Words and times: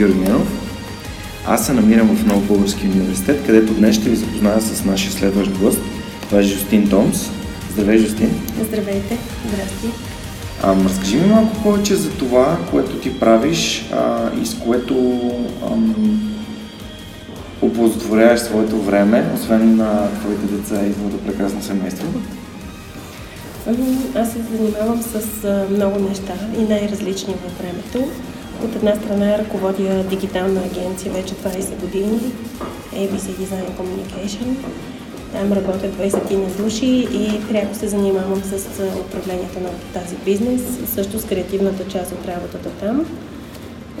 Георги 0.00 0.18
Ненов. 0.18 0.48
Аз 1.46 1.66
се 1.66 1.72
намирам 1.72 2.16
в 2.16 2.26
Нов 2.26 2.46
Български 2.48 2.86
университет, 2.86 3.46
където 3.46 3.74
днес 3.74 3.96
ще 3.96 4.10
ви 4.10 4.16
запозная 4.16 4.60
с 4.60 4.84
нашия 4.84 5.12
следващ 5.12 5.58
гост. 5.58 5.78
Това 6.20 6.40
е 6.40 6.42
Жустин 6.42 6.88
Томс. 6.88 7.30
Здравей, 7.72 7.98
Жустин! 7.98 8.30
Здравейте! 8.62 9.18
Здрасти! 9.48 9.86
А, 10.62 10.84
разкажи 10.84 11.16
ми 11.16 11.26
малко 11.26 11.62
повече 11.62 11.94
за 11.94 12.10
това, 12.10 12.58
което 12.70 12.96
ти 12.96 13.20
правиш 13.20 13.86
а, 13.92 14.30
и 14.42 14.46
с 14.46 14.54
което 14.54 14.94
ам, 15.72 16.34
оползотворяваш 17.62 18.40
своето 18.40 18.82
време, 18.82 19.24
освен 19.34 19.76
на 19.76 20.08
твоите 20.20 20.46
деца 20.46 20.86
и 20.86 20.92
твоето 20.92 21.18
прекрасно 21.18 21.62
семейство. 21.62 22.06
Ами, 23.66 23.96
аз 24.14 24.32
се 24.32 24.38
занимавам 24.52 25.02
с 25.02 25.66
много 25.70 25.98
неща 26.08 26.34
и 26.58 26.62
най-различни 26.62 27.34
във 27.44 27.58
времето. 27.58 28.12
От 28.64 28.76
една 28.76 28.94
страна 28.94 29.38
ръководя 29.38 30.04
дигитална 30.04 30.60
агенция 30.60 31.12
вече 31.12 31.34
20 31.34 31.80
години, 31.80 32.20
ABC 32.94 33.26
Design 33.26 33.64
Communication. 33.78 34.56
Там 35.32 35.52
работят 35.52 35.94
20 35.94 36.34
на 36.36 36.64
души 36.64 36.86
и 37.12 37.48
пряко 37.48 37.74
се 37.74 37.88
занимавам 37.88 38.42
с 38.42 38.82
управлението 39.06 39.60
на 39.60 39.70
тази 39.94 40.16
бизнес, 40.16 40.62
също 40.94 41.18
с 41.18 41.24
креативната 41.24 41.88
част 41.88 42.12
от 42.12 42.28
работата 42.28 42.70
там. 42.70 43.06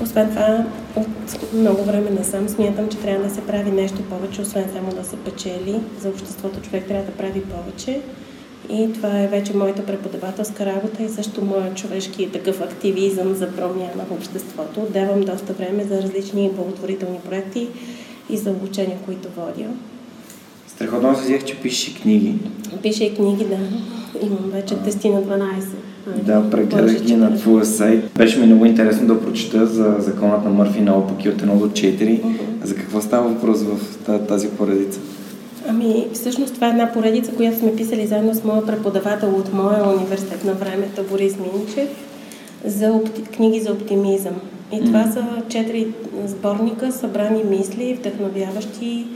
Освен 0.02 0.28
това, 0.30 0.64
от 0.96 1.52
много 1.52 1.84
време 1.84 2.10
насам 2.10 2.48
смятам, 2.48 2.88
че 2.88 2.98
трябва 2.98 3.28
да 3.28 3.34
се 3.34 3.40
прави 3.40 3.70
нещо 3.70 4.02
повече, 4.02 4.42
освен 4.42 4.64
само 4.74 4.92
да 4.92 5.04
се 5.04 5.16
печели. 5.16 5.80
За 6.00 6.08
обществото 6.08 6.60
човек 6.60 6.84
трябва 6.88 7.04
да 7.04 7.12
прави 7.12 7.40
повече. 7.40 8.00
И 8.72 8.92
това 8.92 9.20
е 9.20 9.28
вече 9.28 9.56
моята 9.56 9.86
преподавателска 9.86 10.66
работа 10.66 11.02
и 11.02 11.08
също 11.08 11.44
моят 11.44 11.76
човешки 11.76 12.30
такъв 12.32 12.60
активизъм 12.60 13.34
за 13.34 13.48
промяна 13.48 14.04
в 14.08 14.12
обществото. 14.12 14.86
Давам 14.92 15.20
доста 15.20 15.52
време 15.52 15.84
за 15.84 16.02
различни 16.02 16.50
благотворителни 16.56 17.18
проекти 17.28 17.68
и 18.30 18.36
за 18.36 18.50
обучения, 18.50 18.98
които 19.06 19.28
водя. 19.36 19.68
Страхотно 20.68 21.08
аз 21.08 21.22
взех, 21.22 21.44
че 21.44 21.56
пишеш 21.56 21.94
книги. 21.94 22.34
Пиша 22.82 23.04
и 23.04 23.14
книги, 23.14 23.44
да. 23.44 23.58
Имам 24.26 24.50
вече 24.52 24.74
10 24.74 25.12
на 25.12 25.22
12. 25.22 25.64
Да, 26.24 26.50
прегледах 26.50 27.02
ги 27.02 27.16
на 27.16 27.36
твоя 27.36 27.64
сайт. 27.64 28.10
Беше 28.16 28.38
ми 28.38 28.46
много 28.46 28.64
интересно 28.64 29.06
да 29.06 29.20
прочета 29.20 29.66
за 29.66 29.96
законът 29.98 30.44
на 30.44 30.50
Мърфи 30.50 30.80
на 30.80 30.98
опаки 30.98 31.28
от 31.28 31.42
1 31.42 31.58
до 31.58 31.68
4. 31.68 31.98
Uh-huh. 31.98 32.36
За 32.64 32.74
какво 32.74 33.00
става 33.00 33.28
въпрос 33.28 33.62
в 33.62 33.78
тази 34.28 34.48
поредица? 34.48 35.00
Ами, 35.68 36.06
всъщност 36.14 36.54
това 36.54 36.66
е 36.66 36.70
една 36.70 36.92
поредица, 36.92 37.32
която 37.32 37.58
сме 37.58 37.76
писали 37.76 38.06
заедно 38.06 38.34
с 38.34 38.44
моя 38.44 38.66
преподавател 38.66 39.36
от 39.36 39.52
моя 39.52 39.88
университет 39.88 40.44
на 40.44 40.52
времето, 40.52 41.04
Борис 41.10 41.36
Минчев, 41.38 41.88
за 42.64 42.92
опти... 42.92 43.22
книги 43.22 43.60
за 43.60 43.72
оптимизъм. 43.72 44.34
И 44.72 44.84
това 44.84 45.10
са 45.12 45.24
четири 45.48 45.86
сборника, 46.26 46.92
събрани 46.92 47.44
мисли, 47.44 47.94
вдъхновяващи 47.94 49.06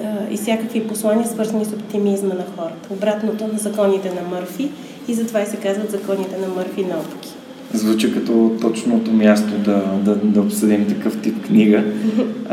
е, 0.00 0.34
и 0.34 0.36
всякакви 0.36 0.88
послания, 0.88 1.28
свързани 1.28 1.64
с 1.64 1.72
оптимизма 1.72 2.34
на 2.34 2.44
хората. 2.56 2.88
Обратното 2.90 3.46
на 3.46 3.58
законите 3.58 4.12
на 4.14 4.36
Мърфи 4.36 4.70
и 5.08 5.14
затова 5.14 5.42
и 5.42 5.46
се 5.46 5.56
казват 5.56 5.90
законите 5.90 6.38
на 6.38 6.48
Мърфи 6.48 6.84
на 6.84 6.98
опаки. 6.98 7.34
Звучи 7.74 8.14
като 8.14 8.56
точното 8.60 9.12
място 9.12 9.58
да, 9.58 10.00
да, 10.04 10.16
да 10.16 10.40
обсъдим 10.40 10.86
такъв 10.86 11.20
тип 11.20 11.46
книга. 11.46 11.84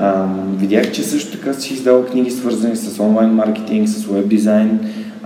А, 0.02 0.26
видях, 0.58 0.92
че 0.92 1.04
също 1.04 1.38
така 1.38 1.54
си 1.54 1.74
издал 1.74 2.06
книги 2.06 2.32
свързани 2.32 2.76
с 2.76 3.00
онлайн 3.04 3.30
маркетинг, 3.30 3.90
с 3.90 4.06
веб 4.06 4.28
дизайн. 4.28 4.80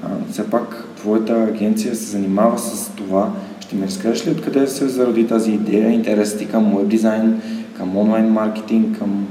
А, 0.04 0.08
все 0.32 0.50
пак 0.50 0.88
твоята 0.98 1.34
агенция 1.34 1.96
се 1.96 2.12
занимава 2.12 2.60
с 2.60 2.92
това. 2.96 3.32
Ще 3.60 3.76
ми 3.76 3.86
разкажеш 3.86 4.28
ли 4.28 4.32
откъде 4.32 4.68
се 4.68 4.88
зароди 4.88 5.28
тази 5.28 5.52
идея, 5.52 5.92
интересът 5.92 6.40
ти 6.40 6.48
към 6.48 6.78
веб 6.78 6.88
дизайн, 6.88 7.42
към 7.78 7.98
онлайн 7.98 8.26
маркетинг, 8.26 8.98
към 8.98 9.28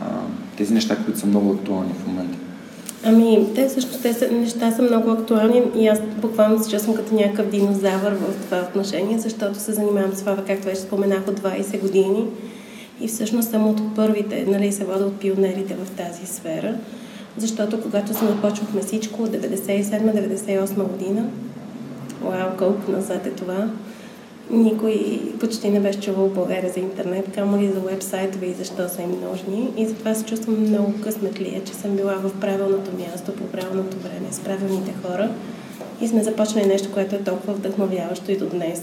а, 0.00 0.04
тези 0.56 0.74
неща, 0.74 0.96
които 1.04 1.20
са 1.20 1.26
много 1.26 1.50
актуални 1.50 1.92
в 2.02 2.06
момента? 2.06 2.38
Ами, 3.06 3.46
те 3.54 3.68
всъщност 3.68 4.02
тези 4.02 4.26
неща 4.30 4.70
са 4.70 4.82
много 4.82 5.10
актуални 5.10 5.62
и 5.76 5.88
аз 5.88 6.00
буквално 6.00 6.64
се 6.64 6.70
чувствам 6.70 6.96
като 6.96 7.14
някакъв 7.14 7.50
динозавър 7.50 8.12
в 8.12 8.44
това 8.44 8.60
отношение, 8.68 9.18
защото 9.18 9.58
се 9.58 9.72
занимавам 9.72 10.12
с 10.12 10.20
това, 10.20 10.36
както 10.36 10.66
вече 10.66 10.80
споменах, 10.80 11.28
от 11.28 11.40
20 11.40 11.80
години. 11.80 12.26
И 13.00 13.08
всъщност 13.08 13.50
съм 13.50 13.68
от 13.68 13.94
първите, 13.96 14.44
нали, 14.48 14.72
се 14.72 14.84
вода 14.84 15.04
от 15.04 15.20
пионерите 15.20 15.74
в 15.74 15.90
тази 15.90 16.26
сфера, 16.26 16.74
защото 17.36 17.80
когато 17.80 18.14
се 18.14 18.26
започвахме 18.26 18.80
всичко 18.80 19.22
от 19.22 19.30
97-98 19.30 20.74
година, 20.74 21.24
вау, 22.22 22.48
колко 22.58 22.92
назад 22.92 23.26
е 23.26 23.30
това, 23.30 23.68
никой 24.50 25.20
почти 25.40 25.70
не 25.70 25.80
беше 25.80 26.00
чувал 26.00 26.28
България 26.28 26.72
за 26.72 26.80
интернет, 26.80 27.32
камо 27.34 27.62
ли 27.62 27.68
за 27.68 27.80
вебсайтове 27.80 28.46
и 28.46 28.52
защо 28.52 28.88
са 28.88 29.02
им 29.02 29.20
нужни. 29.30 29.68
И 29.76 29.86
затова 29.86 30.14
се 30.14 30.24
чувствам 30.24 30.60
много 30.60 30.94
късметлия, 31.02 31.64
че 31.64 31.74
съм 31.74 31.96
била 31.96 32.14
в 32.14 32.40
правилното 32.40 32.90
място, 32.98 33.32
по 33.32 33.44
правилното 33.44 33.96
време, 33.96 34.26
с 34.30 34.40
правилните 34.40 34.94
хора. 35.02 35.30
И 36.00 36.08
сме 36.08 36.22
започнали 36.22 36.66
нещо, 36.66 36.92
което 36.92 37.14
е 37.14 37.18
толкова 37.18 37.52
вдъхновяващо 37.52 38.32
и 38.32 38.36
до 38.36 38.46
днес. 38.46 38.82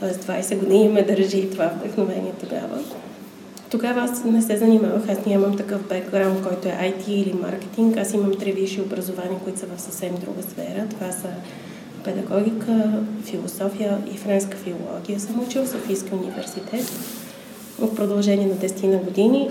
Тоест 0.00 0.24
20 0.24 0.58
години 0.58 0.88
ме 0.88 1.02
държи 1.02 1.50
това 1.50 1.66
вдъхновение 1.66 2.32
тогава. 2.40 2.78
Тогава 3.70 4.00
аз 4.00 4.24
не 4.24 4.42
се 4.42 4.56
занимавах, 4.56 5.08
аз 5.08 5.26
нямам 5.26 5.56
такъв 5.56 5.88
бекграунд, 5.88 6.42
който 6.42 6.68
е 6.68 6.70
IT 6.70 7.08
или 7.08 7.32
маркетинг. 7.42 7.96
Аз 7.96 8.14
имам 8.14 8.34
три 8.38 8.52
висши 8.52 8.80
образования, 8.80 9.40
които 9.44 9.58
са 9.58 9.66
в 9.76 9.80
съвсем 9.80 10.14
друга 10.14 10.42
сфера. 10.42 10.86
Това 10.90 11.12
са 11.12 11.28
педагогика, 12.04 13.02
философия 13.24 13.98
и 14.14 14.16
френска 14.16 14.56
филология 14.56 15.20
съм 15.20 15.42
учил 15.42 15.64
в 15.64 15.68
Софийския 15.68 16.18
университет 16.18 16.92
в 17.78 17.94
продължение 17.94 18.46
на 18.46 18.54
10 18.54 18.86
на 18.86 18.96
години. 18.96 19.50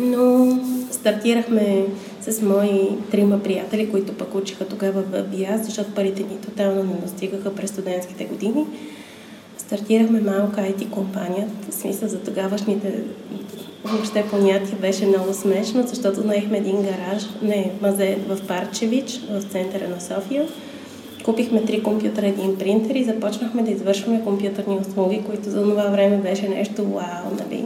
Но 0.00 0.58
стартирахме 0.90 1.86
с 2.20 2.42
мои 2.42 2.88
трима 3.10 3.42
приятели, 3.42 3.90
които 3.90 4.12
пък 4.12 4.34
учиха 4.34 4.68
тогава 4.68 5.02
в 5.02 5.22
БИАС, 5.22 5.64
защото 5.64 5.94
парите 5.94 6.22
ни 6.22 6.40
тотално 6.40 6.82
не 6.82 7.00
достигаха 7.00 7.54
през 7.54 7.70
студентските 7.70 8.24
години. 8.24 8.66
Стартирахме 9.58 10.20
малка 10.20 10.60
IT 10.60 10.90
компания, 10.90 11.48
в 11.70 11.74
смисъл 11.74 12.08
за 12.08 12.18
тогавашните 12.20 13.02
въобще 13.84 14.24
понятие 14.30 14.78
беше 14.80 15.06
много 15.06 15.34
смешно, 15.34 15.86
защото 15.86 16.26
наехме 16.26 16.58
един 16.58 16.82
гараж, 16.82 17.22
не, 17.42 17.72
мазе 17.82 18.18
в 18.28 18.46
Парчевич, 18.46 19.20
в 19.30 19.42
центъра 19.42 19.88
на 19.88 20.00
София 20.00 20.48
Купихме 21.28 21.64
три 21.64 21.82
компютъра, 21.82 22.26
един 22.26 22.58
принтер 22.58 22.94
и 22.94 23.04
започнахме 23.04 23.62
да 23.62 23.70
извършваме 23.70 24.24
компютърни 24.24 24.78
услуги, 24.88 25.22
които 25.26 25.50
за 25.50 25.62
това 25.62 25.84
време 25.84 26.16
беше 26.16 26.48
нещо 26.48 26.84
вау, 26.84 27.34
нали? 27.38 27.64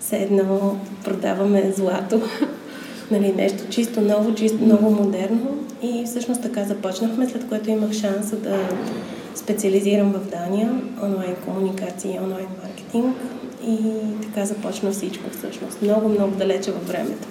Все 0.00 0.16
едно 0.16 0.76
продаваме 1.04 1.72
злато, 1.76 2.20
нали? 3.10 3.32
нещо 3.36 3.64
чисто 3.70 4.00
ново, 4.00 4.34
чисто 4.34 4.64
много 4.64 4.90
модерно. 4.90 5.58
И 5.82 6.02
всъщност 6.06 6.42
така 6.42 6.64
започнахме, 6.64 7.28
след 7.28 7.48
което 7.48 7.70
имах 7.70 7.92
шанса 7.92 8.36
да 8.36 8.58
специализирам 9.34 10.12
в 10.12 10.30
Дания, 10.30 10.70
онлайн 11.02 11.34
комуникации 11.46 12.14
и 12.14 12.24
онлайн 12.24 12.46
маркетинг. 12.62 13.16
И 13.66 13.78
така 14.22 14.46
започна 14.46 14.90
всичко 14.90 15.30
всъщност. 15.30 15.82
Много, 15.82 16.08
много 16.08 16.36
далече 16.36 16.72
във 16.72 16.88
времето. 16.88 17.28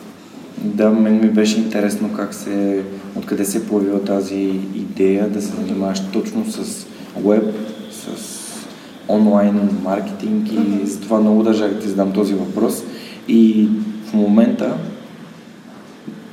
Да, 0.57 0.89
мен 0.89 1.19
ми 1.19 1.29
беше 1.29 1.57
интересно 1.57 2.09
как 2.15 2.33
се 2.33 2.83
откъде 3.15 3.45
се 3.45 3.57
е 3.57 3.65
появила 3.65 4.03
тази 4.03 4.59
идея 4.75 5.29
да 5.29 5.41
се 5.41 5.51
занимаваш 5.55 6.01
точно 6.13 6.45
с 6.51 6.87
веб, 7.25 7.55
с 7.91 8.33
онлайн 9.09 9.69
маркетинг 9.83 10.51
и 10.51 10.87
за 10.87 10.99
това 10.99 11.19
много 11.19 11.43
държах 11.43 11.73
да 11.73 11.79
ти 11.79 11.87
задам 11.87 12.11
този 12.11 12.33
въпрос. 12.33 12.83
И 13.27 13.69
в 14.05 14.13
момента 14.13 14.77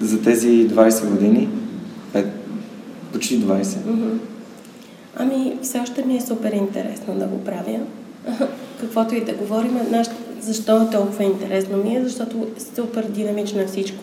за 0.01 0.23
тези 0.23 0.69
20 0.69 1.09
години, 1.09 1.49
5, 2.15 2.27
почти 3.13 3.41
20. 3.41 3.63
Mm-hmm. 3.63 4.19
Ами, 5.17 5.59
все 5.63 5.81
още 5.81 6.05
ми 6.05 6.17
е 6.17 6.21
супер 6.21 6.53
интересно 6.53 7.15
да 7.15 7.27
го 7.27 7.45
правя. 7.45 7.81
Каквото 8.81 9.15
и 9.15 9.25
да 9.25 9.33
говорим, 9.33 9.79
защо 10.41 10.83
е 10.83 10.91
толкова 10.91 11.25
интересно 11.25 11.77
ми 11.77 11.97
е, 11.97 12.05
защото 12.05 12.37
е 12.57 12.61
супер 12.77 13.05
динамично 13.09 13.67
всичко. 13.67 13.99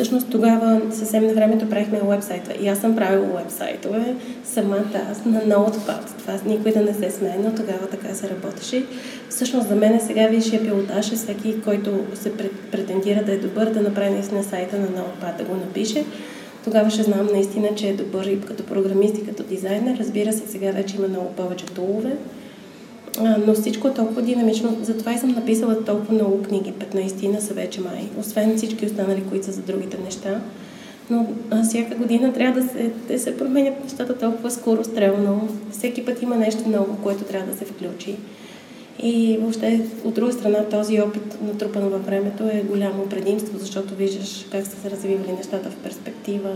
Всъщност 0.00 0.30
тогава 0.30 0.80
съвсем 0.92 1.26
на 1.26 1.34
времето 1.34 1.68
правихме 1.68 2.00
уебсайтове. 2.02 2.56
И 2.60 2.68
аз 2.68 2.78
съм 2.78 2.96
правила 2.96 3.26
уебсайтове, 3.34 4.14
самата 4.44 5.00
аз 5.10 5.24
на 5.24 5.42
ноутпад. 5.46 6.14
Това 6.18 6.34
никой 6.46 6.72
да 6.72 6.80
не 6.80 6.94
се 6.94 7.10
смее, 7.10 7.36
но 7.44 7.54
тогава 7.54 7.86
така 7.90 8.14
се 8.14 8.30
работеше. 8.30 8.86
Всъщност 9.28 9.68
за 9.68 9.76
мен 9.76 10.00
сега 10.00 10.26
висшия 10.26 10.62
пилотаж 10.62 11.12
е 11.12 11.16
всеки, 11.16 11.60
който 11.60 12.04
се 12.14 12.32
претендира 12.72 13.24
да 13.24 13.32
е 13.32 13.38
добър, 13.38 13.70
да 13.70 13.80
направи 13.80 14.10
наистина 14.10 14.44
сайта 14.44 14.78
на 14.78 14.90
ноутпад, 14.90 15.36
да 15.38 15.44
го 15.44 15.54
напише. 15.54 16.04
Тогава 16.64 16.90
ще 16.90 17.02
знам 17.02 17.28
наистина, 17.32 17.68
че 17.76 17.88
е 17.88 17.94
добър 17.94 18.24
и 18.24 18.40
като 18.40 18.64
програмист 18.64 19.18
и 19.18 19.26
като 19.26 19.42
дизайнер. 19.42 19.98
Разбира 19.98 20.32
се, 20.32 20.48
сега 20.48 20.70
вече 20.70 20.96
има 20.96 21.08
много 21.08 21.32
повече 21.32 21.66
тулове 21.66 22.16
но 23.46 23.54
всичко 23.54 23.88
е 23.88 23.94
толкова 23.94 24.22
динамично. 24.22 24.76
Затова 24.82 25.12
и 25.12 25.18
съм 25.18 25.30
написала 25.30 25.84
толкова 25.84 26.14
много 26.14 26.42
книги. 26.42 26.72
15 26.72 27.32
на 27.32 27.40
са 27.40 27.54
вече 27.54 27.80
май. 27.80 28.08
Освен 28.18 28.56
всички 28.56 28.86
останали, 28.86 29.22
които 29.30 29.46
са 29.46 29.52
за 29.52 29.62
другите 29.62 29.98
неща. 30.04 30.40
Но 31.10 31.26
а, 31.50 31.62
всяка 31.62 31.94
година 31.94 32.32
трябва 32.32 32.60
да 32.60 32.68
се, 32.68 32.90
да 33.08 33.18
се 33.18 33.36
променят 33.36 33.84
нещата 33.84 34.18
толкова 34.18 34.50
скоро, 34.50 34.84
стрелно. 34.84 35.48
Всеки 35.70 36.04
път 36.04 36.22
има 36.22 36.36
нещо 36.36 36.68
ново, 36.68 36.96
което 37.02 37.24
трябва 37.24 37.52
да 37.52 37.58
се 37.58 37.64
включи. 37.64 38.16
И 39.02 39.38
въобще, 39.40 39.80
от 40.04 40.14
друга 40.14 40.32
страна, 40.32 40.64
този 40.64 41.00
опит, 41.00 41.38
натрупан 41.42 41.88
във 41.88 42.06
времето, 42.06 42.44
е 42.44 42.64
голямо 42.68 43.06
предимство, 43.06 43.58
защото 43.58 43.94
виждаш 43.94 44.46
как 44.52 44.66
са 44.66 44.76
се 44.82 44.90
развивали 44.90 45.32
нещата 45.32 45.70
в 45.70 45.76
перспектива, 45.76 46.50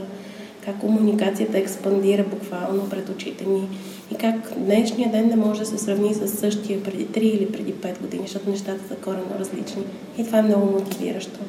как 0.64 0.78
комуникацията 0.78 1.58
експандира 1.58 2.24
буквално 2.24 2.88
пред 2.90 3.08
очите 3.08 3.44
ни 3.44 3.68
и 4.12 4.14
как 4.14 4.52
днешния 4.56 5.10
ден 5.10 5.28
не 5.28 5.36
може 5.36 5.60
да 5.60 5.66
се 5.66 5.78
сравни 5.78 6.14
с 6.14 6.28
същия 6.28 6.82
преди 6.82 7.06
3 7.06 7.18
или 7.18 7.52
преди 7.52 7.72
5 7.74 8.00
години, 8.00 8.22
защото 8.22 8.50
нещата 8.50 8.88
са 8.88 8.94
коренно 8.94 9.38
различни. 9.38 9.82
И 10.18 10.24
това 10.24 10.38
е 10.38 10.42
много 10.42 10.72
мотивиращо. 10.72 11.40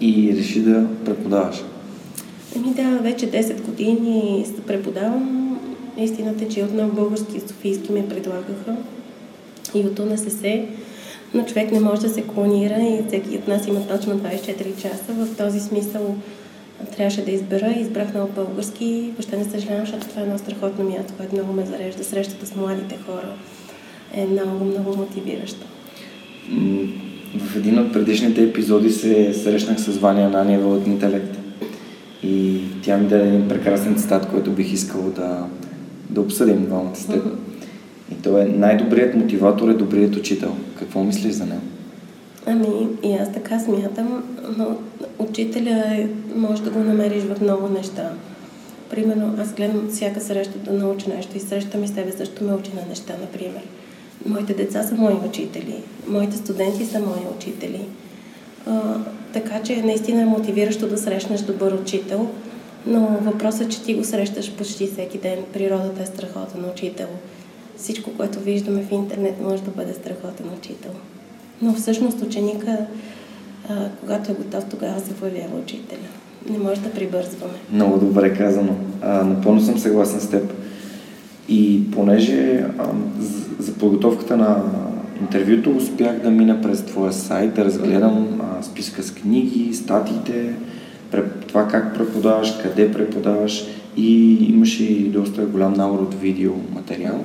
И 0.00 0.36
реши 0.36 0.60
да 0.60 0.86
преподаваш? 1.04 1.64
Ами 2.56 2.74
да, 2.74 2.98
вече 3.02 3.30
10 3.30 3.60
години 3.62 4.46
преподавам. 4.66 5.44
Истината 5.98 6.44
е, 6.44 6.48
че 6.48 6.64
отново 6.64 6.92
български 6.92 7.36
и 7.36 7.40
софийски 7.40 7.92
ме 7.92 8.08
предлагаха 8.08 8.76
и 9.74 9.78
от 9.80 9.98
УНСС, 9.98 10.62
но 11.34 11.44
човек 11.44 11.72
не 11.72 11.80
може 11.80 12.00
да 12.00 12.08
се 12.08 12.22
клонира 12.22 12.80
и 12.80 13.02
всеки 13.08 13.36
от 13.36 13.48
нас 13.48 13.66
има 13.66 13.86
точно 13.86 14.14
24 14.14 14.82
часа. 14.82 15.12
В 15.12 15.36
този 15.36 15.60
смисъл 15.60 16.16
трябваше 16.86 17.24
да 17.24 17.30
избера 17.30 17.70
избрах 17.70 18.14
много 18.14 18.32
български. 18.32 19.10
Въобще 19.12 19.36
не 19.36 19.44
съжалявам, 19.44 19.86
защото 19.86 20.08
това 20.08 20.20
е 20.20 20.24
едно 20.24 20.38
страхотно 20.38 20.84
място, 20.84 21.12
което 21.16 21.34
много 21.34 21.52
ме 21.52 21.66
зарежда. 21.66 22.04
Срещата 22.04 22.46
с 22.46 22.56
младите 22.56 22.98
хора 23.06 23.34
е 24.14 24.26
много, 24.26 24.64
много 24.64 24.96
мотивиращо. 24.96 25.66
В 27.38 27.56
един 27.56 27.78
от 27.78 27.92
предишните 27.92 28.42
епизоди 28.42 28.90
се 28.90 29.34
срещнах 29.34 29.80
с 29.80 29.98
Ваня 29.98 30.22
Ананиева 30.22 30.68
от 30.68 30.86
Интелект. 30.86 31.38
И 32.22 32.60
тя 32.82 32.96
ми 32.96 33.08
даде 33.08 33.28
един 33.28 33.48
прекрасен 33.48 33.96
цитат, 33.96 34.30
който 34.30 34.50
бих 34.50 34.72
искал 34.72 35.02
да, 35.02 35.46
да 36.10 36.20
обсъдим 36.20 36.66
двамата 36.66 36.96
с 36.96 37.06
теб. 37.06 37.24
И 38.12 38.14
то 38.22 38.38
е 38.38 38.44
най-добрият 38.44 39.14
мотиватор 39.14 39.68
е 39.68 39.74
добрият 39.74 40.16
учител. 40.16 40.56
Какво 40.78 41.04
мислиш 41.04 41.32
за 41.32 41.44
него? 41.44 41.60
Ами, 42.50 42.88
и 43.02 43.14
аз 43.14 43.32
така 43.32 43.60
смятам, 43.60 44.24
но 44.56 44.76
учителя 45.18 45.84
е, 45.86 46.08
може 46.34 46.62
да 46.62 46.70
го 46.70 46.78
намериш 46.78 47.22
в 47.22 47.40
много 47.40 47.68
неща. 47.68 48.10
Примерно, 48.90 49.34
аз 49.40 49.54
гледам 49.54 49.88
всяка 49.90 50.20
среща 50.20 50.58
да 50.58 50.72
науча 50.72 51.10
нещо 51.10 51.36
и 51.36 51.40
среща 51.40 51.78
ми 51.78 51.88
с 51.88 51.94
тебе 51.94 52.12
също 52.12 52.44
ме 52.44 52.54
учи 52.54 52.70
на 52.74 52.88
неща, 52.88 53.14
например. 53.20 53.62
Моите 54.26 54.54
деца 54.54 54.82
са 54.82 54.94
мои 54.94 55.14
учители, 55.14 55.74
моите 56.06 56.36
студенти 56.36 56.86
са 56.86 57.00
мои 57.00 57.34
учители. 57.36 57.80
А, 58.66 58.94
така 59.32 59.62
че 59.62 59.82
наистина 59.82 60.22
е 60.22 60.26
мотивиращо 60.26 60.88
да 60.88 60.98
срещнеш 60.98 61.40
добър 61.40 61.72
учител, 61.72 62.28
но 62.86 63.18
въпросът 63.20 63.66
е, 63.66 63.68
че 63.68 63.82
ти 63.82 63.94
го 63.94 64.04
срещаш 64.04 64.52
почти 64.52 64.86
всеки 64.86 65.18
ден. 65.18 65.38
Природата 65.52 66.02
е 66.02 66.06
страхотен 66.06 66.64
учител. 66.72 67.08
Всичко, 67.76 68.10
което 68.16 68.40
виждаме 68.40 68.82
в 68.82 68.92
интернет, 68.92 69.40
може 69.40 69.62
да 69.62 69.70
бъде 69.70 69.92
страхотен 69.92 70.46
учител. 70.58 70.92
Но 71.62 71.74
всъщност 71.74 72.22
ученика, 72.22 72.78
а, 73.68 73.88
когато 74.00 74.32
е 74.32 74.34
готов, 74.34 74.64
тогава 74.64 75.00
се 75.00 75.14
появява 75.14 75.58
учителя. 75.62 76.08
Не 76.50 76.58
може 76.58 76.80
да 76.80 76.90
прибързваме. 76.90 77.52
Много 77.72 77.98
добре 77.98 78.34
казано. 78.34 78.74
А, 79.02 79.24
напълно 79.24 79.60
съм 79.60 79.78
съгласен 79.78 80.20
с 80.20 80.30
теб. 80.30 80.52
И 81.48 81.90
понеже 81.90 82.64
а, 82.78 82.84
за 83.58 83.72
подготовката 83.72 84.36
на 84.36 84.62
интервюто 85.20 85.70
успях 85.70 86.22
да 86.22 86.30
мина 86.30 86.60
през 86.62 86.84
твоя 86.84 87.12
сайт, 87.12 87.54
да 87.54 87.64
разгледам 87.64 88.40
а, 88.40 88.62
списка 88.62 89.02
с 89.02 89.10
книги, 89.14 89.74
статиите, 89.74 90.54
това 91.46 91.68
как 91.68 91.94
преподаваш, 91.94 92.58
къде 92.62 92.92
преподаваш 92.92 93.66
и 93.96 94.34
имаше 94.52 94.84
и 94.84 95.08
доста 95.08 95.46
голям 95.46 95.72
набор 95.72 95.98
от 95.98 96.14
видео 96.14 96.52
материал. 96.74 97.24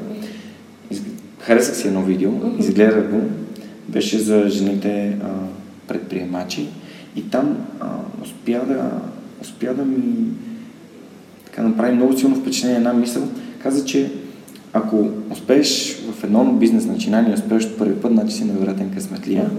Харесах 1.40 1.76
си 1.76 1.88
едно 1.88 2.02
видео, 2.02 2.32
изгледах 2.60 3.12
го 3.12 3.22
беше 3.94 4.20
за 4.20 4.50
жените 4.50 5.18
а, 5.24 5.28
предприемачи 5.88 6.68
и 7.16 7.30
там 7.30 7.58
а, 7.80 7.88
успя, 8.24 8.62
да, 8.68 8.92
успя 9.42 9.74
да 9.74 9.86
ми 9.86 10.00
така 11.46 11.62
направи 11.64 11.96
много 11.96 12.18
силно 12.18 12.36
впечатление 12.36 12.78
една 12.78 12.94
мисъл. 12.94 13.24
Каза, 13.64 13.86
че 13.86 14.12
ако 14.74 15.10
успееш 15.32 15.98
в 16.12 16.24
едно 16.24 16.54
бизнес 16.54 16.86
начинание, 16.86 17.34
успееш 17.34 17.66
от 17.66 17.78
първи 17.78 17.96
път, 17.96 18.12
значи 18.12 18.36
си 18.36 18.46
невероятен 18.46 18.94
късметлия 18.94 19.50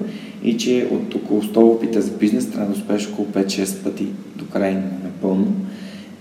и 0.43 0.57
че 0.57 0.89
от 0.91 1.15
около 1.15 1.43
100 1.43 1.57
опита 1.57 2.03
за 2.03 2.11
бизнес 2.11 2.51
трябва 2.51 2.73
да 2.73 2.79
успееш 2.79 3.09
около 3.09 3.29
5-6 3.29 3.83
пъти 3.85 4.07
до 4.37 4.45
край 4.47 4.83
напълно. 5.05 5.55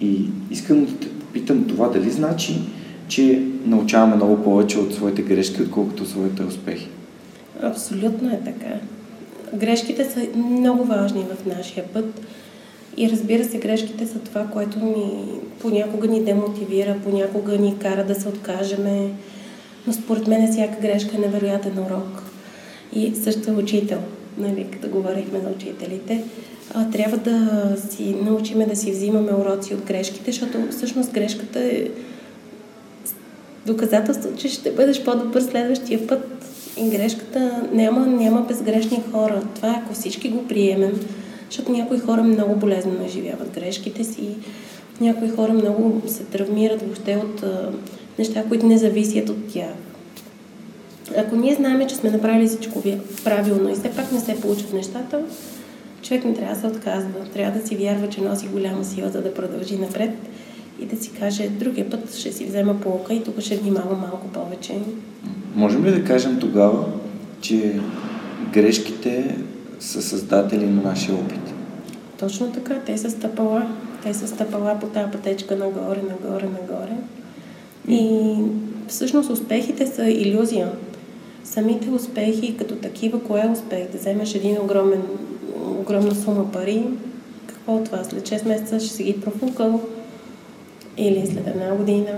И 0.02 0.26
искам 0.52 0.86
да 0.86 0.92
те 0.92 1.10
попитам 1.10 1.66
това 1.68 1.90
дали 1.90 2.12
значи, 2.12 2.62
че 3.08 3.44
научаваме 3.66 4.16
много 4.16 4.44
повече 4.44 4.80
от 4.80 4.94
своите 4.94 5.22
грешки, 5.22 5.62
отколкото 5.62 6.06
своите 6.06 6.44
успехи. 6.44 6.88
Абсолютно 7.62 8.30
е 8.30 8.40
така. 8.46 8.80
Грешките 9.54 10.06
са 10.06 10.28
много 10.36 10.84
важни 10.84 11.24
в 11.24 11.46
нашия 11.46 11.86
път. 11.88 12.22
И 12.98 13.10
разбира 13.10 13.44
се, 13.44 13.58
грешките 13.58 14.08
са 14.08 14.20
това, 14.20 14.48
което 14.48 14.80
ни 14.80 15.26
понякога 15.60 16.08
ни 16.08 16.24
демотивира, 16.24 17.00
понякога 17.04 17.58
ни 17.58 17.78
кара 17.78 18.06
да 18.06 18.16
се 18.16 18.28
откажеме. 18.28 19.10
Но 19.88 19.94
според 19.94 20.28
мен 20.28 20.52
всяка 20.52 20.82
грешка 20.82 21.18
е 21.18 21.20
невероятен 21.20 21.80
урок. 21.80 22.24
И 22.94 23.16
също 23.16 23.52
е 23.52 23.54
учител, 23.54 24.00
нали, 24.38 24.68
като 24.72 24.88
говорихме 24.88 25.40
за 25.40 25.50
учителите. 25.50 26.24
А, 26.74 26.90
трябва 26.90 27.18
да 27.18 27.76
си 27.90 28.16
научиме 28.22 28.66
да 28.66 28.76
си 28.76 28.92
взимаме 28.92 29.32
уроци 29.32 29.74
от 29.74 29.82
грешките, 29.82 30.32
защото 30.32 30.58
всъщност 30.72 31.12
грешката 31.12 31.60
е 31.60 31.88
доказателство, 33.66 34.36
че 34.38 34.50
ще 34.50 34.72
бъдеш 34.72 35.04
по-добър 35.04 35.42
следващия 35.42 36.08
път 36.08 36.53
и 36.78 36.90
грешката 36.90 37.68
няма, 37.72 38.08
няма 38.08 38.42
безгрешни 38.42 39.04
хора. 39.12 39.42
Това 39.56 39.70
е, 39.70 39.82
ако 39.84 39.94
всички 39.94 40.30
го 40.30 40.48
приемем, 40.48 41.00
защото 41.50 41.72
някои 41.72 42.00
хора 42.00 42.24
много 42.24 42.56
болезнено 42.56 43.06
изживяват 43.06 43.54
грешките 43.54 44.04
си, 44.04 44.30
някои 45.02 45.30
хора 45.30 45.54
много 45.54 46.02
се 46.08 46.24
травмират 46.24 46.82
въобще 46.82 47.16
от 47.16 47.44
а, 47.44 47.72
неща, 48.20 48.44
които 48.44 48.66
не 48.66 48.78
зависят 48.78 49.30
от 49.30 49.48
тях. 49.54 49.74
Ако 51.18 51.36
ние 51.36 51.56
знаем, 51.56 51.88
че 51.88 51.96
сме 51.96 52.12
направили 52.12 52.48
всичко 52.48 52.84
правилно 53.24 53.70
и 53.70 53.74
все 53.74 53.92
пак 53.92 54.12
не 54.12 54.20
се 54.20 54.42
получат 54.42 54.74
нещата, 54.74 55.22
човек 56.02 56.26
не 56.26 56.34
трябва 56.34 56.56
да 56.56 56.62
се 56.62 56.68
отказва. 56.68 57.26
Трябва 57.34 57.60
да 57.60 57.68
си 57.68 57.76
вярва, 57.76 58.10
че 58.10 58.22
носи 58.22 58.48
голяма 58.48 58.86
сила, 58.86 59.10
за 59.10 59.22
да 59.22 59.34
продължи 59.34 59.78
напред 59.78 60.12
и 60.82 60.86
да 60.86 61.04
си 61.04 61.12
каже, 61.20 61.50
другия 61.50 61.90
път 61.90 62.16
ще 62.16 62.32
си 62.32 62.46
взема 62.46 62.82
полка 62.82 63.14
и 63.14 63.24
тук 63.24 63.40
ще 63.40 63.58
внимавам 63.58 64.00
малко 64.00 64.28
повече. 64.28 64.74
Можем 65.56 65.86
ли 65.86 65.92
да 65.92 66.04
кажем 66.04 66.40
тогава, 66.40 66.86
че 67.42 67.80
грешките 68.54 69.38
са 69.80 70.02
създатели 70.02 70.66
на 70.66 70.82
нашия 70.82 71.16
опит? 71.16 71.54
Точно 72.20 72.52
така. 72.52 72.80
Те 72.86 72.98
са 72.98 73.12
стъпала. 73.12 73.68
Те 74.04 74.14
са 74.14 74.28
стъпала 74.28 74.80
по 74.80 74.88
тази 74.88 75.12
пътечка 75.12 75.56
нагоре, 75.56 76.02
нагоре, 76.02 76.46
нагоре. 76.46 76.98
И 77.88 78.36
всъщност 78.88 79.30
успехите 79.30 79.88
са 79.88 80.10
иллюзия. 80.10 80.72
Самите 81.44 81.90
успехи 81.90 82.58
като 82.58 82.76
такива, 82.76 83.24
кое 83.24 83.42
е 83.42 83.52
успех? 83.52 83.92
Да 83.92 83.98
вземеш 83.98 84.36
един 84.36 84.62
огромен, 84.62 85.02
огромна 85.80 86.16
сума 86.16 86.52
пари, 86.52 86.84
какво 87.48 87.76
от 87.76 87.86
това? 87.86 88.04
След 88.04 88.30
6 88.30 88.48
месеца 88.48 88.80
ще 88.80 88.96
си 88.96 89.04
ги 89.04 89.22
профукал 89.22 89.82
или 90.98 91.28
след 91.28 91.48
една 91.48 91.76
година, 91.76 92.18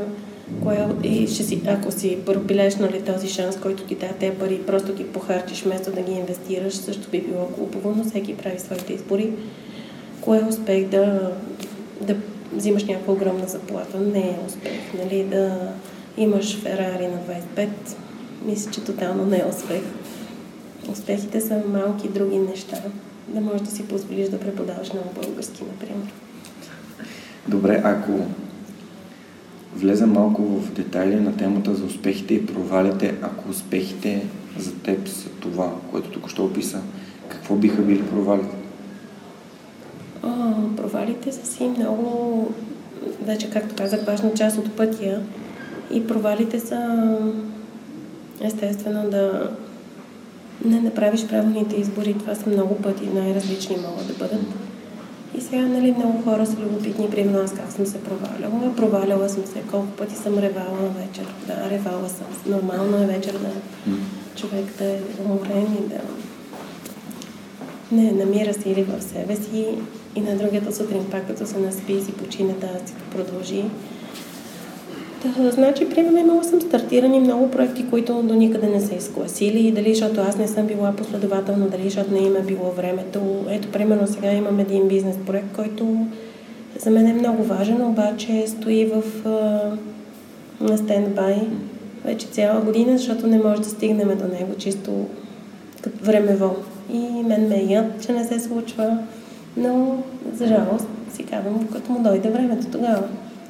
кое, 0.63 0.87
и 1.03 1.27
ще 1.27 1.43
си, 1.43 1.61
ако 1.67 1.91
си 1.91 2.17
пропилеш 2.25 2.75
нали, 2.75 3.01
този 3.01 3.27
шанс, 3.27 3.57
който 3.57 3.83
ти 3.83 3.95
даде 3.95 4.13
те 4.19 4.35
пари, 4.35 4.61
просто 4.67 4.93
ги 4.93 5.03
похарчиш 5.03 5.63
вместо 5.63 5.91
да 5.91 6.01
ги 6.01 6.11
инвестираш, 6.11 6.73
също 6.73 7.09
би 7.09 7.21
било 7.21 7.49
глупаво, 7.57 7.93
но 7.97 8.03
всеки 8.03 8.37
прави 8.37 8.59
своите 8.59 8.93
избори. 8.93 9.31
Кое 10.21 10.37
е 10.37 10.45
успех 10.49 10.85
да, 10.85 11.31
да 12.01 12.15
взимаш 12.53 12.83
някаква 12.83 13.13
огромна 13.13 13.47
заплата? 13.47 13.99
Не 13.99 14.19
е 14.19 14.39
успех. 14.47 14.79
Нали, 15.03 15.23
да 15.23 15.71
имаш 16.17 16.57
Ферари 16.57 17.07
на 17.07 17.35
25, 17.57 17.67
мисля, 18.45 18.71
че 18.71 18.83
тотално 18.83 19.25
не 19.25 19.37
е 19.37 19.45
успех. 19.49 19.81
Успехите 20.91 21.41
са 21.41 21.61
малки 21.67 22.09
други 22.09 22.37
неща. 22.37 22.77
Да 23.27 23.41
можеш 23.41 23.61
да 23.61 23.71
си 23.71 23.87
позволиш 23.87 24.29
да 24.29 24.39
преподаваш 24.39 24.93
много 24.93 25.09
български, 25.21 25.63
например. 25.63 26.11
Добре, 27.47 27.81
ако 27.83 28.11
влезем 29.75 30.11
малко 30.11 30.41
в 30.41 30.73
детайли 30.73 31.15
на 31.15 31.37
темата 31.37 31.75
за 31.75 31.85
успехите 31.85 32.33
и 32.33 32.45
провалите, 32.45 33.15
ако 33.21 33.49
успехите 33.49 34.25
за 34.57 34.73
теб 34.73 35.07
са 35.07 35.29
това, 35.29 35.73
което 35.91 36.09
тук 36.09 36.29
ще 36.29 36.41
описа, 36.41 36.81
какво 37.29 37.55
биха 37.55 37.81
били 37.81 38.03
провалите? 38.03 38.55
О, 40.23 40.53
провалите 40.77 41.31
са 41.31 41.45
си 41.45 41.63
много, 41.63 42.53
вече 43.21 43.49
както 43.49 43.75
казах, 43.75 44.05
важна 44.05 44.33
част 44.33 44.57
от 44.57 44.71
пътя. 44.71 45.21
И 45.91 46.07
провалите 46.07 46.59
са 46.59 47.07
естествено 48.41 49.09
да 49.09 49.51
не 50.65 50.81
направиш 50.81 51.27
правилните 51.27 51.75
избори. 51.75 52.13
Това 52.13 52.35
са 52.35 52.49
много 52.49 52.75
пъти, 52.75 53.09
най-различни 53.13 53.77
могат 53.77 54.07
да 54.07 54.13
бъдат. 54.13 54.64
И 55.37 55.41
сега, 55.41 55.61
нали, 55.61 55.95
много 55.97 56.21
хора 56.23 56.45
са 56.45 56.57
любопитни, 56.57 57.09
примерно 57.09 57.39
аз 57.39 57.53
как 57.53 57.71
съм 57.71 57.85
се 57.85 58.03
проваляла. 58.03 58.75
Проваляла 58.75 59.29
съм 59.29 59.45
се, 59.45 59.61
колко 59.71 59.87
пъти 59.87 60.15
съм 60.15 60.39
ревала 60.39 60.81
на 60.81 60.89
вечер. 60.89 61.25
Да, 61.47 61.69
ревала 61.69 62.09
съм. 62.09 62.27
Нормално 62.45 63.03
е 63.03 63.05
вечер 63.05 63.31
да 63.31 63.49
човек 64.35 64.65
да 64.77 64.85
е 64.85 64.99
уморен 65.25 65.67
и 65.73 65.89
да 65.89 66.01
не 67.91 68.11
намира 68.11 68.53
сили 68.53 68.83
в 68.83 69.03
себе 69.03 69.35
си 69.35 69.67
и 70.15 70.21
на 70.21 70.35
другата 70.35 70.75
сутрин 70.75 71.05
пак 71.11 71.27
като 71.27 71.47
се 71.47 71.59
наспи 71.59 71.93
и 71.93 72.01
си 72.01 72.11
почине 72.11 72.53
да 72.53 72.67
си 72.87 72.93
продължи. 73.11 73.63
Значи, 75.51 75.89
примерно, 75.89 76.19
имала 76.19 76.43
съм 76.43 76.61
стартирани 76.61 77.19
много 77.19 77.51
проекти, 77.51 77.89
които 77.89 78.23
до 78.23 78.33
никъде 78.33 78.67
не 78.67 78.81
са 78.81 78.95
изгласили. 78.95 79.71
Дали 79.71 79.89
защото 79.95 80.21
аз 80.21 80.37
не 80.37 80.47
съм 80.47 80.67
била 80.67 80.91
последователна, 80.91 81.67
дали 81.67 81.83
защото 81.83 82.13
не 82.13 82.19
има 82.19 82.39
било 82.39 82.71
времето. 82.71 83.19
Ето, 83.49 83.71
примерно, 83.71 84.07
сега 84.07 84.31
имам 84.31 84.59
един 84.59 84.87
бизнес 84.87 85.15
проект, 85.25 85.55
който 85.55 85.97
за 86.79 86.89
мен 86.89 87.07
е 87.07 87.13
много 87.13 87.43
важен, 87.43 87.85
обаче 87.85 88.47
стои 88.47 88.85
в, 88.85 89.03
на 90.61 90.77
стендбай 90.77 91.35
вече 92.05 92.27
цяла 92.27 92.61
година, 92.61 92.97
защото 92.97 93.27
не 93.27 93.37
може 93.37 93.61
да 93.61 93.69
стигнем 93.69 94.17
до 94.17 94.27
него 94.27 94.55
чисто 94.57 94.91
времево. 96.01 96.55
И 96.93 96.99
мен 97.23 97.47
ме 97.47 97.65
яд, 97.69 97.85
че 98.05 98.13
не 98.13 98.23
се 98.23 98.39
случва, 98.39 98.97
но 99.57 99.97
за 100.33 100.47
жалост 100.47 100.87
си 101.13 101.23
казвам, 101.23 101.67
като 101.67 101.91
му 101.91 102.03
дойде 102.03 102.29
времето 102.29 102.67
тогава. 102.71 103.03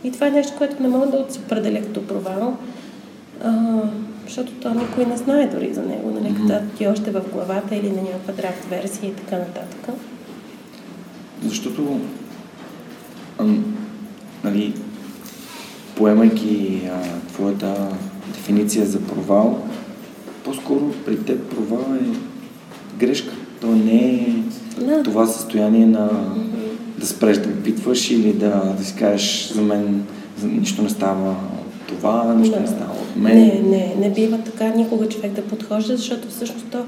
И 0.06 0.12
това 0.12 0.28
е 0.28 0.32
нещо, 0.32 0.54
което 0.58 0.84
не 0.84 0.90
мога 0.90 1.08
да 1.08 1.26
се 1.30 1.40
определя 1.40 1.82
като 1.82 2.08
провал, 2.08 2.58
а, 3.44 3.82
защото 4.26 4.52
то 4.52 4.74
никой 4.74 5.06
не 5.06 5.18
знае 5.18 5.48
дори 5.48 5.74
за 5.74 5.82
него, 5.82 6.12
нали, 6.12 6.36
като 6.36 6.78
ти 6.78 6.88
още 6.88 7.12
в 7.12 7.22
главата 7.34 7.76
или 7.76 7.90
на 7.90 8.02
някаква 8.02 8.34
драфт 8.34 8.66
версия 8.70 9.10
и 9.10 9.14
така 9.14 9.38
нататък. 9.38 9.96
Защото, 11.44 12.00
а, 13.38 13.46
нали, 14.44 14.74
поемайки 15.96 16.82
а, 16.94 17.28
твоята 17.28 17.88
дефиниция 18.28 18.86
за 18.86 19.02
провал, 19.02 19.64
по-скоро 20.44 20.92
при 21.06 21.24
теб 21.24 21.50
провал 21.50 21.96
е 21.96 22.18
грешка. 22.98 23.34
То 23.62 23.68
не 23.68 24.06
е 24.06 24.36
да. 24.86 25.04
това 25.04 25.28
състояние 25.28 25.86
на 25.86 26.10
да 27.06 27.10
спреш 27.10 27.38
да 27.38 27.50
опитваш 27.50 28.12
или 28.12 28.34
да, 28.34 28.76
да 28.78 28.86
си 28.86 28.96
кажеш 28.96 29.52
за 29.54 29.62
мен 29.62 30.04
за 30.38 30.48
нищо 30.48 30.82
не 30.82 30.90
става 30.90 31.36
това, 31.88 32.34
нищо 32.34 32.56
не, 32.56 32.62
не 32.62 32.68
става 32.68 32.92
от 32.92 33.16
мен. 33.16 33.38
Не, 33.38 33.62
не, 33.62 33.96
не 34.00 34.10
бива 34.10 34.38
така 34.46 34.68
никога 34.68 35.10
човек 35.10 35.32
да 35.32 35.42
подхожда, 35.42 35.98
защото 35.98 36.28
всъщност 36.30 36.66
то 36.72 36.86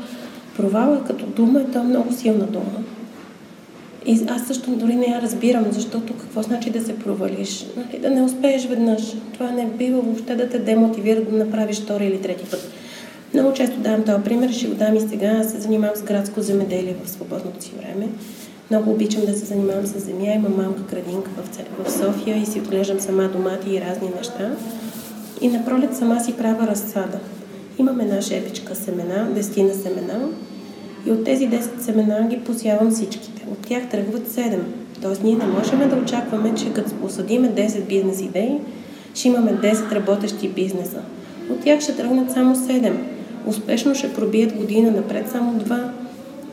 провал 0.58 0.96
е 0.96 1.08
като 1.08 1.26
дума, 1.26 1.66
то 1.74 1.80
е 1.80 1.84
много 1.84 2.14
силна 2.14 2.46
дума. 2.46 2.84
И 4.06 4.20
аз 4.28 4.48
също 4.48 4.72
дори 4.72 4.96
не 4.96 5.06
я 5.06 5.22
разбирам, 5.22 5.66
защото 5.72 6.14
какво 6.14 6.42
значи 6.42 6.70
да 6.70 6.82
се 6.82 7.00
провалиш? 7.00 7.66
Нали, 7.78 8.02
да 8.02 8.10
не 8.10 8.22
успееш 8.22 8.66
веднъж. 8.66 9.02
Това 9.34 9.52
не 9.52 9.66
бива 9.66 10.02
въобще 10.02 10.36
да 10.36 10.50
те 10.50 10.60
демотивира 10.60 11.22
да 11.22 11.38
направиш 11.38 11.82
втори 11.82 12.06
или 12.06 12.22
трети 12.22 12.46
път. 12.46 12.72
Много 13.34 13.54
често 13.54 13.80
давам 13.80 14.04
този 14.04 14.24
пример, 14.24 14.52
ще 14.52 14.68
го 14.68 14.76
дам 14.76 14.96
и 14.96 15.00
сега. 15.00 15.28
Аз 15.28 15.52
се 15.52 15.60
занимавам 15.60 15.96
с 15.96 16.02
градско 16.02 16.42
земеделие 16.42 16.96
в 17.04 17.10
свободното 17.10 17.64
си 17.64 17.72
време. 17.78 18.08
Много 18.70 18.92
обичам 18.92 19.26
да 19.26 19.34
се 19.34 19.46
занимавам 19.46 19.86
с 19.86 20.00
земя. 20.00 20.34
Имам 20.34 20.56
малка 20.58 20.82
градинка 20.82 21.30
в, 21.86 21.92
София 21.92 22.38
и 22.38 22.46
си 22.46 22.60
отглеждам 22.60 23.00
сама 23.00 23.24
домати 23.28 23.76
и 23.76 23.82
разни 23.82 24.10
неща. 24.18 24.56
И 25.42 25.48
на 25.48 25.66
пролет 25.66 25.96
сама 25.96 26.20
си 26.20 26.34
правя 26.38 26.68
разсада. 26.68 27.20
Имам 27.80 28.00
една 28.00 28.22
шепичка 28.22 28.76
семена, 28.76 29.28
дестина 29.36 29.74
семена. 29.74 30.20
И 31.06 31.12
от 31.12 31.24
тези 31.24 31.50
10 31.50 31.80
семена 31.80 32.28
ги 32.30 32.40
посявам 32.40 32.92
всичките. 32.92 33.46
От 33.52 33.68
тях 33.68 33.90
тръгват 33.90 34.28
7. 34.28 34.60
Тоест 35.02 35.24
ние 35.24 35.36
не 35.36 35.46
можем 35.46 35.90
да 35.90 35.96
очакваме, 35.96 36.56
че 36.56 36.74
като 36.74 36.96
посадиме 36.96 37.52
10 37.52 37.82
бизнес 37.82 38.22
идеи, 38.22 38.60
ще 39.16 39.28
имаме 39.28 39.52
10 39.52 39.92
работещи 39.92 40.50
бизнеса. 40.50 41.02
От 41.52 41.60
тях 41.60 41.82
ще 41.82 41.96
тръгнат 41.96 42.32
само 42.32 42.56
7. 42.56 42.94
Успешно 43.46 43.96
ще 43.96 44.14
пробият 44.14 44.54
година 44.54 44.92
напред 44.92 45.30
само 45.32 45.60
2 45.60 45.90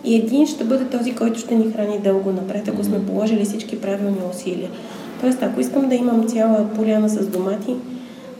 и 0.05 0.15
един 0.15 0.47
ще 0.47 0.65
бъде 0.65 0.85
този, 0.85 1.15
който 1.15 1.41
ще 1.41 1.55
ни 1.55 1.73
храни 1.73 1.99
дълго 1.99 2.33
напред, 2.33 2.69
ако 2.69 2.85
сме 2.85 3.07
положили 3.07 3.45
всички 3.45 3.81
правилни 3.81 4.19
усилия. 4.31 4.71
Тоест, 5.21 5.43
ако 5.43 5.61
искам 5.61 5.89
да 5.89 5.95
имам 5.95 6.29
цяла 6.29 6.69
поляна 6.75 7.09
с 7.09 7.27
домати, 7.27 7.75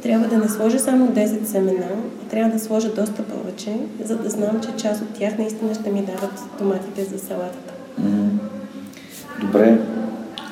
трябва 0.03 0.29
да 0.29 0.39
не 0.39 0.49
сложа 0.49 0.79
само 0.79 1.07
10 1.07 1.45
семена, 1.45 1.87
а 2.25 2.29
трябва 2.31 2.53
да 2.53 2.59
сложа 2.59 2.89
доста 2.89 3.23
повече, 3.23 3.77
за 4.05 4.17
да 4.17 4.31
знам, 4.31 4.61
че 4.63 4.83
част 4.83 5.03
от 5.03 5.09
тях 5.09 5.39
наистина 5.39 5.75
ще 5.75 5.91
ми 5.91 6.03
дават 6.03 6.43
доматите 6.59 7.05
за 7.05 7.19
салатата. 7.19 7.75
Добре, 9.41 9.79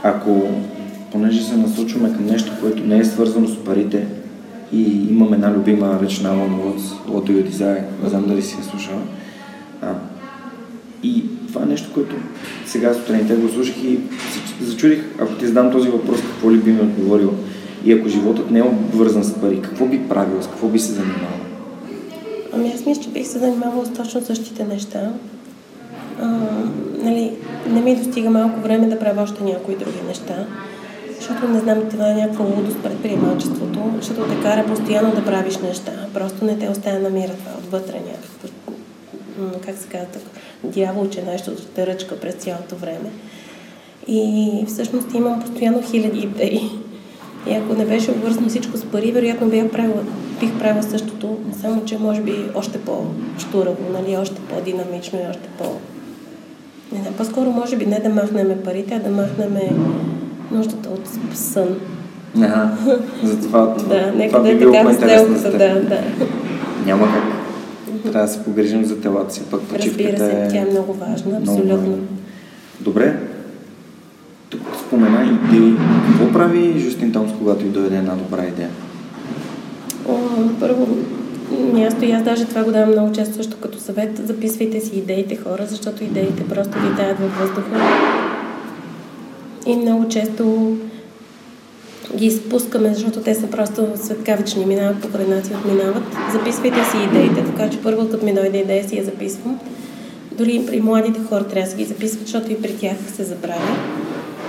ако 0.02 0.42
понеже 1.12 1.42
се 1.42 1.56
насочваме 1.56 2.12
към 2.12 2.26
нещо, 2.26 2.52
което 2.60 2.86
не 2.86 2.98
е 2.98 3.04
свързано 3.04 3.48
с 3.48 3.64
парите 3.64 4.06
и 4.72 5.08
имам 5.10 5.34
една 5.34 5.52
любима 5.52 5.98
реч 6.02 6.20
на 6.20 6.28
Alan 6.28 6.50
Watts, 6.50 7.08
What 7.08 7.30
do 7.30 7.30
you 7.30 7.50
desire? 7.50 7.82
Не 8.02 8.08
знам 8.08 8.24
дали 8.28 8.42
си 8.42 8.56
я 8.58 8.64
слушала. 8.64 9.00
И 11.02 11.24
това 11.48 11.62
е 11.62 11.66
нещо, 11.66 11.90
което 11.94 12.16
сега 12.66 12.94
сутринта 12.94 13.34
го 13.34 13.48
слушах 13.48 13.84
и 13.84 14.00
зачудих, 14.60 15.04
ако 15.18 15.34
ти 15.34 15.46
задам 15.46 15.72
този 15.72 15.88
въпрос, 15.88 16.20
какво 16.20 16.52
ли 16.52 16.56
би 16.56 16.72
ми 16.72 16.80
отговорил? 16.80 17.34
И 17.84 17.92
ако 17.92 18.08
животът 18.08 18.50
не 18.50 18.58
е 18.58 18.62
обвързан 18.62 19.24
с 19.24 19.34
пари, 19.34 19.60
какво 19.62 19.86
би 19.86 20.08
правил, 20.08 20.42
с 20.42 20.46
какво 20.46 20.68
би 20.68 20.78
се 20.78 20.92
занимавал? 20.92 21.40
Ами 22.52 22.72
аз 22.74 22.86
мисля, 22.86 23.02
че 23.02 23.08
бих 23.08 23.26
се 23.26 23.38
занимавала 23.38 23.86
с 23.86 23.92
точно 23.92 24.24
същите 24.24 24.64
неща. 24.64 25.12
А, 26.20 26.26
нали, 27.02 27.32
не 27.70 27.80
ми 27.80 27.96
достига 27.96 28.30
малко 28.30 28.60
време 28.60 28.88
да 28.88 28.98
правя 28.98 29.22
още 29.22 29.44
някои 29.44 29.76
други 29.76 29.98
неща, 30.08 30.46
защото 31.18 31.48
не 31.48 31.60
знам, 31.60 31.78
това 31.90 32.10
е 32.10 32.14
някаква 32.14 32.44
лудост 32.44 32.78
предприемачеството, 32.82 33.80
защото 33.96 34.22
те 34.22 34.42
кара 34.42 34.64
постоянно 34.66 35.14
да 35.14 35.24
правиш 35.24 35.58
неща. 35.58 35.92
Просто 36.14 36.44
не 36.44 36.58
те 36.58 36.68
оставя 36.68 36.98
намира 36.98 37.32
това 37.32 37.52
отвътре 37.58 37.94
някакво, 37.94 38.48
как 39.66 39.76
се 39.78 39.88
казва, 39.88 40.06
дяволче 40.64 41.22
нещо 41.22 41.50
да 41.50 41.64
те 41.64 41.86
ръчка 41.86 42.20
през 42.20 42.34
цялото 42.34 42.76
време. 42.76 43.10
И 44.08 44.50
всъщност 44.68 45.14
имам 45.14 45.40
постоянно 45.40 45.82
хиляди 45.82 46.18
идеи. 46.18 46.60
И 47.46 47.54
ако 47.54 47.74
не 47.74 47.84
беше 47.84 48.10
обвързано 48.10 48.48
всичко 48.48 48.76
с 48.76 48.84
пари, 48.84 49.12
вероятно 49.12 49.48
бих 49.48 49.70
правила, 49.70 50.02
бих 50.40 50.58
правила 50.58 50.82
същото, 50.82 51.36
само 51.60 51.84
че 51.84 51.98
може 51.98 52.20
би 52.20 52.34
още 52.54 52.78
по-штураво, 52.78 53.76
нали, 53.92 54.16
още 54.16 54.40
по-динамично 54.40 55.18
и 55.18 55.30
още 55.30 55.48
по... 55.58 55.64
Не, 56.92 56.98
не, 56.98 57.12
по-скоро 57.16 57.50
може 57.50 57.76
би 57.76 57.86
не 57.86 58.00
да 58.00 58.08
махнем 58.08 58.58
парите, 58.64 58.94
а 58.94 59.08
да 59.08 59.10
махнем 59.10 59.56
нуждата 60.50 60.88
от 60.88 61.08
сън. 61.34 61.80
Ага, 62.36 62.70
затова 63.22 63.66
да, 63.88 64.12
нека 64.16 64.42
да 64.42 64.50
е 64.50 64.58
така 64.58 64.82
да, 65.50 65.80
да. 65.80 65.98
Няма 66.86 67.06
как 67.06 67.41
трябва 68.02 68.26
да 68.26 68.32
се 68.32 68.44
погрижим 68.44 68.84
за 68.84 69.00
телата 69.00 69.34
си. 69.34 69.42
Пък 69.50 69.60
Разбира 69.72 70.18
се, 70.18 70.30
е... 70.30 70.48
тя 70.48 70.58
е 70.58 70.70
много 70.70 70.92
важна, 70.92 71.38
абсолютно. 71.38 71.76
Много 71.76 71.98
Добре. 72.80 73.16
Тук 74.50 74.60
спомена 74.86 75.24
и 75.24 75.50
ти. 75.50 75.72
Какво 76.08 76.32
прави 76.32 76.78
Жустин 76.78 77.12
Томс, 77.12 77.32
когато 77.38 77.66
и 77.66 77.68
дойде 77.68 77.96
една 77.96 78.14
добра 78.14 78.44
идея? 78.44 78.70
О, 80.08 80.18
първо 80.60 80.86
място 81.72 82.04
и 82.04 82.12
аз 82.12 82.22
даже 82.22 82.44
това 82.44 82.64
го 82.64 82.72
давам 82.72 82.90
много 82.90 83.12
често 83.12 83.34
също 83.34 83.56
като 83.60 83.78
съвет. 83.78 84.20
Записвайте 84.26 84.80
си 84.80 84.98
идеите 84.98 85.36
хора, 85.36 85.66
защото 85.66 86.04
идеите 86.04 86.48
просто 86.48 86.78
витаят 86.88 87.18
във 87.18 87.38
въздуха. 87.38 87.80
и 89.66 89.76
много 89.76 90.08
често 90.08 90.76
ги 92.22 92.30
спускаме, 92.30 92.94
защото 92.94 93.20
те 93.20 93.34
са 93.34 93.46
просто 93.46 93.88
светкавични, 93.96 94.66
минават 94.66 95.00
покрай 95.00 95.26
нас 95.26 95.50
и 95.50 95.54
отминават. 95.54 96.02
Записвайте 96.32 96.84
си 96.84 96.96
идеите, 97.10 97.44
така 97.44 97.70
че 97.70 97.82
първо 97.82 98.08
като 98.08 98.24
ми 98.24 98.34
дойде 98.34 98.58
идея 98.58 98.88
си 98.88 98.96
я 98.96 99.04
записвам. 99.04 99.60
Дори 100.32 100.64
при 100.66 100.80
младите 100.80 101.20
хора 101.28 101.44
трябва 101.44 101.64
да 101.64 101.70
си 101.70 101.76
ги 101.76 101.84
записват, 101.84 102.20
защото 102.20 102.52
и 102.52 102.62
при 102.62 102.76
тях 102.76 102.96
се 103.16 103.24
забравя. 103.24 103.76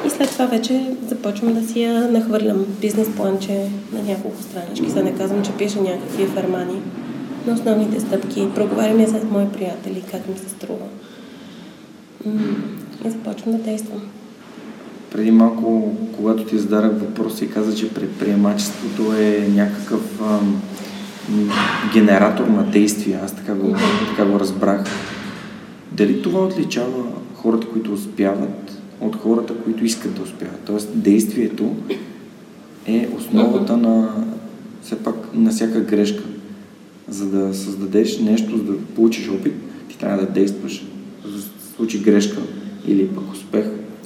И 0.08 0.10
след 0.10 0.30
това 0.30 0.46
вече 0.46 0.96
започвам 1.08 1.54
да 1.54 1.68
си 1.68 1.82
я 1.82 2.12
нахвърлям 2.12 2.66
бизнес 2.82 3.08
планче 3.16 3.68
на 3.94 4.04
няколко 4.04 4.44
странички. 4.44 4.90
Сега 4.90 5.04
не 5.04 5.16
казвам, 5.16 5.44
че 5.44 5.52
пиша 5.52 5.82
някакви 5.82 6.26
фермани 6.26 6.82
на 7.48 7.54
основните 7.54 8.00
стъпки. 8.00 8.48
Проговарям 8.56 9.00
я 9.00 9.08
с 9.08 9.14
мои 9.32 9.50
приятели, 9.50 10.04
как 10.12 10.28
ми 10.28 10.38
се 10.38 10.50
струва. 10.50 10.86
И 13.06 13.10
започвам 13.10 13.58
да 13.58 13.64
действам. 13.64 14.02
Преди 15.14 15.32
малко, 15.32 15.96
когато 16.16 16.44
ти 16.44 16.58
зададах 16.58 16.92
въпрос 16.92 17.42
и 17.42 17.50
каза, 17.50 17.76
че 17.76 17.94
предприемачеството 17.94 19.14
е 19.20 19.48
някакъв 19.56 20.22
ам, 20.22 20.62
генератор 21.94 22.48
на 22.48 22.64
действия, 22.64 23.20
аз 23.24 23.36
така 23.36 23.56
го, 23.56 23.76
така 24.10 24.26
го 24.26 24.40
разбрах. 24.40 24.84
Дали 25.92 26.22
това 26.22 26.46
отличава 26.46 27.04
хората, 27.36 27.68
които 27.68 27.94
успяват 27.94 28.82
от 29.02 29.16
хората, 29.16 29.54
които 29.64 29.86
искат 29.86 30.14
да 30.14 30.22
успяват? 30.22 30.60
Тоест, 30.66 30.90
действието 31.02 31.76
е 32.86 33.10
основата 33.18 33.78
на 33.78 34.26
все 34.84 34.96
пак 34.96 35.16
на 35.34 35.52
всяка 35.52 35.82
грешка. 35.82 36.24
За 37.08 37.26
да 37.26 37.54
създадеш 37.54 38.20
нещо, 38.20 38.58
за 38.58 38.64
да 38.64 38.78
получиш 38.78 39.30
опит, 39.30 39.54
ти 39.90 39.98
трябва 39.98 40.18
да 40.18 40.32
действаш. 40.32 40.86
За 41.26 41.32
да 41.32 41.42
се 41.42 41.50
случи 41.76 42.00
грешка 42.00 42.42
или 42.88 43.08
пък 43.08 43.34
успех, 43.34 43.66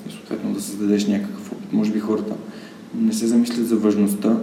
и 0.09 0.11
да 0.57 0.63
създадеш 0.63 1.07
някакъв 1.07 1.51
опит. 1.51 1.73
Може 1.73 1.91
би 1.91 1.99
хората 1.99 2.33
не 2.95 3.13
се 3.13 3.27
замислят 3.27 3.67
за 3.67 3.75
важността, 3.75 4.37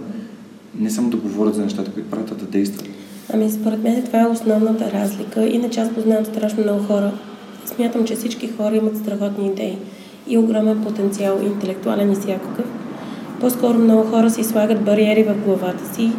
не 0.79 0.89
само 0.89 1.09
да 1.09 1.17
говорят 1.17 1.55
за 1.55 1.61
нещата, 1.61 1.91
които 1.91 2.09
правят, 2.09 2.31
а 2.31 2.35
да 2.35 2.45
действат. 2.45 2.87
Ами 3.33 3.51
според 3.51 3.83
мен 3.83 4.03
това 4.03 4.21
е 4.21 4.27
основната 4.27 4.91
разлика. 4.91 5.45
Иначе 5.45 5.79
аз 5.79 5.93
познавам 5.93 6.25
страшно 6.25 6.63
много 6.63 6.83
хора. 6.83 7.11
Смятам, 7.65 8.05
че 8.05 8.15
всички 8.15 8.47
хора 8.47 8.75
имат 8.75 8.97
страхотни 8.97 9.47
идеи 9.47 9.77
и 10.27 10.37
огромен 10.37 10.83
потенциал, 10.83 11.39
интелектуален 11.43 12.11
и 12.11 12.15
всякакъв. 12.15 12.65
По-скоро 13.39 13.79
много 13.79 14.09
хора 14.09 14.29
си 14.29 14.43
слагат 14.43 14.85
бариери 14.85 15.23
в 15.23 15.35
главата 15.45 15.95
си, 15.95 16.11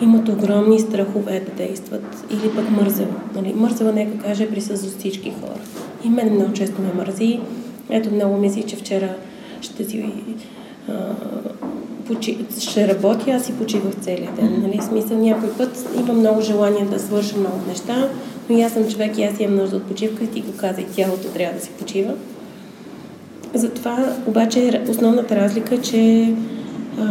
имат 0.00 0.28
огромни 0.28 0.80
страхове 0.80 1.42
да 1.46 1.64
действат 1.64 2.24
или 2.30 2.54
пък 2.54 2.70
мързела. 2.70 3.14
Нали? 3.34 3.54
Мързела, 3.56 3.92
нека 3.92 4.18
каже, 4.18 4.50
присъства 4.50 4.90
всички 4.98 5.32
хора. 5.40 5.60
И 6.04 6.08
мен 6.08 6.34
много 6.34 6.52
често 6.52 6.82
ме 6.82 6.92
мързи. 6.96 7.40
Ето 7.90 8.14
много 8.14 8.36
мисли, 8.36 8.62
че 8.62 8.76
вчера 8.76 9.14
ще 9.60 9.84
си 9.84 10.04
а, 10.88 11.14
почи, 12.06 12.38
ще 12.60 12.88
работя, 12.88 13.30
аз 13.30 13.44
си 13.44 13.52
почивах 13.52 13.94
целия 14.00 14.32
ден. 14.32 14.62
Нали? 14.62 14.80
Смисъл, 14.82 15.18
някой 15.18 15.52
път 15.52 15.88
имам 15.98 16.18
много 16.18 16.40
желание 16.40 16.84
да 16.84 16.98
свърша 16.98 17.36
много 17.36 17.58
неща, 17.68 18.08
но 18.50 18.60
аз 18.60 18.72
съм 18.72 18.90
човек 18.90 19.18
и 19.18 19.24
аз 19.24 19.40
имам 19.40 19.56
нужда 19.56 19.76
от 19.76 19.84
почивка 19.84 20.24
и 20.24 20.30
ти 20.30 20.40
го 20.40 20.52
каза 20.56 20.80
и 20.80 20.84
тялото 20.84 21.28
трябва 21.28 21.58
да 21.58 21.64
си 21.64 21.70
почива. 21.78 22.14
Затова 23.54 24.14
обаче 24.26 24.82
основната 24.88 25.36
разлика 25.36 25.74
е, 25.74 25.78
че 25.78 26.32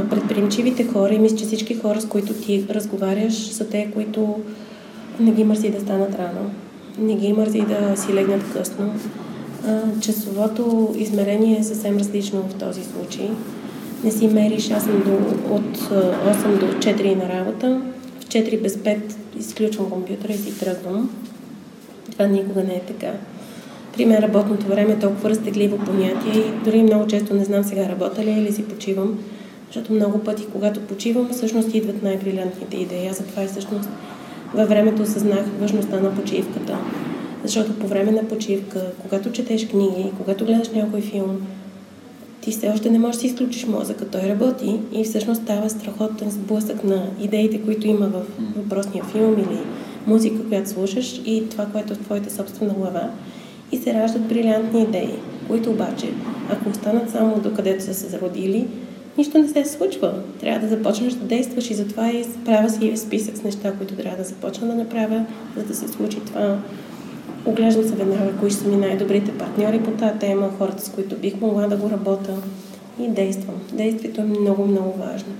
предприемчивите 0.09 0.87
хора, 0.87 1.13
и 1.13 1.19
мисля, 1.19 1.37
че 1.37 1.45
всички 1.45 1.75
хора, 1.75 2.01
с 2.01 2.05
които 2.05 2.33
ти 2.33 2.65
разговаряш, 2.69 3.33
са 3.33 3.67
те, 3.67 3.91
които 3.93 4.39
не 5.19 5.31
ги 5.31 5.43
мързи 5.43 5.69
да 5.69 5.79
станат 5.79 6.15
рано, 6.15 6.51
не 6.99 7.15
ги 7.15 7.33
мързи 7.33 7.61
да 7.61 7.97
си 7.97 8.13
легнат 8.13 8.53
късно. 8.53 8.93
Часовото 10.01 10.93
измерение 10.97 11.59
е 11.59 11.63
съвсем 11.63 11.97
различно 11.97 12.41
в 12.41 12.53
този 12.53 12.83
случай. 12.83 13.29
Не 14.03 14.11
си 14.11 14.27
мериш, 14.27 14.71
аз 14.71 14.83
съм 14.83 15.03
до, 15.05 15.13
от 15.55 15.77
8 15.77 16.59
до 16.59 16.65
4 16.65 17.15
на 17.15 17.29
работа, 17.29 17.81
в 18.19 18.25
4 18.25 18.61
без 18.61 18.75
5 18.75 18.99
изключвам 19.39 19.89
компютъра 19.89 20.33
и 20.33 20.37
си 20.37 20.59
тръгвам. 20.59 21.09
Това 22.11 22.27
никога 22.27 22.63
не 22.63 22.73
е 22.73 22.81
така. 22.81 23.11
При 23.97 24.05
мен 24.05 24.19
работното 24.19 24.67
време 24.67 24.93
е 24.93 24.99
толкова 24.99 25.29
разтегливо 25.29 25.77
понятие 25.77 26.33
и 26.33 26.63
дори 26.65 26.83
много 26.83 27.07
често 27.07 27.33
не 27.33 27.43
знам 27.43 27.63
сега 27.63 27.89
работя 27.89 28.25
ли 28.25 28.31
или 28.31 28.51
си 28.51 28.65
почивам, 28.65 29.19
защото 29.67 29.93
много 29.93 30.19
пъти, 30.19 30.45
когато 30.51 30.79
почивам, 30.79 31.29
всъщност 31.31 31.73
идват 31.73 32.03
най-брилянтните 32.03 32.77
идеи. 32.77 33.07
Аз 33.07 33.17
затова 33.17 33.43
и 33.43 33.47
всъщност 33.47 33.89
във 34.53 34.69
времето 34.69 35.01
осъзнах 35.01 35.45
важността 35.59 35.99
на 35.99 36.15
почивката. 36.15 36.77
Защото 37.43 37.79
по 37.79 37.87
време 37.87 38.11
на 38.11 38.27
почивка, 38.27 38.81
когато 39.01 39.31
четеш 39.31 39.67
книги, 39.67 40.11
когато 40.17 40.45
гледаш 40.45 40.69
някой 40.69 41.01
филм, 41.01 41.41
ти 42.41 42.51
все 42.51 42.69
още 42.69 42.89
не 42.89 42.99
можеш 42.99 43.15
да 43.15 43.21
си 43.21 43.27
изключиш 43.27 43.65
мозъка, 43.65 44.05
той 44.05 44.21
работи 44.21 44.79
и 44.91 45.03
всъщност 45.03 45.41
става 45.41 45.69
страхотен 45.69 46.31
сблъсък 46.31 46.83
на 46.83 47.05
идеите, 47.21 47.61
които 47.61 47.87
има 47.87 48.07
в 48.07 48.21
въпросния 48.55 49.03
филм 49.03 49.33
или 49.33 49.59
музика, 50.07 50.47
която 50.47 50.69
слушаш 50.69 51.21
и 51.25 51.49
това, 51.49 51.65
което 51.65 51.93
е 51.93 51.95
в 51.95 51.99
твоята 51.99 52.33
собствена 52.33 52.73
глава 52.73 53.09
и 53.71 53.77
се 53.77 53.93
раждат 53.93 54.27
брилянтни 54.27 54.81
идеи, 54.81 55.13
които 55.47 55.69
обаче, 55.69 56.09
ако 56.49 56.69
останат 56.69 57.09
само 57.09 57.39
до 57.39 57.53
където 57.53 57.83
са 57.83 57.93
се 57.93 58.07
зародили, 58.07 58.67
нищо 59.17 59.37
не 59.37 59.47
се 59.47 59.65
случва. 59.65 60.13
Трябва 60.39 60.67
да 60.67 60.75
започнеш 60.75 61.13
да 61.13 61.25
действаш 61.25 61.71
и 61.71 61.73
затова 61.73 62.09
и 62.09 62.25
правя 62.45 62.69
си 62.69 62.97
списък 62.97 63.37
с 63.37 63.43
неща, 63.43 63.73
които 63.73 63.95
трябва 63.95 64.17
да 64.17 64.23
започна 64.23 64.67
да 64.67 64.75
направя, 64.75 65.25
за 65.57 65.63
да 65.63 65.75
се 65.75 65.87
случи 65.87 66.17
това. 66.25 66.59
Оглеждам 67.45 67.83
се 67.83 67.95
веднага, 67.95 68.37
кои 68.39 68.51
са 68.51 68.67
ми 68.67 68.75
най-добрите 68.75 69.31
партньори 69.31 69.79
по 69.79 69.91
тази 69.91 70.19
тема, 70.19 70.49
хората, 70.57 70.85
с 70.85 70.89
които 70.89 71.15
бих 71.15 71.41
могла 71.41 71.67
да 71.67 71.77
го 71.77 71.89
работя 71.89 72.35
и 72.99 73.07
действам. 73.07 73.55
Действието 73.73 74.21
е 74.21 74.23
много, 74.23 74.65
много 74.65 74.93
важно. 74.97 75.33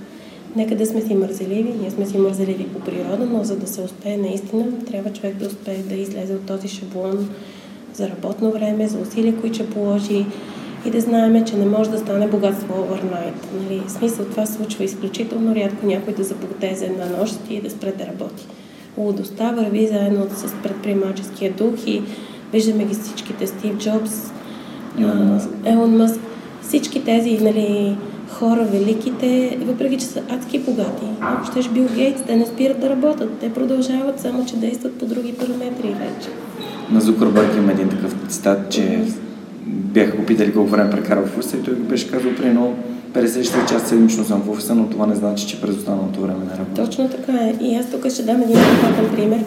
Нека 0.56 0.76
да 0.76 0.86
сме 0.86 1.00
си 1.00 1.14
мързеливи, 1.14 1.74
ние 1.80 1.90
сме 1.90 2.06
си 2.06 2.18
мързеливи 2.18 2.68
по 2.68 2.80
природа, 2.80 3.28
но 3.30 3.44
за 3.44 3.56
да 3.56 3.66
се 3.66 3.80
успее 3.82 4.16
наистина, 4.16 4.64
трябва 4.86 5.12
човек 5.12 5.36
да 5.36 5.46
успее 5.46 5.78
да 5.78 5.94
излезе 5.94 6.34
от 6.34 6.46
този 6.46 6.68
шаблон, 6.68 7.28
за 7.94 8.08
работно 8.08 8.50
време, 8.50 8.88
за 8.88 8.98
усилия, 8.98 9.36
които 9.40 9.54
ще 9.54 9.70
положи 9.70 10.26
и 10.86 10.90
да 10.90 11.00
знаем, 11.00 11.44
че 11.44 11.56
не 11.56 11.66
може 11.66 11.90
да 11.90 11.98
стане 11.98 12.28
богатство 12.28 12.74
overnight. 12.74 13.62
Нали? 13.62 13.82
В 13.86 13.90
смисъл 13.90 14.24
това 14.24 14.46
се 14.46 14.52
случва 14.52 14.84
изключително 14.84 15.54
рядко 15.54 15.86
някой 15.86 16.14
да 16.14 16.24
забогате 16.24 16.74
за 16.74 16.86
една 16.86 17.06
нощ 17.18 17.34
и 17.50 17.60
да 17.60 17.70
спре 17.70 17.92
да 17.92 18.06
работи. 18.06 18.46
Лудостта 19.00 19.50
върви 19.50 19.86
заедно 19.86 20.26
с 20.30 20.54
предприемаческия 20.62 21.52
дух 21.52 21.86
и 21.86 22.02
виждаме 22.52 22.84
ги 22.84 22.94
всичките. 22.94 23.46
Стив 23.46 23.78
Джобс, 23.78 24.32
Елон 25.64 25.96
Мъск, 25.96 26.20
всички 26.62 27.04
тези 27.04 27.38
нали, 27.38 27.96
хора, 28.28 28.64
великите, 28.64 29.58
въпреки 29.60 29.98
че 29.98 30.04
са 30.04 30.22
адски 30.28 30.58
богати, 30.58 31.04
ако 31.20 31.50
щеш 31.50 31.68
Бил 31.68 31.86
Гейтс, 31.94 32.22
те 32.26 32.36
не 32.36 32.46
спират 32.46 32.80
да 32.80 32.90
работят. 32.90 33.30
Те 33.40 33.52
продължават, 33.52 34.20
само 34.20 34.46
че 34.46 34.56
действат 34.56 34.98
по 34.98 35.06
други 35.06 35.32
параметри 35.32 35.88
вече. 35.88 36.28
На 36.90 37.00
Зукърбърг 37.00 37.56
има 37.56 37.72
един 37.72 37.88
такъв 37.88 38.16
цитат, 38.28 38.70
че 38.70 39.00
бяха 39.66 40.16
го 40.16 40.26
питали 40.26 40.52
колко 40.52 40.70
време 40.70 40.90
прекарва 40.90 41.26
в 41.26 41.38
офиса 41.38 41.56
и 41.56 41.62
той 41.62 41.74
беше 41.74 42.10
казал 42.10 42.34
примерно 42.36 42.74
50 43.12 43.68
часа 43.68 43.88
седмично 43.88 44.24
съм 44.24 44.42
в 44.42 44.50
офиса, 44.50 44.74
но 44.74 44.88
това 44.88 45.06
не 45.06 45.14
значи, 45.14 45.46
че 45.46 45.60
през 45.60 45.76
останалото 45.76 46.20
време 46.20 46.44
не 46.44 46.58
работя. 46.58 46.84
Точно 46.84 47.08
така 47.08 47.32
е. 47.32 47.54
И 47.60 47.74
аз 47.74 47.90
тук 47.90 48.10
ще 48.10 48.22
дам 48.22 48.42
един 48.42 48.56
конкретен 48.56 49.16
пример. 49.16 49.44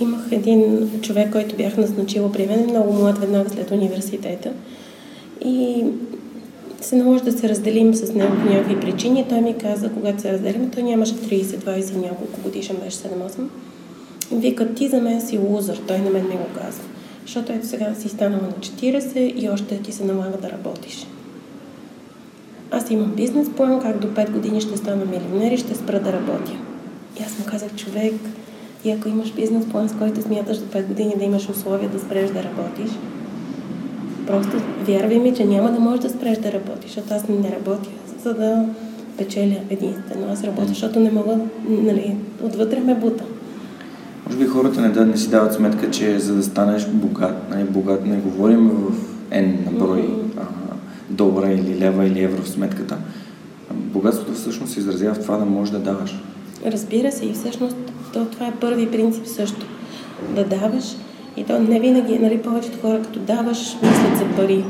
Имах 0.00 0.20
един 0.30 0.90
човек, 1.02 1.32
който 1.32 1.56
бях 1.56 1.76
назначила 1.76 2.32
при 2.32 2.46
мен, 2.46 2.64
много 2.64 2.92
млад, 2.92 3.18
веднага 3.18 3.50
след 3.50 3.70
университета. 3.70 4.50
И 5.44 5.84
се 6.80 6.96
наложи 6.96 7.24
да 7.24 7.32
се 7.32 7.48
разделим 7.48 7.94
с 7.94 8.14
него 8.14 8.32
по 8.42 8.54
някакви 8.54 8.80
причини. 8.80 9.26
Той 9.28 9.40
ми 9.40 9.54
каза, 9.58 9.90
когато 9.90 10.22
се 10.22 10.32
разделим, 10.32 10.70
той 10.70 10.82
нямаше 10.82 11.14
30-20 11.14 11.96
няколко 11.96 12.40
годишен, 12.40 12.76
беше 12.84 12.96
7-8 12.96 13.42
Вика, 14.32 14.74
ти 14.74 14.88
за 14.88 15.00
мен 15.00 15.20
си 15.20 15.38
лузър, 15.38 15.80
той 15.86 15.98
на 15.98 16.10
мен 16.10 16.22
не 16.22 16.36
го 16.36 16.46
казва. 16.54 16.84
Защото 17.22 17.52
ето 17.52 17.66
сега 17.66 17.94
си 17.94 18.08
станала 18.08 18.42
на 18.42 18.52
40 18.52 19.34
и 19.34 19.48
още 19.48 19.78
ти 19.78 19.92
се 19.92 20.04
налага 20.04 20.38
да 20.42 20.50
работиш. 20.50 21.06
Аз 22.70 22.90
имам 22.90 23.12
бизнес 23.16 23.50
план, 23.50 23.80
как 23.82 23.98
до 23.98 24.06
5 24.06 24.30
години 24.30 24.60
ще 24.60 24.76
стана 24.76 25.04
милионер 25.04 25.52
и 25.52 25.56
ще 25.58 25.74
спра 25.74 26.00
да 26.00 26.12
работя. 26.12 26.52
И 27.20 27.22
аз 27.22 27.38
му 27.38 27.44
казах, 27.50 27.74
човек, 27.76 28.14
и 28.84 28.90
ако 28.90 29.08
имаш 29.08 29.32
бизнес 29.32 29.66
план, 29.68 29.88
с 29.88 29.92
който 29.98 30.22
смяташ 30.22 30.58
до 30.58 30.78
5 30.78 30.86
години 30.86 31.14
да 31.18 31.24
имаш 31.24 31.48
условия 31.48 31.88
да 31.88 31.98
спреш 31.98 32.30
да 32.30 32.42
работиш, 32.42 32.90
просто 34.26 34.56
вярвай 34.86 35.18
ми, 35.18 35.34
че 35.34 35.44
няма 35.44 35.72
да 35.72 35.80
можеш 35.80 36.00
да 36.00 36.10
спреш 36.10 36.38
да 36.38 36.52
работиш, 36.52 36.90
защото 36.90 37.14
аз 37.14 37.28
не 37.28 37.50
работя, 37.50 37.88
за 38.22 38.34
да 38.34 38.66
печеля 39.18 39.56
единствено. 39.70 40.26
Аз 40.32 40.44
работя, 40.44 40.68
защото 40.68 41.00
не 41.00 41.10
мога, 41.10 41.38
нали, 41.68 42.16
отвътре 42.42 42.80
ме 42.80 42.94
бута. 42.94 43.24
Може 44.26 44.38
би 44.38 44.46
хората 44.46 44.80
не, 44.80 44.88
да, 44.88 45.06
не 45.06 45.16
си 45.16 45.30
дават 45.30 45.54
сметка, 45.54 45.90
че 45.90 46.18
за 46.18 46.34
да 46.34 46.42
станеш 46.42 46.86
богат, 46.86 47.54
не, 47.56 47.64
богат 47.64 48.06
не 48.06 48.16
говорим 48.16 48.68
в 48.68 48.92
N 49.30 49.64
на 49.64 49.78
брой 49.78 50.00
а, 50.00 50.27
долара 51.10 51.52
или 51.52 51.78
лева 51.78 52.06
или 52.06 52.22
евро 52.22 52.42
в 52.42 52.48
сметката. 52.48 52.98
Богатството 53.72 54.32
всъщност 54.32 54.72
се 54.72 54.80
изразява 54.80 55.14
в 55.14 55.22
това 55.22 55.36
да 55.36 55.44
можеш 55.44 55.72
да 55.72 55.78
даваш. 55.78 56.18
Разбира 56.66 57.12
се, 57.12 57.26
и 57.26 57.32
всъщност 57.32 57.76
то, 58.12 58.26
това 58.26 58.46
е 58.46 58.56
първи 58.60 58.90
принцип 58.90 59.26
също. 59.26 59.66
Да 60.34 60.44
даваш 60.44 60.84
и 61.36 61.44
то 61.44 61.60
не 61.60 61.80
винаги, 61.80 62.18
нали, 62.18 62.42
повечето 62.42 62.78
хора 62.80 63.02
като 63.02 63.18
даваш 63.18 63.58
мислят 63.58 64.18
за 64.18 64.36
пари. 64.36 64.64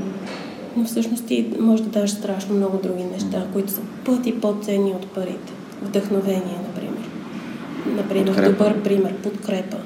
но 0.77 0.85
всъщност 0.85 1.27
ти 1.27 1.51
можеш 1.61 1.85
да 1.87 2.01
даш 2.01 2.11
страшно 2.11 2.55
много 2.55 2.79
други 2.83 3.05
неща, 3.05 3.46
които 3.53 3.72
са 3.72 3.81
пъти 4.05 4.40
по-ценни 4.40 4.90
от 4.90 5.07
парите. 5.07 5.53
Вдъхновение, 5.83 6.59
например. 6.68 7.09
Например, 7.96 8.27
подкрепа. 8.27 8.53
добър 8.53 8.83
пример, 8.83 9.14
подкрепа. 9.14 9.77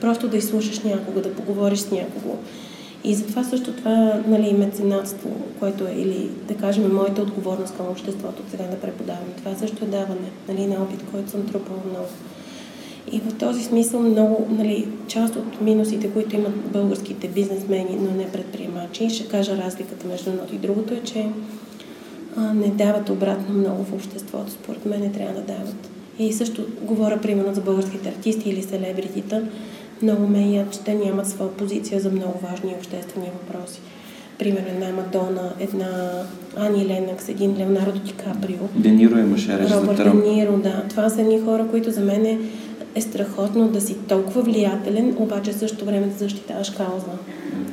Просто 0.00 0.28
да 0.28 0.36
изслушаш 0.36 0.80
някого, 0.80 1.20
да 1.20 1.32
поговориш 1.32 1.78
с 1.78 1.90
някого. 1.90 2.38
И 3.06 3.14
затова 3.14 3.44
също 3.44 3.72
това 3.72 4.22
нали, 4.26 4.52
меценатство, 4.52 5.30
което 5.58 5.86
е, 5.86 5.92
или 5.92 6.30
да 6.48 6.54
кажем, 6.54 6.94
моята 6.94 7.22
отговорност 7.22 7.76
към 7.76 7.88
обществото, 7.88 8.42
сега 8.50 8.64
да 8.64 8.80
преподавам, 8.80 9.24
това 9.36 9.54
също 9.54 9.84
е 9.84 9.88
даване 9.88 10.30
нали, 10.48 10.66
на 10.66 10.82
опит, 10.82 11.04
който 11.12 11.30
съм 11.30 11.46
трупала 11.46 11.78
много. 11.90 12.08
И 13.12 13.20
в 13.20 13.34
този 13.34 13.64
смисъл 13.64 14.00
много, 14.00 14.46
нали, 14.50 14.88
част 15.08 15.36
от 15.36 15.60
минусите, 15.60 16.10
които 16.10 16.36
имат 16.36 16.54
българските 16.72 17.28
бизнесмени, 17.28 17.98
но 18.00 18.10
не 18.10 18.32
предприемачи, 18.32 19.10
ще 19.10 19.28
кажа 19.28 19.56
разликата 19.56 20.06
между 20.08 20.30
едното 20.30 20.54
и 20.54 20.58
другото 20.58 20.94
е, 20.94 21.00
че 21.04 21.26
а, 22.36 22.54
не 22.54 22.68
дават 22.68 23.10
обратно 23.10 23.54
много 23.54 23.84
в 23.84 23.92
обществото. 23.92 24.50
Според 24.50 24.86
мен 24.86 25.00
не 25.00 25.12
трябва 25.12 25.34
да 25.34 25.46
дават. 25.46 25.90
И 26.18 26.32
също 26.32 26.66
говоря 26.82 27.20
примерно 27.20 27.54
за 27.54 27.60
българските 27.60 28.08
артисти 28.08 28.50
или 28.50 28.62
селебритита. 28.62 29.42
Много 30.02 30.26
ме 30.26 30.50
я, 30.50 30.70
че 30.70 30.80
те 30.80 30.94
нямат 30.94 31.28
своя 31.28 31.50
позиция 31.50 32.00
за 32.00 32.10
много 32.10 32.38
важни 32.38 32.74
обществени 32.78 33.26
въпроси. 33.26 33.80
Примерно 34.38 34.68
една 34.68 34.92
Мадона, 34.92 35.52
една 35.60 36.22
Ани 36.56 36.86
Ленакс, 36.86 37.28
един 37.28 37.56
Леонардо 37.58 37.98
Ди 37.98 38.12
Каприо. 38.12 38.68
Дениро 38.74 39.18
имаше 39.18 39.58
реч 39.58 39.70
Робърт 39.70 39.96
Дениро, 39.96 40.58
да. 40.58 40.82
Това 40.90 41.08
са 41.08 41.20
едни 41.20 41.40
хора, 41.40 41.66
които 41.70 41.90
за 41.90 42.00
мен 42.00 42.26
е 42.26 42.38
е 42.96 43.00
страхотно 43.00 43.68
да 43.68 43.80
си 43.80 43.96
толкова 44.08 44.42
влиятелен, 44.42 45.14
обаче 45.18 45.52
също 45.52 45.84
време 45.84 46.06
да 46.06 46.18
защитаваш 46.18 46.70
кауза 46.70 47.16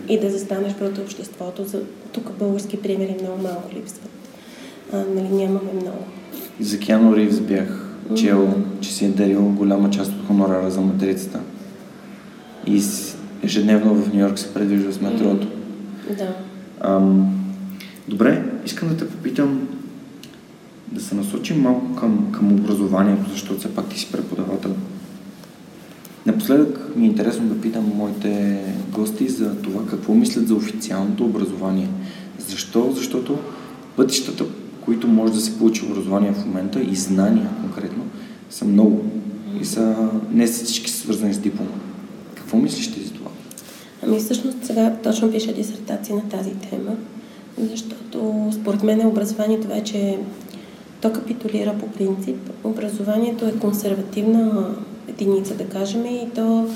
и 0.10 0.20
да 0.20 0.30
застанеш 0.30 0.74
пред 0.74 0.98
обществото. 0.98 1.64
За... 1.64 1.82
Тук 2.12 2.32
български 2.40 2.82
примери 2.82 3.16
много 3.22 3.42
малко 3.42 3.76
липсват. 3.76 4.10
А, 4.94 4.98
нали, 4.98 5.28
нямаме 5.30 5.74
много. 5.82 6.04
За 6.60 6.80
Киано 6.80 7.16
Ривз 7.16 7.40
бях 7.40 7.90
чел, 8.16 8.48
mm-hmm. 8.48 8.80
че 8.82 8.94
си 8.94 9.06
е 9.06 9.10
дарил 9.10 9.42
голяма 9.42 9.90
част 9.90 10.12
от 10.12 10.28
хонорара 10.28 10.72
за 10.72 10.82
матрицата. 10.82 11.40
И 12.68 12.84
ежедневно 13.44 13.96
в 13.96 14.14
Нью 14.14 14.22
Йорк 14.22 14.40
се 14.40 14.54
предвижда 14.54 14.92
с 14.92 15.02
метрото. 15.02 15.48
Да. 16.18 16.36
Ам, 16.82 17.36
добре, 18.08 18.44
искам 18.66 18.90
да 18.90 18.98
те 18.98 19.10
попитам 19.10 19.68
да 20.92 21.02
се 21.02 21.16
насочим 21.16 21.62
малко 21.62 21.96
към, 21.96 22.32
към 22.32 22.54
образованието, 22.54 23.30
защото 23.32 23.60
все 23.60 23.76
пак 23.76 23.90
ти 23.90 24.00
си 24.00 24.12
преподавател. 24.12 24.72
Напоследък 26.26 26.96
ми 26.96 27.06
е 27.06 27.10
интересно 27.10 27.48
да 27.48 27.62
питам 27.62 27.92
моите 27.96 28.60
гости 28.92 29.30
за 29.30 29.56
това 29.56 29.86
какво 29.86 30.14
мислят 30.14 30.48
за 30.48 30.56
официалното 30.56 31.26
образование. 31.26 31.88
Защо? 32.50 32.92
Защото 32.96 33.38
пътищата, 33.96 34.46
които 34.82 35.08
може 35.08 35.34
да 35.34 35.40
се 35.40 35.58
получи 35.58 35.86
образование 35.86 36.34
в 36.34 36.46
момента 36.46 36.82
и 36.82 36.96
знания 36.96 37.50
конкретно, 37.62 38.04
са 38.50 38.66
много. 38.66 39.06
И 39.62 39.66
са 39.66 40.10
не 40.32 40.48
всички 40.48 40.92
свързани 40.92 41.34
с 41.34 41.40
диплома. 41.40 41.72
Какво 42.54 42.64
мислиш 42.64 42.92
ти 42.92 43.04
за 43.04 43.14
това? 43.14 43.32
Ами 44.04 44.20
всъщност 44.20 44.58
сега 44.64 44.96
точно 45.04 45.32
пиша 45.32 45.54
дисертация 45.54 46.16
на 46.16 46.30
тази 46.30 46.52
тема, 46.52 46.96
защото 47.58 48.50
според 48.52 48.84
мен 48.84 49.08
образованието 49.08 49.68
вече 49.68 50.18
то 51.02 51.14
капитулира 51.14 51.74
по 51.80 51.88
принцип. 51.88 52.38
Образованието 52.64 53.46
е 53.46 53.52
консервативна 53.52 54.76
единица, 55.08 55.54
да 55.56 55.66
кажем, 55.66 56.06
и 56.06 56.28
то 56.36 56.68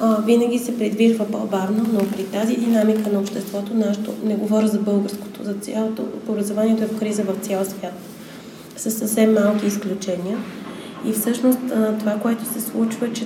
а, 0.00 0.20
винаги 0.20 0.58
се 0.58 0.78
предвижва 0.78 1.24
по-бавно, 1.24 1.86
но 1.92 1.98
при 1.98 2.24
тази 2.24 2.56
динамика 2.56 3.10
на 3.12 3.20
обществото, 3.20 3.74
нашето, 3.74 4.12
не 4.24 4.36
говоря 4.36 4.68
за 4.68 4.78
българското, 4.78 5.44
за 5.44 5.54
цялото, 5.54 6.04
образованието 6.28 6.82
е 6.82 6.86
в 6.86 6.98
криза 6.98 7.22
в 7.22 7.46
цял 7.46 7.64
свят, 7.64 7.94
с 8.76 8.90
съвсем 8.90 9.32
малки 9.32 9.66
изключения. 9.66 10.38
И 11.06 11.12
всъщност 11.12 11.58
а, 11.74 11.98
това, 11.98 12.12
което 12.12 12.44
се 12.44 12.60
случва, 12.60 13.06
е, 13.06 13.12
че 13.12 13.24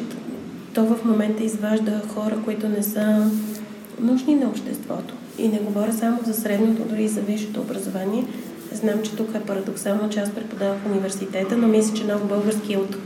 то 0.74 0.84
в 0.84 1.04
момента 1.04 1.44
изважда 1.44 2.02
хора, 2.14 2.36
които 2.44 2.68
не 2.68 2.82
са 2.82 3.30
нужни 4.00 4.34
на 4.34 4.46
обществото. 4.46 5.14
И 5.38 5.48
не 5.48 5.58
говоря 5.58 5.92
само 5.92 6.18
за 6.24 6.34
средното, 6.34 6.82
дори 6.82 7.04
и 7.04 7.08
за 7.08 7.20
висшето 7.20 7.60
образование. 7.60 8.24
Знам, 8.72 9.02
че 9.02 9.16
тук 9.16 9.34
е 9.34 9.40
парадоксално, 9.40 10.10
че 10.10 10.20
аз 10.20 10.30
преподавам 10.30 10.78
в 10.78 10.86
университета, 10.86 11.56
но 11.56 11.68
мисля, 11.68 11.96
че 11.96 12.04
много 12.04 12.26
български 12.26 12.72
е 12.72 12.78
от 12.78 12.96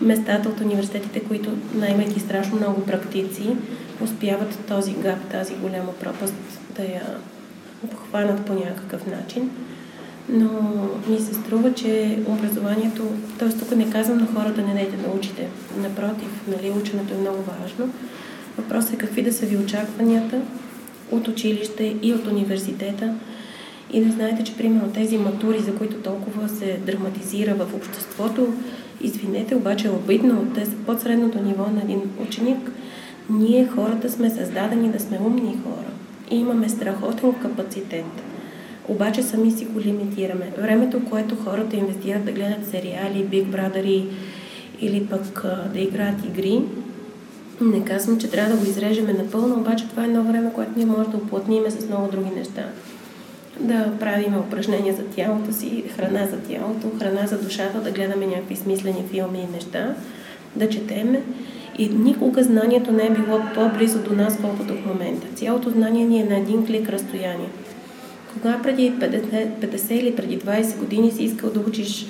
местата 0.00 0.48
от 0.48 0.60
университетите, 0.60 1.20
които, 1.20 1.50
наймайки 1.74 2.20
страшно 2.20 2.56
много 2.56 2.84
практици, 2.84 3.56
успяват 4.00 4.58
този 4.68 4.92
гап, 4.92 5.30
тази 5.30 5.54
голяма 5.54 5.92
пропаст 5.92 6.34
да 6.76 6.82
я 6.82 7.02
обхванат 7.84 8.46
по 8.46 8.52
някакъв 8.52 9.06
начин. 9.06 9.50
Но 10.28 10.48
ми 11.08 11.18
се 11.18 11.34
струва, 11.34 11.74
че 11.74 12.18
образованието, 12.26 13.02
т.е. 13.38 13.48
тук 13.48 13.76
не 13.76 13.90
казвам 13.90 14.18
на 14.18 14.26
хората 14.26 14.62
не 14.62 14.74
дайте 14.74 14.96
да 14.96 15.16
учите. 15.18 15.48
Напротив, 15.76 16.28
нали, 16.48 16.70
ученето 16.70 17.14
е 17.14 17.20
много 17.20 17.38
важно. 17.42 17.92
Въпросът 18.58 18.92
е 18.92 18.98
какви 18.98 19.22
да 19.22 19.32
са 19.32 19.46
ви 19.46 19.56
очакванията 19.56 20.40
от 21.10 21.28
училище 21.28 21.96
и 22.02 22.12
от 22.12 22.26
университета. 22.26 23.14
И 23.92 24.04
да 24.04 24.12
знаете, 24.12 24.44
че 24.44 24.56
примерно 24.56 24.92
тези 24.92 25.18
матури, 25.18 25.58
за 25.58 25.74
които 25.74 25.96
толкова 25.96 26.48
се 26.48 26.78
драматизира 26.86 27.54
в 27.54 27.74
обществото, 27.74 28.52
Извинете, 29.00 29.54
обаче 29.54 29.88
е 29.88 29.90
обидно, 29.90 30.46
те 30.54 30.66
са 30.66 30.76
под 30.86 31.00
средното 31.00 31.42
ниво 31.42 31.66
на 31.66 31.82
един 31.82 32.02
ученик. 32.28 32.72
Ние 33.30 33.68
хората 33.68 34.10
сме 34.10 34.30
създадени 34.30 34.92
да 34.92 35.00
сме 35.00 35.18
умни 35.26 35.58
хора 35.64 35.90
и 36.30 36.36
имаме 36.36 36.68
страхотен 36.68 37.32
капацитет. 37.32 38.04
Обаче 38.88 39.22
сами 39.22 39.50
си 39.50 39.64
го 39.64 39.80
лимитираме. 39.80 40.52
Времето, 40.58 41.04
което 41.10 41.36
хората 41.36 41.76
инвестират 41.76 42.24
да 42.24 42.32
гледат 42.32 42.70
сериали, 42.70 43.26
Big 43.30 43.44
Brother 43.44 44.06
или 44.80 45.06
пък 45.06 45.42
да 45.72 45.80
играят 45.80 46.24
игри, 46.24 46.62
не 47.60 47.84
казвам, 47.84 48.18
че 48.18 48.30
трябва 48.30 48.56
да 48.56 48.60
го 48.60 48.70
изрежеме 48.70 49.12
напълно, 49.12 49.54
обаче 49.54 49.88
това 49.88 50.02
е 50.02 50.06
едно 50.06 50.22
време, 50.22 50.52
което 50.52 50.72
ние 50.76 50.86
може 50.86 51.10
да 51.10 51.16
оплътниме 51.16 51.70
с 51.70 51.88
много 51.88 52.10
други 52.10 52.30
неща 52.36 52.64
да 53.60 53.92
правим 54.00 54.36
упражнения 54.36 54.94
за 54.94 55.02
тялото 55.04 55.52
си, 55.52 55.84
храна 55.96 56.26
за 56.26 56.36
тялото, 56.36 56.90
храна 56.98 57.26
за 57.26 57.38
душата, 57.38 57.80
да 57.80 57.90
гледаме 57.90 58.26
някакви 58.26 58.56
смислени 58.56 59.04
филми 59.10 59.38
и 59.38 59.54
неща, 59.54 59.94
да 60.56 60.68
четеме. 60.68 61.22
И 61.78 61.88
никога 61.88 62.42
знанието 62.42 62.92
не 62.92 63.06
е 63.06 63.10
било 63.10 63.40
по-близо 63.54 63.98
до 63.98 64.14
нас, 64.14 64.38
колкото 64.40 64.74
в 64.74 64.86
момента. 64.86 65.26
Цялото 65.34 65.70
знание 65.70 66.06
ни 66.06 66.20
е 66.20 66.24
на 66.24 66.36
един 66.36 66.66
клик 66.66 66.88
разстояние. 66.88 67.48
Кога 68.32 68.62
преди 68.62 68.92
50, 68.92 69.48
50 69.60 69.92
или 69.92 70.16
преди 70.16 70.38
20 70.38 70.78
години 70.78 71.10
си 71.10 71.24
искал 71.24 71.50
да 71.50 71.60
учиш 71.60 72.06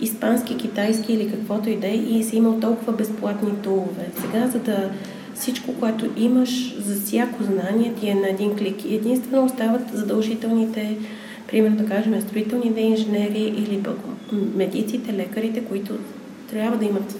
испански, 0.00 0.56
китайски 0.56 1.12
или 1.12 1.30
каквото 1.30 1.70
и 1.70 1.76
да 1.76 1.86
е 1.86 1.94
и 1.94 2.24
си 2.24 2.36
имал 2.36 2.60
толкова 2.60 2.92
безплатни 2.92 3.52
тулове. 3.62 4.06
Сега, 4.20 4.46
за 4.46 4.58
да 4.58 4.90
всичко, 5.34 5.74
което 5.74 6.10
имаш 6.16 6.76
за 6.78 7.00
всяко 7.00 7.42
знание 7.42 7.94
ти 8.00 8.08
е 8.08 8.14
на 8.14 8.28
един 8.28 8.56
клик. 8.56 8.84
И 8.84 8.94
единствено 8.94 9.44
остават 9.44 9.82
задължителните, 9.92 10.96
примерно 11.48 11.76
да 11.76 11.86
кажем, 11.86 12.20
строителните 12.20 12.80
инженери 12.80 13.54
или 13.56 13.82
пък 13.82 13.98
медиците, 14.54 15.12
лекарите, 15.12 15.64
които 15.64 15.98
трябва 16.50 16.78
да 16.78 16.84
имат 16.84 17.16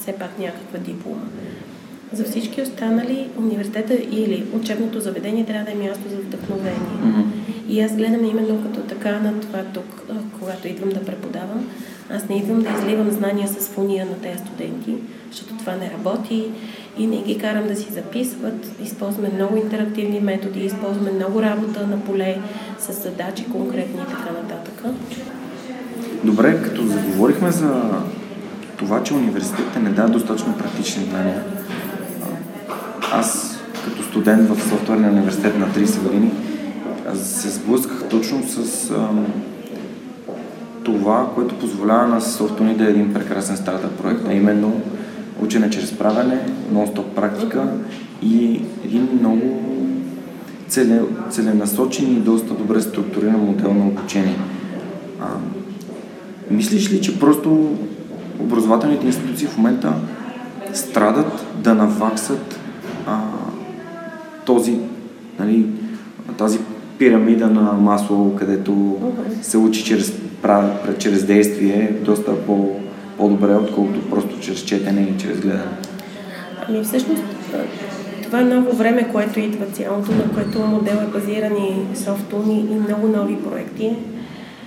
все 0.00 0.12
пак 0.12 0.38
някаква 0.38 0.78
диплома. 0.78 1.24
За 2.12 2.24
всички 2.24 2.62
останали 2.62 3.28
университета 3.38 3.94
или 3.94 4.44
учебното 4.52 5.00
заведение 5.00 5.44
трябва 5.44 5.64
да 5.64 5.72
е 5.72 5.88
място 5.88 6.08
за 6.10 6.16
вдъхновение. 6.16 6.78
Mm-hmm. 7.04 7.24
И 7.68 7.80
аз 7.80 7.96
гледам 7.96 8.24
именно 8.24 8.62
като 8.62 8.80
така 8.80 9.18
на 9.18 9.40
това 9.40 9.58
тук, 9.74 10.02
когато 10.40 10.68
идвам 10.68 10.88
да 10.88 11.04
преподавам. 11.04 11.66
Аз 12.10 12.28
не 12.28 12.36
идвам 12.36 12.62
да 12.62 12.70
изливам 12.78 13.10
знания 13.10 13.48
с 13.48 13.68
фуния 13.68 14.06
на 14.06 14.14
тези 14.14 14.38
студенти, 14.38 14.94
защото 15.30 15.54
това 15.58 15.72
не 15.76 15.90
работи 15.90 16.44
и 16.98 17.06
не 17.06 17.16
ги 17.16 17.38
карам 17.38 17.66
да 17.66 17.76
си 17.76 17.92
записват. 17.92 18.70
Използваме 18.84 19.30
много 19.34 19.56
интерактивни 19.56 20.20
методи, 20.20 20.60
използваме 20.60 21.12
много 21.12 21.42
работа 21.42 21.86
на 21.86 22.00
поле 22.00 22.38
с 22.78 23.02
задачи 23.02 23.44
конкретни 23.52 24.00
и 24.00 24.10
така 24.10 24.30
нататък. 24.42 24.84
Добре, 26.24 26.62
като 26.62 26.86
заговорихме 26.86 27.50
за 27.50 27.82
това, 28.76 29.02
че 29.02 29.14
университетите 29.14 29.78
не 29.78 29.90
дадат 29.90 30.12
достатъчно 30.12 30.58
практични 30.58 31.04
знания, 31.04 31.42
аз 33.18 33.58
като 33.84 34.02
студент 34.02 34.48
в 34.48 34.68
софтуерния 34.68 35.10
университет 35.10 35.58
на 35.58 35.66
30 35.68 36.02
години 36.02 36.30
се 37.14 37.48
сблъсках 37.48 38.08
точно 38.10 38.42
с 38.48 38.90
а, 38.90 39.08
това, 40.84 41.30
което 41.34 41.58
позволява 41.58 42.06
на 42.06 42.20
Софтуни 42.20 42.74
да 42.74 42.84
е 42.84 42.90
един 42.90 43.14
прекрасен 43.14 43.56
стартъп 43.56 44.02
проект, 44.02 44.20
а 44.28 44.32
именно 44.32 44.80
учене 45.40 45.70
чрез 45.70 45.98
правене, 45.98 46.38
нон-стоп 46.72 47.14
практика 47.14 47.68
и 48.22 48.60
един 48.84 49.08
много 49.20 49.60
целенасочен 51.30 52.12
и 52.12 52.20
доста 52.20 52.54
добре 52.54 52.80
структуриран 52.80 53.40
модел 53.40 53.74
на 53.74 53.86
обучение. 53.86 54.36
А, 55.20 55.26
мислиш 56.50 56.92
ли, 56.92 57.00
че 57.00 57.20
просто 57.20 57.76
образователните 58.40 59.06
институции 59.06 59.48
в 59.48 59.56
момента 59.56 59.92
страдат 60.72 61.46
да 61.56 61.74
наваксат 61.74 62.63
а, 63.06 63.20
този, 64.46 64.78
нали, 65.38 65.66
тази 66.38 66.58
пирамида 66.98 67.46
на 67.46 67.72
масло, 67.72 68.36
където 68.36 68.70
uh-huh. 68.72 69.42
се 69.42 69.58
учи 69.58 69.84
чрез, 69.84 70.12
чрез 70.98 71.24
действие 71.24 71.96
доста 72.04 72.46
по, 72.46 72.76
по-добре, 73.18 73.54
отколкото 73.54 74.10
просто 74.10 74.40
чрез 74.40 74.60
четене 74.60 75.00
и 75.00 75.20
чрез 75.20 75.40
гледане. 75.40 75.76
Ами 76.68 76.84
всъщност 76.84 77.22
това 78.24 78.40
ново 78.40 78.76
време, 78.76 79.08
което 79.12 79.40
идва 79.40 79.66
цялото, 79.66 80.12
на 80.12 80.30
което 80.34 80.58
модел 80.58 80.94
е 80.94 81.18
базиран 81.18 81.56
и 81.56 81.96
софтуни 81.96 82.60
и 82.70 82.74
много 82.74 83.08
нови 83.08 83.42
проекти, 83.42 83.96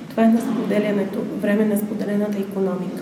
това 0.10 0.23
е 0.23 0.28
на 0.28 0.41
споделянето, 0.41 1.19
време 1.41 1.65
на 1.65 1.78
споделената 1.78 2.38
економика. 2.38 3.02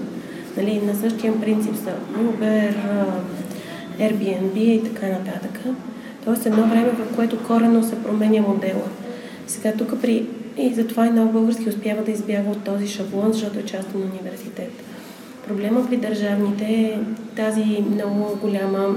Нали, 0.57 0.81
на 0.85 0.95
същия 0.95 1.41
принцип 1.41 1.75
са 1.75 1.91
Uber, 2.19 2.73
Airbnb 3.99 4.57
и 4.57 4.83
така 4.83 5.07
нататък. 5.07 5.59
Тоест 6.25 6.45
едно 6.45 6.63
време, 6.67 6.89
в 6.89 7.15
което 7.15 7.43
корено 7.43 7.83
се 7.83 8.03
променя 8.03 8.41
модела. 8.41 8.87
Сега 9.47 9.73
тук 9.73 10.01
при... 10.01 10.25
И 10.57 10.73
затова 10.73 11.07
и 11.07 11.11
много 11.11 11.31
български 11.31 11.69
успява 11.69 12.03
да 12.03 12.11
избяга 12.11 12.49
от 12.49 12.63
този 12.63 12.87
шаблон, 12.87 13.33
защото 13.33 13.59
е 13.59 13.63
част 13.63 13.93
на 13.95 13.99
университет. 13.99 14.71
Проблема 15.47 15.87
при 15.87 15.97
държавните 15.97 16.65
е 16.65 16.99
тази 17.35 17.83
много 17.91 18.37
голяма 18.41 18.95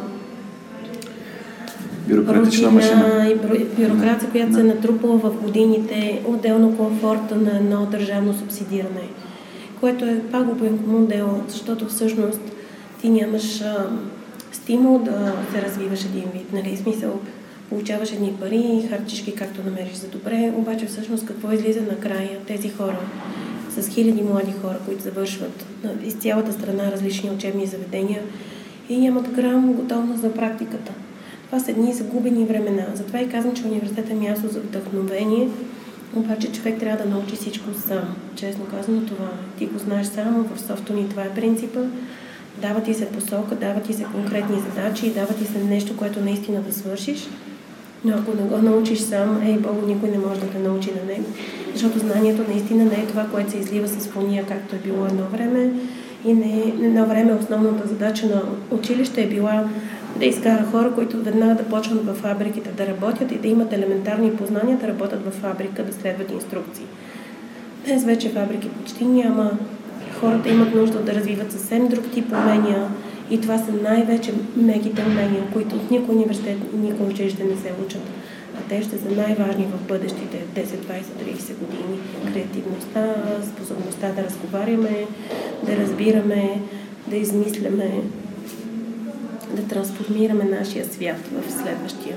бюрократична 2.09 2.71
машина. 2.71 3.29
И 3.31 3.65
бюрокрация, 3.65 4.31
която 4.31 4.55
се 4.55 4.61
е 4.61 4.65
натрупала 4.65 5.19
в 5.19 5.43
годините, 5.43 6.23
отделно 6.27 6.77
комфорта 6.77 7.37
на 7.37 7.57
едно 7.57 7.87
държавно 7.87 8.35
субсидиране, 8.35 9.09
което 9.81 10.05
е 10.05 10.23
пагубен 10.33 10.79
модел, 10.87 11.41
защото 11.49 11.87
всъщност 11.87 12.41
ти 13.01 13.09
нямаш 13.09 13.63
стимул 14.69 14.99
да 14.99 15.35
се 15.53 15.63
развиваш 15.63 16.05
един 16.05 16.25
вид, 16.35 16.53
нали, 16.53 16.77
смисъл, 16.77 17.21
получаваш 17.69 18.13
едни 18.13 18.33
пари, 18.41 18.89
харчиш 18.89 19.25
ги 19.25 19.35
както 19.35 19.65
намериш 19.65 19.95
за 19.95 20.09
добре, 20.09 20.53
обаче 20.57 20.87
всъщност 20.87 21.27
какво 21.27 21.53
излиза 21.53 21.81
накрая 21.81 22.39
тези 22.47 22.69
хора 22.69 22.99
с 23.71 23.89
хиляди 23.89 24.23
млади 24.23 24.53
хора, 24.63 24.79
които 24.87 25.03
завършват 25.03 25.67
из 26.05 26.15
цялата 26.15 26.53
страна 26.53 26.93
различни 26.93 27.31
учебни 27.31 27.67
заведения 27.67 28.23
и 28.89 28.99
нямат 28.99 29.31
грам 29.31 29.73
готовност 29.73 30.21
за 30.21 30.35
практиката. 30.35 30.93
Това 31.47 31.61
са 31.61 31.71
едни 31.71 31.93
загубени 31.93 32.45
времена. 32.45 32.87
Затова 32.95 33.21
и 33.21 33.29
казвам, 33.29 33.55
че 33.55 33.67
университетът 33.67 34.11
е 34.11 34.15
място 34.15 34.49
за 34.49 34.61
вдъхновение, 34.61 35.49
обаче 36.17 36.53
човек 36.53 36.81
трябва 36.81 37.05
да 37.05 37.11
научи 37.11 37.37
всичко 37.37 37.65
сам. 37.87 38.17
Честно 38.37 38.65
казано 38.65 39.01
това. 39.07 39.29
Ти 39.59 39.67
го 39.67 39.79
знаеш 39.79 40.07
само 40.07 40.45
в 40.45 40.61
софтуни, 40.61 41.09
това 41.09 41.23
е 41.23 41.35
принципа. 41.35 41.81
Дава 42.63 42.83
ти 42.83 42.95
се 42.95 43.07
посока, 43.07 43.55
дава 43.55 43.81
ти 43.81 43.93
се 43.93 44.05
конкретни 44.05 44.57
задачи, 44.61 45.11
дава 45.11 45.35
ти 45.35 45.45
се 45.45 45.65
нещо, 45.65 45.97
което 45.97 46.21
наистина 46.21 46.61
да 46.61 46.73
свършиш. 46.73 47.29
Но 48.05 48.15
ако 48.15 48.37
не 48.37 48.43
го 48.43 48.59
научиш 48.59 48.99
сам, 48.99 49.43
ей, 49.47 49.59
Богу, 49.59 49.87
никой 49.87 50.09
не 50.09 50.19
може 50.19 50.41
да 50.41 50.47
те 50.47 50.59
научи 50.59 50.91
на 50.91 51.13
него. 51.13 51.25
Защото 51.73 51.99
знанието 51.99 52.45
наистина 52.49 52.85
не 52.85 52.95
е 52.95 53.07
това, 53.07 53.25
което 53.25 53.51
се 53.51 53.59
излива 53.59 53.89
с 53.89 54.07
фония, 54.07 54.45
както 54.47 54.77
е 54.77 54.79
било 54.79 55.07
едно 55.07 55.25
време. 55.33 55.73
И 56.25 56.35
не, 56.35 56.63
едно 56.87 57.07
време 57.07 57.35
основната 57.35 57.89
задача 57.89 58.27
на 58.27 58.43
училище 58.71 59.23
е 59.23 59.29
била 59.29 59.69
да 60.19 60.25
изкара 60.25 60.65
хора, 60.71 60.93
които 60.95 61.23
веднага 61.23 61.55
да 61.55 61.65
почват 61.65 62.07
в 62.07 62.15
фабриките 62.15 62.71
да 62.71 62.87
работят 62.87 63.33
и 63.33 63.39
да 63.39 63.49
имат 63.49 63.73
елементарни 63.73 64.37
познания 64.37 64.79
да 64.79 64.89
работят 64.89 65.25
в 65.25 65.31
фабрика, 65.31 65.85
да 65.85 65.93
следват 65.93 66.33
инструкции. 66.33 66.85
Днес 67.87 68.05
вече 68.05 68.29
фабрики 68.29 68.69
почти 68.69 69.05
няма. 69.05 69.51
Хората 70.21 70.49
имат 70.49 70.75
нужда 70.75 71.03
да 71.03 71.15
развиват 71.15 71.53
съвсем 71.53 71.89
друг 71.89 72.11
тип 72.11 72.33
умения 72.33 72.89
и 73.31 73.41
това 73.41 73.59
са 73.59 73.73
най-вече 73.83 74.33
меките 74.57 75.03
умения, 75.03 75.43
които 75.53 75.77
от 75.77 75.91
никой 75.91 76.15
университет 76.15 76.57
никой 76.75 77.07
училище 77.07 77.45
не 77.45 77.57
се 77.57 77.73
учат. 77.87 78.03
А 78.59 78.61
те 78.69 78.83
ще 78.83 78.99
са 78.99 79.11
най-важни 79.17 79.67
в 79.67 79.89
бъдещите 79.89 80.39
10, 80.55 80.61
20, 80.61 80.65
30 80.65 81.55
години. 81.59 81.99
Креативността, 82.33 83.15
способността 83.43 84.09
да 84.13 84.25
разговаряме, 84.25 85.07
да 85.67 85.77
разбираме, 85.77 86.61
да 87.09 87.17
измисляме, 87.17 88.01
да 89.55 89.63
трансформираме 89.63 90.45
нашия 90.45 90.85
свят 90.85 91.17
в 91.33 91.53
следващия. 91.53 92.17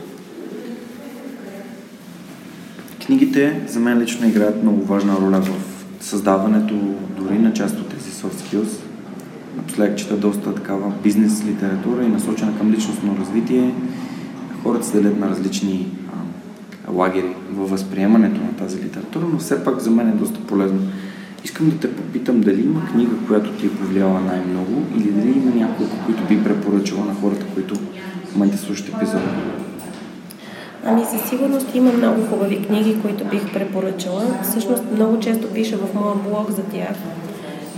Книгите 3.05 3.61
за 3.67 3.79
мен 3.79 4.01
лично 4.01 4.27
играят 4.27 4.63
много 4.63 4.85
важна 4.85 5.17
роля 5.21 5.41
в 5.41 5.70
създаването 6.01 6.75
дори 7.17 7.39
на 7.39 7.53
част 7.53 7.79
от 7.79 7.89
тези 7.89 8.11
soft 8.11 8.33
skills. 8.33 8.79
Напоследък 9.57 9.97
чета 9.97 10.17
доста 10.17 10.55
такава 10.55 10.91
бизнес 11.03 11.43
литература 11.45 12.03
и 12.03 12.09
насочена 12.09 12.57
към 12.57 12.71
личностно 12.71 13.17
развитие. 13.19 13.75
Хората 14.63 14.85
се 14.85 15.01
делят 15.01 15.19
на 15.19 15.29
различни 15.29 15.87
а, 16.87 16.91
лагери 16.91 17.35
във 17.51 17.69
възприемането 17.69 18.41
на 18.41 18.53
тази 18.53 18.83
литература, 18.83 19.25
но 19.31 19.39
все 19.39 19.63
пак 19.63 19.79
за 19.79 19.91
мен 19.91 20.09
е 20.09 20.11
доста 20.11 20.39
полезно 20.39 20.79
Искам 21.43 21.69
да 21.69 21.77
те 21.77 21.95
попитам 21.95 22.41
дали 22.41 22.61
има 22.61 22.85
книга, 22.91 23.11
която 23.27 23.51
ти 23.51 23.65
е 23.65 23.69
повлияла 23.69 24.21
най-много 24.21 24.83
или 24.97 25.11
дали 25.11 25.31
има 25.31 25.55
няколко, 25.55 25.95
които 26.05 26.23
би 26.23 26.43
препоръчала 26.43 27.05
на 27.05 27.13
хората, 27.13 27.45
които 27.53 27.75
в 28.25 28.35
момента 28.35 28.57
слушат 28.57 28.89
епизода. 28.89 29.60
Ами 30.85 31.05
със 31.05 31.29
сигурност 31.29 31.75
има 31.75 31.91
много 31.91 32.25
хубави 32.25 32.65
книги, 32.65 33.01
които 33.01 33.25
бих 33.25 33.53
препоръчала. 33.53 34.23
Всъщност 34.43 34.83
много 34.95 35.19
често 35.19 35.53
пиша 35.53 35.77
в 35.77 35.93
моя 35.93 36.15
блог 36.15 36.51
за 36.51 36.63
тях. 36.63 36.95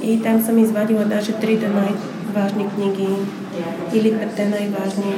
И 0.03 0.21
там 0.21 0.41
съм 0.41 0.57
извадила 0.57 1.05
даже 1.05 1.31
трите 1.31 1.67
най-важни 1.67 2.69
книги 2.75 3.07
или 3.93 4.19
петте 4.19 4.49
най-важни. 4.49 5.15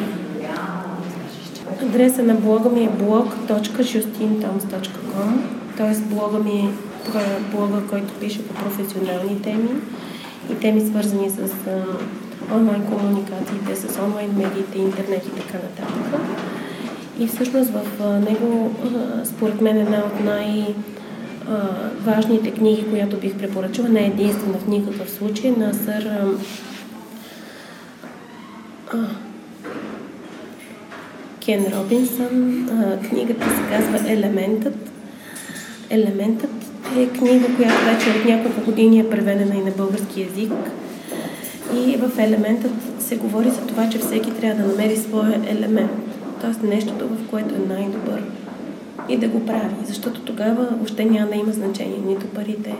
Адреса 1.81 2.23
на 2.23 2.33
блога 2.33 2.69
ми 2.69 2.83
е 2.83 2.89
blog.justintoms.com 2.89 5.33
т.е. 5.77 5.95
блога 5.95 6.39
ми 6.39 6.51
е 6.51 6.69
блога, 7.51 7.81
който 7.89 8.13
пише 8.13 8.47
по 8.47 8.53
професионални 8.53 9.41
теми 9.41 9.69
и 10.51 10.55
теми 10.55 10.81
свързани 10.81 11.29
с 11.29 11.39
онлайн 12.55 12.85
комуникациите, 12.85 13.75
с 13.75 13.99
онлайн 13.99 14.29
медиите, 14.37 14.77
интернет 14.77 15.25
и 15.25 15.29
така 15.29 15.57
нататък. 15.57 16.34
И 17.19 17.27
всъщност 17.27 17.69
в 17.69 18.19
него, 18.29 18.75
според 19.23 19.61
мен, 19.61 19.77
една 19.77 19.97
от 19.97 20.25
най- 20.25 20.75
важните 22.05 22.51
книги, 22.51 22.85
която 22.89 23.17
бих 23.17 23.35
препоръчала, 23.35 23.89
не 23.89 24.03
е 24.03 24.07
единствена 24.07 24.53
в 24.53 24.67
никакъв 24.67 25.09
случай, 25.09 25.51
на 25.51 25.73
сър 25.73 26.21
Кен 31.39 31.65
Робинсън. 31.79 32.67
Книгата 33.09 33.45
се 33.45 33.61
казва 33.71 34.11
Елементът. 34.11 34.91
Елементът 35.89 36.51
е 36.97 37.07
книга, 37.07 37.45
която 37.55 37.85
вече 37.85 38.19
от 38.19 38.25
няколко 38.25 38.61
години 38.61 38.99
е 38.99 39.09
преведена 39.09 39.55
и 39.55 39.63
на 39.63 39.71
български 39.71 40.21
язик. 40.21 40.53
И 41.75 41.97
в 41.97 42.19
елементът 42.19 42.71
се 42.99 43.15
говори 43.15 43.49
за 43.49 43.67
това, 43.67 43.89
че 43.89 43.97
всеки 43.97 44.31
трябва 44.31 44.63
да 44.63 44.67
намери 44.67 44.97
своя 44.97 45.41
елемент. 45.47 46.14
Тоест 46.45 46.63
нещото, 46.63 47.07
в 47.07 47.29
което 47.29 47.55
е 47.55 47.73
най-добър. 47.73 48.23
И 49.09 49.17
да 49.17 49.27
го 49.27 49.45
прави. 49.45 49.75
Защото 49.85 50.21
тогава 50.21 50.67
още 50.83 51.05
няма 51.05 51.27
да 51.27 51.35
има 51.35 51.51
значение 51.51 51.97
нито 52.05 52.27
парите, 52.27 52.75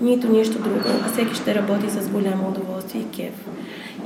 нито 0.00 0.28
нищо 0.28 0.58
друго. 0.58 1.08
Всеки 1.12 1.34
ще 1.34 1.54
работи 1.54 1.90
с 1.90 2.08
голямо 2.08 2.48
удоволствие 2.48 3.00
и 3.00 3.16
кеф. 3.16 3.34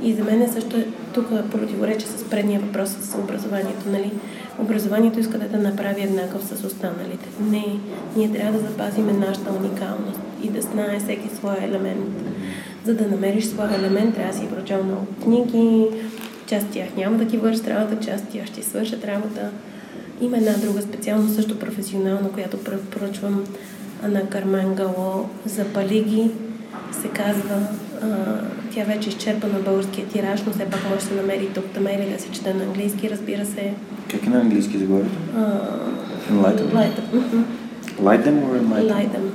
И 0.03 0.13
за 0.13 0.23
мен 0.23 0.53
също 0.53 0.77
е 0.77 0.87
тук 1.13 1.27
противоречие 1.51 2.07
с 2.07 2.23
предния 2.23 2.59
въпрос 2.59 2.89
с 2.89 3.17
образованието. 3.17 3.89
Нали? 3.91 4.11
Образованието 4.59 5.19
иска 5.19 5.37
да 5.37 5.47
те 5.47 5.57
направи 5.57 6.01
еднакъв 6.01 6.43
с 6.43 6.63
останалите. 6.63 7.29
Не, 7.49 7.65
ние 8.15 8.31
трябва 8.31 8.59
да 8.59 8.67
запазиме 8.67 9.13
нашата 9.13 9.51
уникалност 9.51 10.19
и 10.43 10.49
да 10.49 10.61
знае 10.61 10.99
всеки 10.99 11.35
своя 11.35 11.63
елемент. 11.63 12.05
За 12.85 12.93
да 12.93 13.07
намериш 13.07 13.45
своя 13.45 13.75
елемент, 13.75 14.15
трябва 14.15 14.31
да 14.31 14.37
си 14.37 14.47
прочел 14.47 14.83
много 14.83 15.05
книги, 15.23 15.87
част 16.47 16.65
от 16.65 16.71
тях 16.71 16.87
няма 16.97 17.17
да 17.17 17.27
ти 17.27 17.37
вършат 17.37 17.67
работа, 17.67 18.05
част 18.05 18.23
от 18.23 18.29
тях 18.29 18.45
ще 18.45 18.63
свършат 18.63 19.05
работа. 19.05 19.49
Има 20.21 20.37
една 20.37 20.51
друга 20.51 20.81
специалност, 20.81 21.35
също 21.35 21.59
професионална, 21.59 22.31
която 22.31 22.57
препоръчвам 22.57 23.43
на 24.03 24.29
Кармен 24.29 24.75
Гало 24.75 25.29
за 25.45 25.65
палиги. 25.65 26.31
Се 27.01 27.07
казва 27.07 27.67
а, 28.01 28.07
тя 28.73 28.83
вече 28.83 29.09
е 29.09 29.11
изчерпа 29.11 29.47
на 29.47 29.59
българския 29.59 30.07
тираж, 30.07 30.41
но 30.47 30.53
все 30.53 30.65
пак 30.65 30.83
може 30.83 30.95
да 30.95 31.05
се 31.05 31.13
намери 31.13 31.49
тук, 31.55 31.65
там 31.73 31.87
или 31.87 32.13
да 32.17 32.21
се 32.21 32.31
чете 32.31 32.53
на 32.53 32.63
английски, 32.63 33.09
разбира 33.09 33.45
се. 33.45 33.73
Как 34.11 34.25
е 34.25 34.29
на 34.29 34.39
английски? 34.39 34.77
Light 36.31 36.57
them. 36.57 36.69
Light 36.79 36.93
them. 36.97 37.43
Light 38.07 38.23
them 38.25 38.37
or 38.45 38.53
enlighten? 38.61 38.89
Light 38.95 39.11
them. 39.15 39.25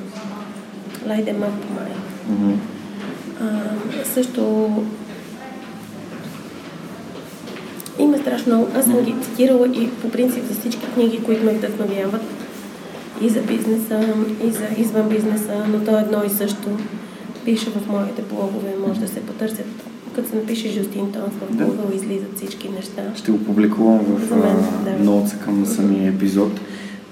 Light 1.10 1.24
them 1.28 1.40
up, 1.48 1.56
май. 1.74 1.92
Mm-hmm. 2.30 2.56
също 4.04 4.70
има 7.98 8.11
страшно 8.22 8.54
много. 8.54 8.68
Аз 8.76 8.84
съм 8.84 9.04
ги 9.04 9.14
цитирала 9.22 9.66
и 9.66 9.90
по 9.90 10.10
принцип 10.10 10.44
за 10.44 10.60
всички 10.60 10.86
книги, 10.94 11.22
които 11.24 11.44
ме 11.44 11.52
вдъхновяват. 11.52 12.22
И 13.20 13.28
за 13.28 13.40
бизнеса, 13.40 14.14
и 14.44 14.50
за 14.50 14.64
извън 14.78 15.08
бизнеса, 15.08 15.64
но 15.68 15.84
то 15.84 15.98
е 15.98 16.00
едно 16.00 16.24
и 16.26 16.30
също 16.30 16.68
пиша 17.44 17.70
в 17.70 17.88
моите 17.88 18.22
блогове, 18.22 18.74
може 18.86 19.00
да 19.00 19.08
се 19.08 19.20
потърсят. 19.20 19.66
Като 20.14 20.28
се 20.28 20.36
напише 20.36 20.68
Жустин 20.68 21.12
Тонс 21.12 21.34
в 21.34 21.56
Google, 21.56 21.90
да. 21.90 21.96
излизат 21.96 22.36
всички 22.36 22.68
неща. 22.68 23.02
Ще 23.14 23.32
го 23.32 23.38
публикувам 23.38 23.98
в 23.98 24.30
мен, 24.30 24.56
да. 24.84 25.04
ноутса 25.04 25.36
към 25.36 25.66
самия 25.66 26.08
епизод. 26.08 26.60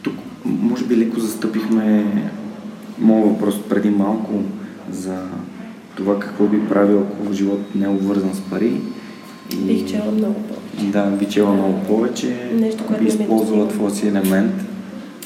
Тук 0.02 0.14
може 0.44 0.84
би 0.84 0.96
леко 0.96 1.20
застъпихме 1.20 2.06
моят 2.98 3.28
въпрос 3.28 3.54
преди 3.68 3.90
малко 3.90 4.32
за 4.92 5.16
това 5.96 6.18
какво 6.18 6.44
би 6.46 6.68
правил, 6.68 7.00
ако 7.00 7.32
живот 7.32 7.60
не 7.74 7.84
е 7.84 7.88
обвързан 7.88 8.34
с 8.34 8.40
пари. 8.40 8.80
Бих 9.56 9.90
чела 9.90 10.12
много 10.12 10.34
повече. 10.34 10.90
Да, 10.92 11.06
би 11.06 11.26
чела 11.26 11.52
много 11.52 11.80
повече. 11.88 12.50
Нещо, 12.54 12.84
което 12.86 13.02
би 13.02 13.08
използвала 13.08 13.68
твоя 13.68 13.90
си 13.90 14.08
елемент. 14.08 14.52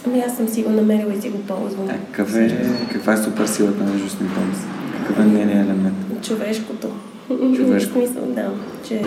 Ами 0.06 0.20
аз 0.20 0.36
съм 0.36 0.48
си 0.48 0.62
го 0.62 0.70
намерила 0.70 1.14
и 1.14 1.20
си 1.20 1.28
го 1.28 1.38
ползвам. 1.38 1.88
А, 1.88 1.92
какъв 1.92 2.36
е, 2.36 2.66
каква 2.92 3.12
е 3.12 3.16
супер 3.16 3.46
силата 3.46 3.84
на 3.84 3.90
Justin 3.90 4.34
Томс? 4.34 4.58
Какъв 4.98 5.18
е 5.18 5.28
нейният 5.28 5.66
елемент? 5.66 5.94
Човешкото. 6.22 6.88
Човешко. 7.56 7.90
В 7.98 8.06
смисъл, 8.06 8.22
да. 8.26 8.50
Че 8.88 9.02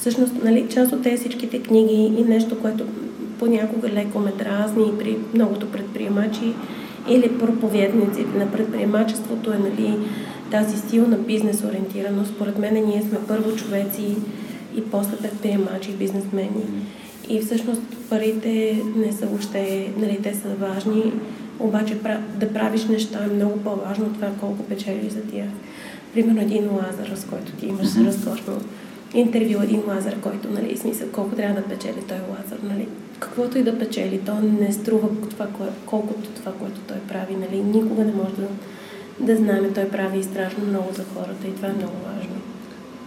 всъщност, 0.00 0.32
нали, 0.44 0.66
част 0.68 0.92
от 0.92 1.02
тези 1.02 1.16
всичките 1.16 1.62
книги 1.62 2.14
и 2.18 2.24
нещо, 2.24 2.60
което 2.60 2.84
понякога 3.38 3.88
леко 3.88 4.18
ме 4.18 4.32
дразни 4.38 4.84
при 4.98 5.18
многото 5.34 5.66
предприемачи 5.66 6.52
или 7.08 7.38
проповедниците 7.38 8.38
на 8.38 8.50
предприемачеството 8.50 9.52
е 9.52 9.58
нали, 9.58 9.98
тази 10.52 10.88
силна 10.88 11.16
бизнес 11.16 11.64
ориентираност. 11.64 12.34
Според 12.34 12.58
мен 12.58 12.74
ние 12.74 13.02
сме 13.02 13.18
първо 13.28 13.56
човеци 13.56 14.16
и 14.76 14.82
после 14.90 15.16
предприемачи 15.16 15.90
и 15.90 15.94
бизнесмени. 15.94 16.64
И 17.28 17.40
всъщност 17.40 17.82
парите 18.10 18.82
не 18.96 19.12
са 19.12 19.26
въобще, 19.26 19.92
нали, 19.98 20.18
те 20.22 20.34
са 20.34 20.48
важни, 20.48 21.12
обаче 21.60 21.94
да 22.40 22.52
правиш 22.52 22.84
неща 22.84 23.24
е 23.24 23.34
много 23.34 23.58
по-важно 23.58 24.04
от 24.06 24.14
това 24.14 24.28
колко 24.40 24.62
печелиш 24.62 25.12
за 25.12 25.22
тях. 25.22 25.48
Примерно 26.14 26.40
един 26.40 26.64
лазър, 26.74 27.16
с 27.16 27.24
който 27.24 27.52
ти 27.52 27.66
имаш 27.66 27.86
mm-hmm. 27.86 28.06
разкошно 28.06 28.60
интервю, 29.14 29.62
един 29.62 29.82
лазър, 29.88 30.20
който, 30.20 30.50
нали, 30.50 30.76
смисъл, 30.76 31.08
колко 31.12 31.36
трябва 31.36 31.60
да 31.60 31.68
печели 31.68 32.02
той 32.08 32.18
лазър, 32.18 32.58
нали. 32.62 32.88
Каквото 33.18 33.58
и 33.58 33.62
да 33.62 33.78
печели, 33.78 34.20
то 34.26 34.34
не 34.60 34.72
струва 34.72 35.08
това, 35.30 35.46
колкото 35.86 36.30
това, 36.30 36.52
което 36.52 36.80
той 36.80 36.96
прави, 37.08 37.36
нали. 37.36 37.62
Никога 37.62 38.04
не 38.04 38.12
може 38.12 38.34
да, 38.34 38.46
да 39.20 39.36
знаем, 39.36 39.72
той 39.74 39.84
прави 39.84 40.22
страшно 40.22 40.64
много 40.68 40.88
за 40.94 41.02
хората 41.14 41.48
и 41.48 41.54
това 41.54 41.68
е 41.68 41.72
много 41.72 41.92
важно. 42.16 42.34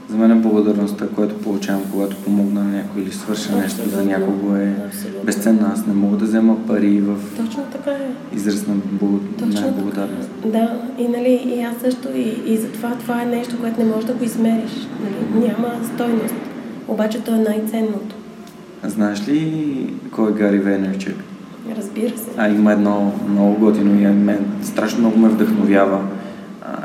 За 0.09 0.17
мен 0.17 0.31
е 0.31 0.35
благодарността, 0.35 1.07
която 1.07 1.37
получавам, 1.37 1.83
когато 1.91 2.15
помогна 2.15 2.63
на 2.63 2.71
някой 2.71 3.01
или 3.01 3.11
свърша 3.11 3.55
нещо 3.55 3.89
за 3.89 4.03
някого 4.05 4.55
е 4.55 4.75
Абсолютно. 4.87 5.23
безценна. 5.23 5.71
Аз 5.73 5.85
не 5.87 5.93
мога 5.93 6.17
да 6.17 6.25
взема 6.25 6.67
пари 6.67 7.01
в 7.01 7.15
Точно 7.37 7.63
така 7.71 7.91
е. 7.91 8.35
израз 8.35 8.67
на, 8.67 8.75
благодарност. 8.75 10.29
Да, 10.45 10.79
и, 10.97 11.07
нали, 11.07 11.53
и 11.55 11.61
аз 11.61 11.75
също 11.81 12.07
и, 12.15 12.41
и 12.45 12.57
затова 12.57 12.91
това 12.99 13.21
е 13.21 13.25
нещо, 13.25 13.59
което 13.59 13.79
не 13.79 13.85
можеш 13.85 14.05
да 14.05 14.13
го 14.13 14.23
измериш. 14.23 14.71
Нали? 15.01 15.47
Няма 15.47 15.71
стойност. 15.93 16.35
Обаче 16.87 17.19
то 17.23 17.35
е 17.35 17.39
най-ценното. 17.39 18.15
А 18.83 18.89
знаеш 18.89 19.27
ли 19.27 19.93
кой 20.11 20.29
е 20.29 20.33
Гари 20.33 20.59
Вейнерчик? 20.59 21.15
Разбира 21.77 22.17
се. 22.17 22.25
А, 22.37 22.49
има 22.49 22.71
едно 22.71 23.13
много 23.29 23.59
готино 23.59 24.01
и 24.01 24.05
мен 24.05 24.45
страшно 24.63 24.99
много 24.99 25.19
ме 25.19 25.29
вдъхновява. 25.29 26.01
А, 26.61 26.77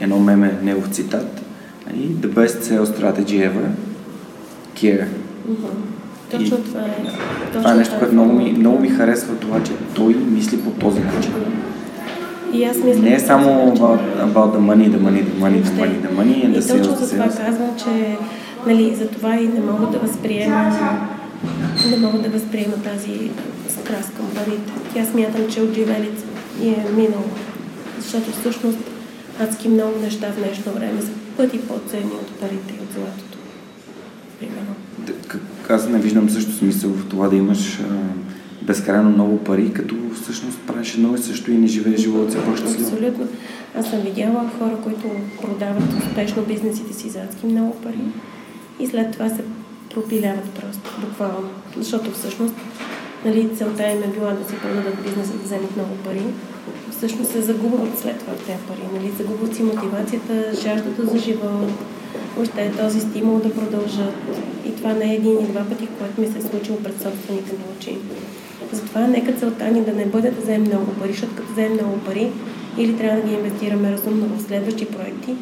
едно 0.00 0.18
меме, 0.18 0.58
негов 0.62 0.88
цитат 0.88 1.42
и 1.96 2.08
the 2.08 2.28
best 2.28 2.62
sales 2.62 2.84
strategy 2.84 3.50
ever, 3.50 3.66
care. 4.76 5.06
Mm-hmm. 5.06 6.30
Точно 6.30 6.58
и, 6.58 6.64
това 6.64 6.80
е. 6.80 6.96
Точно 7.46 7.60
това 7.62 7.72
е 7.72 7.76
нещо, 7.76 7.94
което 7.98 8.14
много 8.14 8.32
ми, 8.32 8.52
много 8.52 8.78
ми 8.78 8.88
харесва 8.88 9.36
това, 9.36 9.62
че 9.62 9.72
той 9.94 10.14
мисли 10.14 10.60
по 10.60 10.70
този 10.70 11.00
начин. 11.00 11.32
И 12.52 12.64
аз 12.64 12.76
мисля, 12.76 13.02
не 13.02 13.14
е 13.14 13.20
само 13.20 13.76
about, 13.76 14.00
about 14.32 14.56
the 14.56 14.60
money, 14.60 14.90
the 14.90 15.00
money, 15.00 15.24
the 15.24 15.40
money, 15.42 15.62
the 15.62 15.72
money, 15.80 15.96
the 16.06 16.12
money, 16.18 16.46
and 16.46 16.56
the 16.56 16.60
sales, 16.60 16.78
точно 16.78 17.06
за 17.06 17.10
това 17.10 17.24
казвам, 17.24 17.70
че 17.78 18.16
нали, 18.66 18.94
за 18.94 19.08
това 19.08 19.36
и 19.36 19.48
не 19.48 19.60
мога 19.60 19.86
да 19.86 19.98
възприема 19.98 20.72
не 21.90 21.96
мога 21.96 22.18
да 22.18 22.28
възприема 22.28 22.74
тази 22.74 23.30
страст 23.72 24.10
към 24.16 24.30
парите. 24.34 24.72
Тя 24.94 25.04
смятам, 25.04 25.50
че 25.50 25.60
от 25.60 25.74
живелица 25.74 26.24
и 26.62 26.68
е 26.68 26.86
минало. 26.96 27.30
Защото 28.00 28.30
всъщност 28.30 28.78
адски 29.40 29.68
много 29.68 29.98
неща 30.00 30.32
в 30.32 30.36
днешно 30.36 30.72
време 30.72 31.02
са 31.02 31.10
пъти 31.36 31.60
по-ценни 31.60 32.12
от 32.12 32.40
парите 32.40 32.74
и 32.74 32.82
от 32.82 32.92
златото. 32.92 33.38
Примерно. 34.40 34.74
Аз 35.68 35.88
не 35.88 35.98
виждам 35.98 36.30
също 36.30 36.52
смисъл 36.52 36.90
в 36.90 37.08
това 37.08 37.28
да 37.28 37.36
имаш 37.36 37.80
а, 37.80 37.84
безкрайно 38.62 39.10
много 39.10 39.38
пари, 39.38 39.72
като 39.72 39.96
всъщност 40.22 40.58
правиш 40.66 40.94
едно 40.94 41.14
и 41.14 41.18
също 41.18 41.50
и 41.50 41.58
не 41.58 41.66
живееш 41.66 42.00
живота 42.00 42.32
си 42.32 42.38
по-щастливо. 42.38 42.90
Абсолютно. 42.92 43.28
Аз 43.78 43.90
съм 43.90 44.00
видяла 44.00 44.50
хора, 44.58 44.76
които 44.84 45.10
продават 45.42 45.82
успешно 45.98 46.42
бизнесите 46.42 46.92
си 46.92 47.10
за 47.10 47.18
адски 47.18 47.46
много 47.46 47.76
пари 47.80 48.00
и 48.80 48.86
след 48.86 49.12
това 49.12 49.28
се 49.28 49.44
пропиляват 49.94 50.50
просто, 50.50 50.90
буквално. 51.00 51.48
Защото 51.76 52.10
всъщност 52.10 52.54
нали, 53.24 53.56
целта 53.56 53.82
им 53.82 54.02
е 54.02 54.06
била 54.06 54.30
да 54.30 54.48
си 54.48 54.56
продадат 54.62 55.02
бизнеса, 55.02 55.32
да 55.32 55.44
вземат 55.44 55.76
много 55.76 55.94
пари 56.04 56.22
всъщност 57.02 57.30
се 57.30 57.42
загубват 57.42 57.98
след 57.98 58.18
това 58.18 58.32
тези 58.32 58.58
пари. 58.68 58.86
Нали? 58.94 59.12
Загубват 59.18 59.56
си 59.56 59.62
мотивацията, 59.62 60.52
жаждата 60.62 61.06
за 61.06 61.18
живот, 61.18 61.70
още 62.40 62.62
е 62.62 62.72
този 62.72 63.00
стимул 63.00 63.38
да 63.38 63.54
продължат. 63.54 64.14
И 64.66 64.76
това 64.76 64.92
не 64.92 65.12
е 65.12 65.14
един 65.14 65.40
и 65.40 65.44
два 65.44 65.64
пъти, 65.64 65.88
което 65.98 66.20
ми 66.20 66.26
се 66.26 66.38
е 66.38 66.50
случило 66.50 66.78
пред 66.78 67.02
собствените 67.02 67.52
ми 67.52 67.64
очи. 67.76 67.98
Затова 68.72 69.00
нека 69.00 69.32
целта 69.32 69.64
ни 69.64 69.84
да 69.84 69.92
не 69.92 70.06
бъде 70.06 70.30
да 70.30 70.40
вземем 70.40 70.62
много 70.62 70.86
пари, 70.86 71.12
защото 71.12 71.34
като 71.36 71.52
вземем 71.52 71.72
много 71.72 71.98
пари, 71.98 72.32
или 72.78 72.96
трябва 72.96 73.20
да 73.20 73.28
ги 73.28 73.34
инвестираме 73.34 73.92
разумно 73.92 74.26
в 74.26 74.42
следващи 74.42 74.84
проекти, 74.84 75.34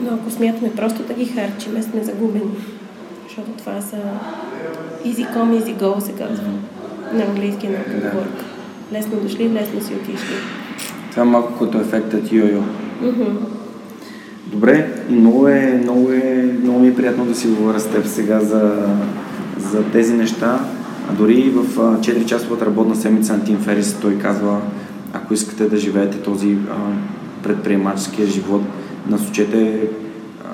но 0.00 0.14
ако 0.14 0.30
смятаме 0.30 0.72
просто 0.72 1.02
да 1.02 1.14
ги 1.14 1.26
харчиме, 1.26 1.82
сме 1.82 2.04
загубени. 2.04 2.50
Защото 3.24 3.50
това 3.50 3.80
са 3.80 3.96
easy 5.04 5.34
come, 5.34 5.62
easy 5.62 5.76
go, 5.76 5.98
се 5.98 6.12
казва. 6.12 6.52
На 7.14 7.24
английски 7.24 7.68
на 7.68 7.78
work. 7.78 8.42
Лесно 8.92 9.20
дошли, 9.20 9.50
лесно 9.50 9.80
си 9.80 9.94
отишли. 9.94 10.34
Това 11.10 11.22
е 11.22 11.26
малко 11.26 11.64
като 11.64 11.80
ефектът 11.80 12.32
йо-йо. 12.32 12.62
Mm-hmm. 13.02 13.36
Добре, 14.46 14.92
много 15.10 15.48
е, 15.48 15.80
много 15.82 16.10
е, 16.12 16.56
много 16.62 16.78
ми 16.78 16.88
е 16.88 16.94
приятно 16.94 17.24
да 17.24 17.34
си 17.34 17.48
говоря 17.48 17.80
с 17.80 17.90
теб 17.90 18.06
сега 18.06 18.40
за, 18.40 18.86
за 19.58 19.84
тези 19.84 20.14
неща. 20.14 20.60
А 21.10 21.12
дори 21.12 21.50
в 21.50 21.76
4-часовата 21.76 22.66
работна 22.66 22.96
седмица 22.96 23.36
на 23.36 23.44
Тим 23.44 23.58
Ферис 23.58 23.94
той 24.02 24.18
казва, 24.18 24.60
ако 25.12 25.34
искате 25.34 25.68
да 25.68 25.76
живеете 25.76 26.18
този 26.18 26.52
а, 26.52 26.76
предприемаческия 27.42 28.26
живот, 28.26 28.62
насочете 29.08 29.80
а, 30.44 30.48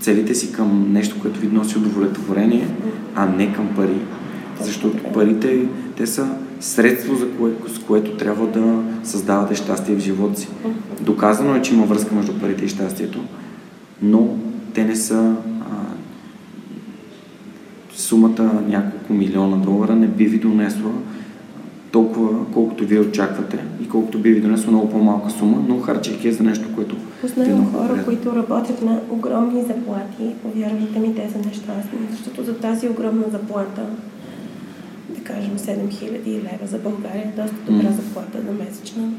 целите 0.00 0.34
си 0.34 0.52
към 0.52 0.92
нещо, 0.92 1.16
което 1.22 1.40
ви 1.40 1.48
носи 1.52 1.78
удовлетворение, 1.78 2.68
а 3.14 3.26
не 3.26 3.52
към 3.52 3.68
пари. 3.76 4.00
Защото 4.60 5.12
парите, 5.12 5.66
те 5.96 6.06
са 6.06 6.28
средство, 6.60 7.14
за 7.14 7.30
кое, 7.30 7.50
с 7.66 7.78
което 7.78 8.16
трябва 8.16 8.46
да 8.46 8.82
създавате 9.04 9.54
щастие 9.54 9.94
в 9.94 10.00
живота 10.00 10.40
си. 10.40 10.48
Доказано 11.00 11.54
е, 11.54 11.62
че 11.62 11.74
има 11.74 11.86
връзка 11.86 12.14
между 12.14 12.40
парите 12.40 12.64
и 12.64 12.68
щастието, 12.68 13.20
но 14.02 14.28
те 14.74 14.84
не 14.84 14.96
са 14.96 15.34
а, 15.60 15.64
сумата 17.94 18.62
няколко 18.68 19.12
милиона 19.12 19.56
долара 19.56 19.94
не 19.94 20.06
би 20.06 20.24
ви 20.24 20.38
донесла 20.38 20.90
толкова, 21.92 22.52
колкото 22.52 22.86
вие 22.86 23.00
очаквате 23.00 23.58
и 23.82 23.88
колкото 23.88 24.18
би 24.18 24.30
ви 24.30 24.40
донесло 24.40 24.70
много 24.70 24.90
по-малка 24.90 25.30
сума, 25.30 25.64
но 25.68 25.80
харчайки 25.80 26.28
е 26.28 26.32
за 26.32 26.42
нещо, 26.42 26.68
което... 26.74 26.96
Познавам 27.20 27.72
хора, 27.72 27.88
приятно. 27.88 28.04
които 28.04 28.36
работят 28.36 28.82
на 28.82 29.00
огромни 29.10 29.62
заплати, 29.62 30.34
повярвайте 30.42 30.98
ми, 30.98 31.14
те 31.14 31.30
са 31.32 31.38
нещастни, 31.38 31.98
защото 32.10 32.44
за 32.44 32.54
тази 32.54 32.88
огромна 32.88 33.24
заплата 33.32 33.82
кажем 35.26 35.58
7000 35.58 36.26
лева 36.26 36.66
за 36.66 36.78
България, 36.78 37.32
доста 37.36 37.56
добра 37.72 37.90
заплата 37.90 38.42
за 38.42 38.52
месечна. 38.52 39.12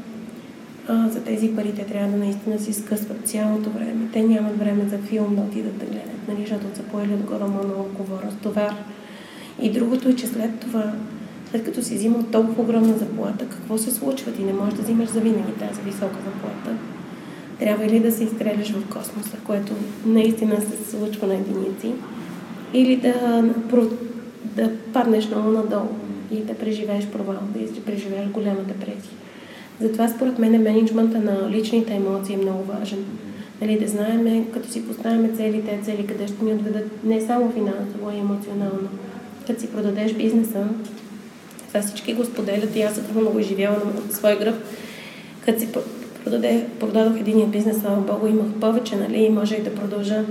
А, 0.88 1.08
за 1.08 1.20
тези 1.20 1.56
пари 1.56 1.72
те 1.76 1.84
трябва 1.84 2.10
да 2.10 2.16
наистина 2.16 2.58
си 2.58 2.72
скъсват 2.72 3.28
цялото 3.28 3.70
време. 3.70 4.08
Те 4.12 4.22
нямат 4.22 4.58
време 4.58 4.88
за 4.88 4.98
филм 4.98 5.36
да 5.36 5.42
отидат 5.42 5.78
да 5.78 5.86
гледат, 5.86 6.28
нали, 6.28 6.40
защото 6.40 6.76
са 6.76 6.82
поели 6.82 7.14
отгоре 7.14 7.44
много 7.44 7.80
отговорност, 7.80 8.36
товар. 8.42 8.74
И 9.62 9.70
другото 9.70 10.08
е, 10.08 10.14
че 10.14 10.26
след 10.26 10.60
това, 10.60 10.92
след 11.50 11.64
като 11.64 11.82
си 11.82 11.94
взимал 11.94 12.22
толкова 12.22 12.62
огромна 12.62 12.98
заплата, 12.98 13.44
какво 13.48 13.78
се 13.78 13.90
случва? 13.90 14.32
Ти 14.32 14.44
не 14.44 14.52
можеш 14.52 14.74
да 14.74 14.82
взимаш 14.82 15.08
за 15.08 15.20
винаги 15.20 15.52
тази 15.52 15.80
висока 15.80 16.16
заплата. 16.24 16.78
Трябва 17.58 17.86
или 17.86 18.00
да 18.00 18.12
се 18.12 18.24
изстреляш 18.24 18.70
в 18.70 18.88
космоса, 18.88 19.36
което 19.46 19.72
наистина 20.06 20.56
се 20.60 20.90
случва 20.90 21.26
на 21.26 21.34
единици, 21.34 21.92
или 22.74 22.96
да 22.96 23.42
да 24.58 24.70
паднеш 24.92 25.28
много 25.28 25.50
надолу 25.50 25.88
и 26.30 26.36
да 26.36 26.54
преживееш 26.54 27.06
провал, 27.06 27.36
да 27.54 27.80
преживееш 27.80 28.28
голяма 28.28 28.60
депресия. 28.60 29.12
Затова 29.80 30.08
според 30.08 30.38
мен 30.38 30.62
менеджмента 30.62 31.18
на 31.18 31.50
личните 31.50 31.94
емоции 31.94 32.34
е 32.34 32.38
много 32.38 32.64
важен. 32.64 33.04
Нали, 33.60 33.78
да 33.78 33.88
знаем, 33.88 34.46
като 34.52 34.70
си 34.70 34.86
поставяме 34.86 35.28
цели, 35.36 35.64
те 35.64 35.80
цели, 35.84 36.06
къде 36.06 36.26
ще 36.26 36.44
ни 36.44 36.52
отведат 36.52 37.04
не 37.04 37.20
само 37.20 37.52
финансово, 37.52 38.08
а 38.08 38.14
и 38.14 38.18
емоционално. 38.18 38.88
Като 39.46 39.60
си 39.60 39.72
продадеш 39.72 40.12
бизнеса, 40.12 40.64
това 41.68 41.80
всички 41.80 42.14
го 42.14 42.24
споделят 42.24 42.76
и 42.76 42.82
аз 42.82 42.94
съм 42.94 43.04
много 43.14 43.38
изживяла 43.38 43.76
на 43.76 44.12
свой 44.14 44.38
гръб. 44.38 44.54
Като 45.44 45.60
си 45.60 45.68
продаде, 46.24 46.66
продадох 46.80 47.20
единия 47.20 47.46
бизнес, 47.46 47.80
слава 47.80 48.00
Богу, 48.00 48.26
имах 48.26 48.52
повече, 48.60 48.96
нали, 48.96 49.18
и 49.18 49.30
може 49.30 49.54
и 49.54 49.62
да 49.62 49.74
продължа 49.74 50.24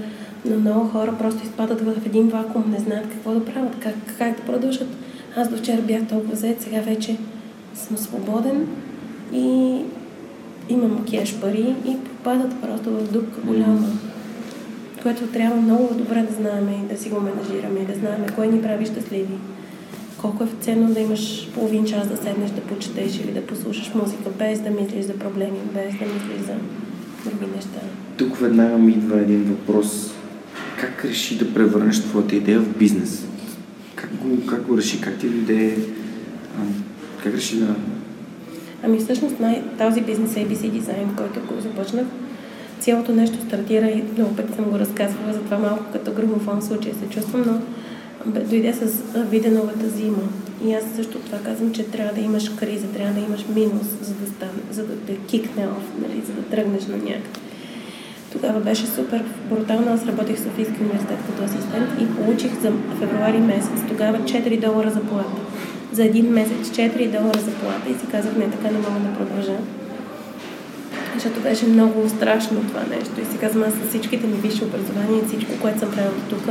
но 0.45 0.59
много 0.59 0.88
хора 0.88 1.15
просто 1.19 1.43
изпадат 1.43 1.81
в 1.81 2.05
един 2.05 2.27
вакуум, 2.27 2.71
не 2.71 2.79
знаят 2.79 3.09
какво 3.09 3.31
да 3.31 3.45
правят, 3.45 3.75
как, 3.79 3.95
как 4.17 4.35
да 4.38 4.41
продължат. 4.41 4.88
Аз 5.35 5.49
до 5.49 5.57
вчера 5.57 5.81
бях 5.81 6.07
толкова 6.07 6.35
зает, 6.35 6.61
сега 6.61 6.81
вече 6.81 7.17
съм 7.75 7.97
свободен 7.97 8.67
и 9.33 9.77
имам 10.69 11.05
кеш 11.11 11.35
пари 11.35 11.75
и 11.85 11.97
попадат 11.97 12.61
просто 12.61 12.91
в 12.91 13.11
дупка 13.11 13.41
голяма, 13.41 13.88
което 15.03 15.27
трябва 15.27 15.61
много 15.61 15.93
добре 15.93 16.27
да 16.29 16.35
знаем 16.35 16.69
и 16.69 16.93
да 16.93 17.01
си 17.01 17.09
го 17.09 17.19
менажираме 17.19 17.93
да 17.93 17.99
знаем 17.99 18.25
кое 18.35 18.47
ни 18.47 18.61
прави 18.61 18.85
щастливи. 18.85 19.38
Колко 20.21 20.43
е 20.43 20.47
ценно 20.61 20.93
да 20.93 20.99
имаш 20.99 21.49
половин 21.53 21.85
час 21.85 22.07
да 22.07 22.17
седнеш 22.17 22.49
да 22.49 22.61
почетеш 22.61 23.19
или 23.19 23.31
да 23.31 23.45
послушаш 23.45 23.93
музика, 23.93 24.29
без 24.39 24.59
да 24.59 24.69
мислиш 24.69 25.05
за 25.05 25.13
проблеми, 25.13 25.57
без 25.73 25.93
да 25.93 26.05
мислиш 26.05 26.47
за 26.47 26.53
други 27.29 27.51
неща. 27.55 27.79
Тук 28.17 28.38
веднага 28.38 28.77
ми 28.77 28.91
идва 28.91 29.19
един 29.19 29.43
въпрос. 29.43 30.16
Как 30.80 31.05
реши 31.05 31.38
да 31.38 31.53
превърнеш 31.53 32.01
твоята 32.01 32.36
идея 32.36 32.59
в 32.59 32.78
бизнес? 32.78 33.25
Как 33.95 34.15
го, 34.15 34.45
как 34.45 34.61
го 34.61 34.78
реши? 34.78 35.01
Как 35.01 35.17
ти 35.17 35.30
дойде? 35.30 35.78
Как 37.23 37.34
реши 37.34 37.59
да... 37.59 37.75
Ами 38.84 38.99
всъщност 38.99 39.39
най- 39.39 39.63
този 39.78 40.01
бизнес 40.01 40.34
ABC 40.34 40.71
дизайн, 40.71 41.09
който 41.17 41.39
го 41.53 41.61
започнах, 41.61 42.05
цялото 42.80 43.11
нещо 43.11 43.38
стартира 43.47 43.88
и 43.88 44.03
много 44.17 44.36
пъти 44.36 44.53
съм 44.55 44.65
го 44.65 44.80
разказвала, 44.80 45.34
затова 45.34 45.57
малко 45.57 45.84
като 45.93 46.11
грамофон 46.11 46.61
случай 46.61 46.93
се 46.93 47.09
чувствам, 47.09 47.43
но 47.47 47.61
дойде 48.32 48.73
с 48.73 49.01
виденовата 49.15 49.89
зима. 49.89 50.30
И 50.65 50.73
аз 50.73 50.84
също 50.95 51.19
това 51.19 51.38
казвам, 51.38 51.73
че 51.73 51.84
трябва 51.84 52.13
да 52.13 52.21
имаш 52.21 52.49
криза, 52.49 52.88
трябва 52.88 53.13
да 53.13 53.19
имаш 53.19 53.45
минус, 53.55 53.88
за 54.01 54.13
да, 54.13 54.28
стане, 54.28 54.61
за 54.71 54.84
да 54.84 54.95
те 54.95 55.17
кикне 55.28 55.67
оф, 55.67 56.01
нали, 56.01 56.21
за 56.28 56.34
да 56.34 56.41
тръгнеш 56.41 56.86
на 56.86 56.97
някъде. 56.97 57.47
Тогава 58.32 58.59
беше 58.59 58.86
супер 58.88 59.23
брутално. 59.49 59.93
Аз 59.93 60.07
работех 60.07 60.36
в 60.38 60.43
Софийския 60.43 60.82
университет 60.82 61.17
като 61.28 61.43
асистент 61.43 61.89
и 62.01 62.15
получих 62.15 62.51
за 62.61 62.71
февруари 62.99 63.38
месец 63.38 63.80
тогава 63.88 64.17
4 64.17 64.59
долара 64.59 64.91
за 64.91 65.01
плата. 65.01 65.41
За 65.91 66.03
един 66.03 66.25
месец 66.25 66.69
4 66.69 67.11
долара 67.11 67.39
за 67.39 67.51
плата 67.51 67.89
и 67.89 67.99
си 67.99 68.07
казах, 68.11 68.36
не, 68.36 68.51
така 68.51 68.67
не 68.71 68.78
мога 68.78 68.99
да 68.99 69.17
продължа. 69.17 69.57
Защото 71.13 71.39
беше 71.39 71.65
много 71.65 72.09
страшно 72.09 72.63
това 72.67 72.84
нещо. 72.95 73.21
И 73.21 73.25
си 73.32 73.38
казвам, 73.38 73.63
аз 73.63 73.73
с 73.73 73.89
всичките 73.89 74.28
ми 74.28 74.34
висши 74.34 74.63
образования 74.63 75.23
и 75.23 75.28
всичко, 75.28 75.51
което 75.61 75.80
съм 75.80 75.91
правила 75.91 76.13
тук, 76.30 76.43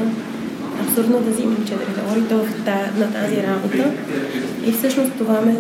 абсурдно 0.83 1.20
да 1.20 1.31
взимам 1.31 1.57
4 1.57 1.68
долара 1.68 2.18
и 2.18 2.29
то 2.29 2.37
на 2.99 3.12
тази 3.12 3.37
работа. 3.37 3.91
И 4.66 4.72
всъщност 4.72 5.12
това 5.18 5.41
ме 5.41 5.57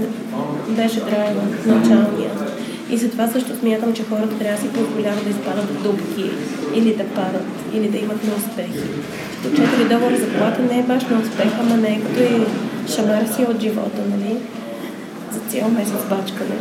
беше 0.68 1.00
драйва, 1.00 1.42
началния. 1.66 2.45
И 2.90 2.96
затова 2.96 3.28
също 3.28 3.56
смятам, 3.56 3.92
че 3.92 4.04
хората 4.04 4.38
трябва 4.38 4.56
да 4.56 4.62
си 4.62 4.74
позволяват 4.74 5.24
да 5.24 5.30
изпадат 5.30 5.64
в 5.64 5.82
дупки 5.82 6.30
или 6.74 6.94
да 6.94 7.04
падат, 7.04 7.46
или 7.74 7.88
да 7.88 7.98
имат 7.98 8.24
неуспехи. 8.24 8.86
Защото 9.42 9.62
4 9.62 9.88
долара 9.88 10.16
заплата 10.16 10.62
не 10.62 10.78
е 10.78 10.82
баш 10.82 11.04
на 11.04 11.18
успех, 11.18 11.52
ама 11.60 11.76
не 11.76 11.88
е 11.88 12.00
като 12.00 12.22
и 12.22 12.46
шамар 12.92 13.24
си 13.34 13.42
от 13.42 13.60
живота, 13.60 14.02
нали? 14.10 14.36
За 15.32 15.40
цял 15.40 15.68
месец 15.68 16.02
бачкане. 16.10 16.58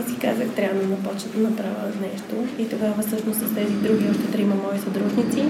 И 0.00 0.10
си 0.10 0.16
казах, 0.20 0.48
трябва 0.56 0.82
да 0.82 0.88
започна 0.88 1.30
да 1.34 1.40
направя 1.42 1.88
нещо. 2.00 2.34
И 2.58 2.68
тогава 2.68 3.02
всъщност 3.06 3.38
с 3.38 3.54
тези 3.54 3.74
други 3.74 4.04
още 4.10 4.32
трима 4.32 4.54
мои 4.54 4.78
съдружници, 4.78 5.42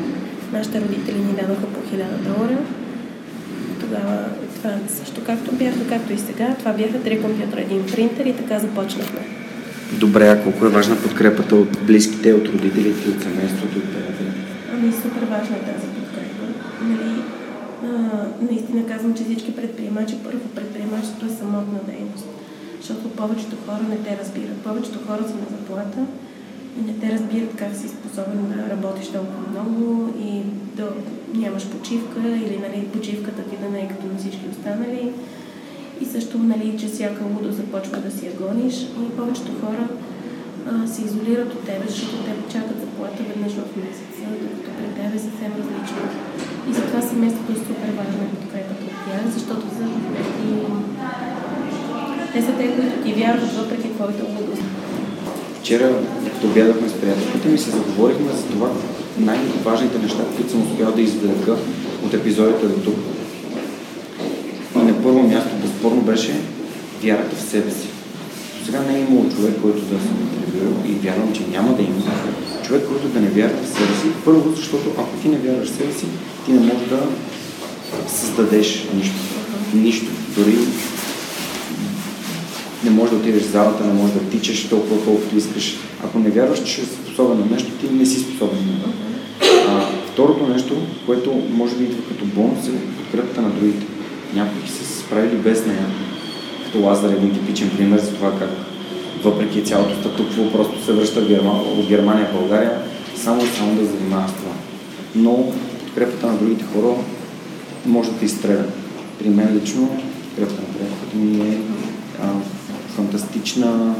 нашите 0.52 0.80
родители 0.80 1.18
ни 1.18 1.32
дадоха 1.32 1.66
по 1.74 1.80
1000 1.96 2.04
долара. 2.26 2.58
Тогава 3.80 4.18
това 4.56 4.70
също 4.88 5.20
както 5.26 5.52
бяха, 5.52 5.88
както 5.88 6.12
и 6.12 6.18
сега. 6.18 6.54
Това 6.58 6.72
бяха 6.72 7.02
три 7.02 7.22
компютъра, 7.22 7.60
един 7.60 7.86
принтер 7.86 8.26
и 8.26 8.36
така 8.36 8.58
започнахме. 8.58 9.39
Добре, 9.98 10.28
а 10.28 10.42
колко 10.42 10.66
е 10.66 10.68
важна 10.68 10.96
подкрепата 10.96 11.56
от 11.56 11.86
близките, 11.86 12.32
от 12.32 12.48
родителите, 12.48 13.08
от 13.10 13.22
семейството, 13.22 13.78
от 13.78 13.84
приятелите? 13.92 14.40
Ами 14.72 14.92
супер 14.92 15.22
важна 15.22 15.56
е 15.56 15.60
тази 15.60 15.86
подкрепа. 15.86 16.44
Нали, 16.82 17.22
а, 17.84 17.88
наистина 18.50 18.86
казвам, 18.86 19.14
че 19.14 19.24
всички 19.24 19.56
предприемачи, 19.56 20.14
първо 20.24 20.48
предприемачеството 20.54 21.26
е 21.26 21.36
самотна 21.38 21.78
дейност. 21.86 22.26
Защото 22.80 23.08
повечето 23.08 23.56
хора 23.66 23.82
не 23.90 23.96
те 23.96 24.18
разбират. 24.20 24.56
Повечето 24.56 24.98
хора 25.06 25.22
са 25.28 25.34
на 25.34 25.46
заплата 25.56 26.00
и 26.78 26.80
не 26.86 26.94
те 27.00 27.12
разбират 27.14 27.56
как 27.56 27.76
си 27.76 27.88
способен 27.88 28.40
да 28.48 28.70
работиш 28.74 29.08
толкова 29.08 29.42
много 29.50 30.08
и 30.18 30.42
да 30.76 30.88
нямаш 31.34 31.66
почивка 31.66 32.20
или 32.20 32.58
нали, 32.62 32.88
почивката 32.92 33.42
ти 33.42 33.56
да 33.56 33.68
не 33.68 33.80
е 33.80 33.88
като 33.88 34.06
на 34.06 34.18
всички 34.18 34.44
останали 34.50 35.12
и 36.00 36.04
също, 36.04 36.38
нали, 36.38 36.76
че 36.80 36.86
всяка 36.86 37.22
лудо 37.24 37.52
започва 37.52 37.96
да 37.96 38.10
си 38.16 38.26
я 38.26 38.32
гониш 38.40 38.76
и 38.82 39.16
повечето 39.16 39.52
хора 39.60 39.84
а, 40.70 40.88
се 40.92 41.00
изолират 41.02 41.50
от 41.54 41.62
тебе, 41.68 41.84
защото 41.88 42.16
те 42.24 42.32
чакат 42.52 42.80
заплата 42.80 43.22
веднъж 43.28 43.52
в 43.52 43.76
месеца, 43.84 44.22
докато 44.42 44.70
при 44.76 44.88
тебе 44.96 45.16
е 45.16 45.24
съвсем 45.26 45.52
различно. 45.60 46.02
И 46.68 46.72
затова 46.78 47.00
семейството 47.02 47.52
е 47.52 47.64
супер 47.66 47.90
важно 48.00 48.22
подкрепата 48.34 48.84
от 48.90 48.96
тях, 49.06 49.24
защото 49.36 49.64
са 49.76 49.84
и... 50.46 50.52
те 52.32 52.40
са 52.46 52.52
те, 52.58 52.64
които 52.76 52.94
ти 53.04 53.10
вярват 53.12 53.52
въпреки 53.52 53.88
твоите 53.96 54.22
лудост. 54.22 54.62
Вчера, 55.60 55.88
като 56.34 56.46
обядахме 56.46 56.88
с 56.88 57.00
приятелката 57.00 57.48
ми, 57.48 57.58
се 57.58 57.70
заговорихме 57.70 58.32
за 58.32 58.44
това 58.52 58.70
най-важните 59.18 59.98
неща, 59.98 60.22
които 60.36 60.50
съм 60.50 60.62
успял 60.62 60.92
да 60.92 61.02
извлека 61.02 61.56
от 62.06 62.14
епизодите 62.14 62.66
до 62.66 62.80
тук 62.80 62.96
беше 66.10 66.34
вярата 67.02 67.36
в 67.36 67.50
себе 67.50 67.70
си. 67.70 67.88
До 68.58 68.66
сега 68.66 68.80
не 68.80 68.98
е 68.98 69.00
имало 69.00 69.30
човек, 69.30 69.54
който 69.62 69.80
да 69.80 69.98
съм 70.00 70.16
интервюирал 70.22 70.74
и 70.86 70.92
вярвам, 70.92 71.32
че 71.32 71.42
няма 71.50 71.76
да 71.76 71.82
има 71.82 72.02
човек, 72.66 72.82
който 72.88 73.08
да 73.08 73.20
не 73.20 73.28
вярва 73.28 73.62
в 73.62 73.68
себе 73.68 73.94
си. 74.00 74.08
Първо, 74.24 74.52
защото 74.56 74.90
ако 74.98 75.16
ти 75.22 75.28
не 75.28 75.38
вярваш 75.38 75.68
в 75.68 75.76
себе 75.76 75.92
си, 75.92 76.06
ти 76.46 76.52
не 76.52 76.60
можеш 76.60 76.88
да 76.88 77.00
създадеш 78.08 78.86
нищо. 78.94 79.16
Нищо. 79.74 80.06
Дори 80.36 80.56
не 82.84 82.90
можеш 82.90 83.10
да 83.10 83.16
отидеш 83.16 83.42
в 83.42 83.50
залата, 83.50 83.86
не 83.86 83.92
можеш 83.92 84.14
да 84.14 84.30
тичаш 84.30 84.68
толкова, 84.68 85.04
колкото 85.04 85.36
искаш. 85.36 85.76
Ако 86.04 86.18
не 86.18 86.30
вярваш, 86.30 86.58
че 86.58 86.72
си 86.74 86.86
способен 87.04 87.38
на 87.38 87.46
нещо, 87.46 87.70
ти 87.70 87.94
не 87.94 88.06
си 88.06 88.20
способен 88.20 88.58
на 88.58 88.72
нещо. 88.72 88.88
Второто 90.12 90.46
нещо, 90.46 90.74
което 91.06 91.42
може 91.50 91.76
да 91.76 91.82
идва 91.82 92.02
като 92.08 92.24
бонус 92.24 92.68
е 92.68 92.96
подкрепата 92.98 93.42
на 93.42 93.50
другите. 93.50 93.86
Някои 94.34 94.68
са 94.68 94.84
справили 95.10 95.36
без 95.36 95.66
нея. 95.66 95.86
Като 96.64 96.80
Лазар 96.80 97.10
е 97.10 97.12
един 97.12 97.32
типичен 97.32 97.70
пример 97.76 97.98
за 97.98 98.14
това 98.14 98.38
как 98.38 98.50
въпреки 99.24 99.64
цялото 99.64 100.00
статукво 100.00 100.52
просто 100.52 100.84
се 100.84 100.92
връща 100.92 101.20
от 101.20 101.86
Германия 101.88 102.26
в 102.26 102.38
България, 102.38 102.82
само 103.16 103.44
и 103.44 103.46
само 103.46 103.74
да 103.74 103.86
занимава 103.86 104.28
с 104.28 104.32
това. 104.32 104.52
Но 105.14 105.52
подкрепата 105.84 106.26
на 106.26 106.38
другите 106.38 106.64
хора 106.64 106.94
може 107.86 108.10
да 108.10 108.24
изстреля. 108.24 108.64
При 109.18 109.28
мен 109.28 109.60
лично 109.62 109.88
подкрепата 109.88 110.62
на 110.62 110.68
приятелката 110.68 111.16
ми 111.16 111.48
е 111.48 111.58
а, 112.22 112.26
фантастична, 112.96 113.94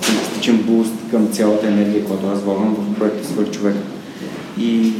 фантастичен 0.00 0.56
буст 0.56 0.94
към 1.10 1.28
цялата 1.28 1.66
енергия, 1.66 2.04
която 2.04 2.26
аз 2.26 2.42
влагам 2.42 2.74
в 2.74 2.98
проекта 2.98 3.28
Свърх 3.28 3.50
човек. 3.50 3.76
И 4.60 4.92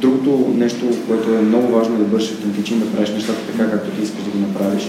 Другото 0.00 0.54
нещо, 0.56 0.86
което 1.08 1.34
е 1.34 1.40
много 1.40 1.68
важно 1.68 1.94
е 1.94 1.98
да 1.98 2.04
бъдеш 2.04 2.30
автентичен, 2.30 2.80
да 2.80 2.92
правиш 2.92 3.10
нещата 3.10 3.52
така, 3.52 3.70
както 3.70 3.90
ти 3.90 4.02
искаш 4.02 4.24
да 4.24 4.30
ги 4.30 4.38
направиш 4.38 4.88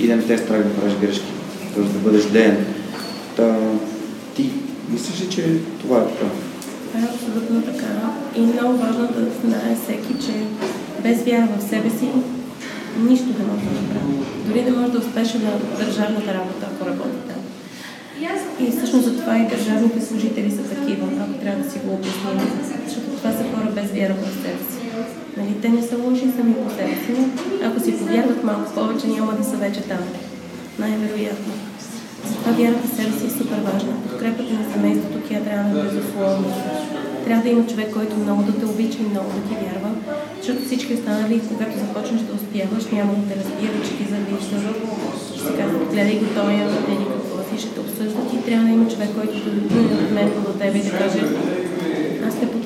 и 0.00 0.06
да 0.06 0.16
не 0.16 0.22
те 0.22 0.38
страх 0.38 0.62
да 0.62 0.74
правиш 0.74 0.94
грешки, 1.00 1.32
т.е. 1.74 1.82
да 1.82 1.98
бъдеш 1.98 2.24
ден. 2.24 2.66
Та, 3.36 3.56
ти 4.36 4.50
мислиш 4.90 5.20
ли, 5.20 5.28
че 5.28 5.58
това 5.80 5.98
е 5.98 6.06
така? 6.06 6.26
Това 6.88 7.00
е 7.00 7.08
абсолютно 7.14 7.62
така. 7.62 7.86
И 8.36 8.40
много 8.40 8.76
важно 8.76 9.06
да 9.06 9.48
знае 9.48 9.76
всеки, 9.82 10.26
че 10.26 10.32
без 11.02 11.22
вяра 11.22 11.48
в 11.58 11.68
себе 11.68 11.90
си 11.90 12.08
нищо 13.08 13.26
не 13.26 13.44
може 13.46 13.64
да 13.64 13.80
направи. 13.80 14.14
Дори 14.46 14.62
не 14.62 14.70
може 14.70 14.92
да 14.92 14.98
успеш 14.98 15.34
на 15.34 15.50
държавната 15.78 16.34
работа, 16.34 16.66
ако 16.74 16.86
работи 16.86 17.18
там. 17.28 17.40
И 18.60 18.70
всъщност 18.70 19.04
за 19.04 19.16
това 19.20 19.38
и 19.38 19.48
държавните 19.48 20.00
служители 20.06 20.50
са 20.50 20.62
такива, 20.62 21.06
ако 21.20 21.32
трябва 21.32 21.62
да 21.62 21.70
си 21.70 21.78
го 21.84 21.94
обясним. 21.94 22.73
Защото 22.84 23.06
това 23.16 23.32
са 23.32 23.44
хора 23.50 23.68
без 23.74 23.90
вяра 23.90 24.14
в 24.14 24.42
себе 24.42 24.62
си. 24.70 24.78
Нали, 25.36 25.54
те 25.62 25.68
не 25.68 25.82
са 25.82 25.96
лоши 25.96 26.26
сами 26.36 26.54
по 26.54 26.70
себе 26.70 26.94
си, 27.04 27.12
ако 27.64 27.80
си 27.80 27.98
повярват 27.98 28.44
малко 28.44 28.74
повече, 28.74 29.06
няма 29.06 29.32
да 29.32 29.44
са 29.44 29.56
вече 29.56 29.80
там. 29.80 30.04
Най-вероятно. 30.78 31.52
Затова 32.28 32.52
вярата 32.52 32.88
в 32.88 32.96
себе 32.96 33.12
си 33.18 33.26
е 33.26 33.36
супер 33.38 33.60
важна. 33.70 33.92
Подкрепата 34.08 34.52
на 34.52 34.72
семейството, 34.72 35.18
тя 35.28 35.40
трябва 35.40 35.74
да 35.74 35.80
е 35.80 35.82
безусловно. 35.84 36.48
Трябва 37.24 37.42
да 37.42 37.48
има 37.48 37.66
човек, 37.66 37.90
който 37.92 38.16
много 38.16 38.42
да 38.42 38.52
те 38.58 38.64
обича 38.64 38.98
и 39.00 39.12
много 39.12 39.28
да 39.36 39.42
ти 39.48 39.54
вярва, 39.64 39.90
защото 40.38 40.64
всички 40.64 40.94
останали, 40.94 41.42
когато 41.48 41.78
започнеш 41.78 42.20
да 42.20 42.32
успяваш, 42.38 42.84
няма 42.92 43.12
да 43.14 43.22
те 43.28 43.34
разбира, 43.42 43.76
че 43.84 43.92
ти 43.98 44.04
завижда. 44.12 44.58
Ще 45.28 45.38
си 45.44 45.52
казват, 45.58 45.84
гледай 45.92 46.16
го 46.18 46.26
той, 46.38 46.54
еди 46.92 47.06
какво 47.12 47.36
си, 47.48 47.54
ще 47.62 47.70
те 47.74 47.80
обсъждат 47.80 48.32
и 48.32 48.44
трябва 48.46 48.64
да 48.66 48.72
има 48.72 48.90
човек, 48.92 49.10
който 49.18 49.34
да 49.44 49.50
от 50.04 50.10
мен 50.16 50.28
до 50.46 50.52
тебе 50.60 50.78
и 50.78 50.82
да 50.82 50.90
каже, 50.90 51.20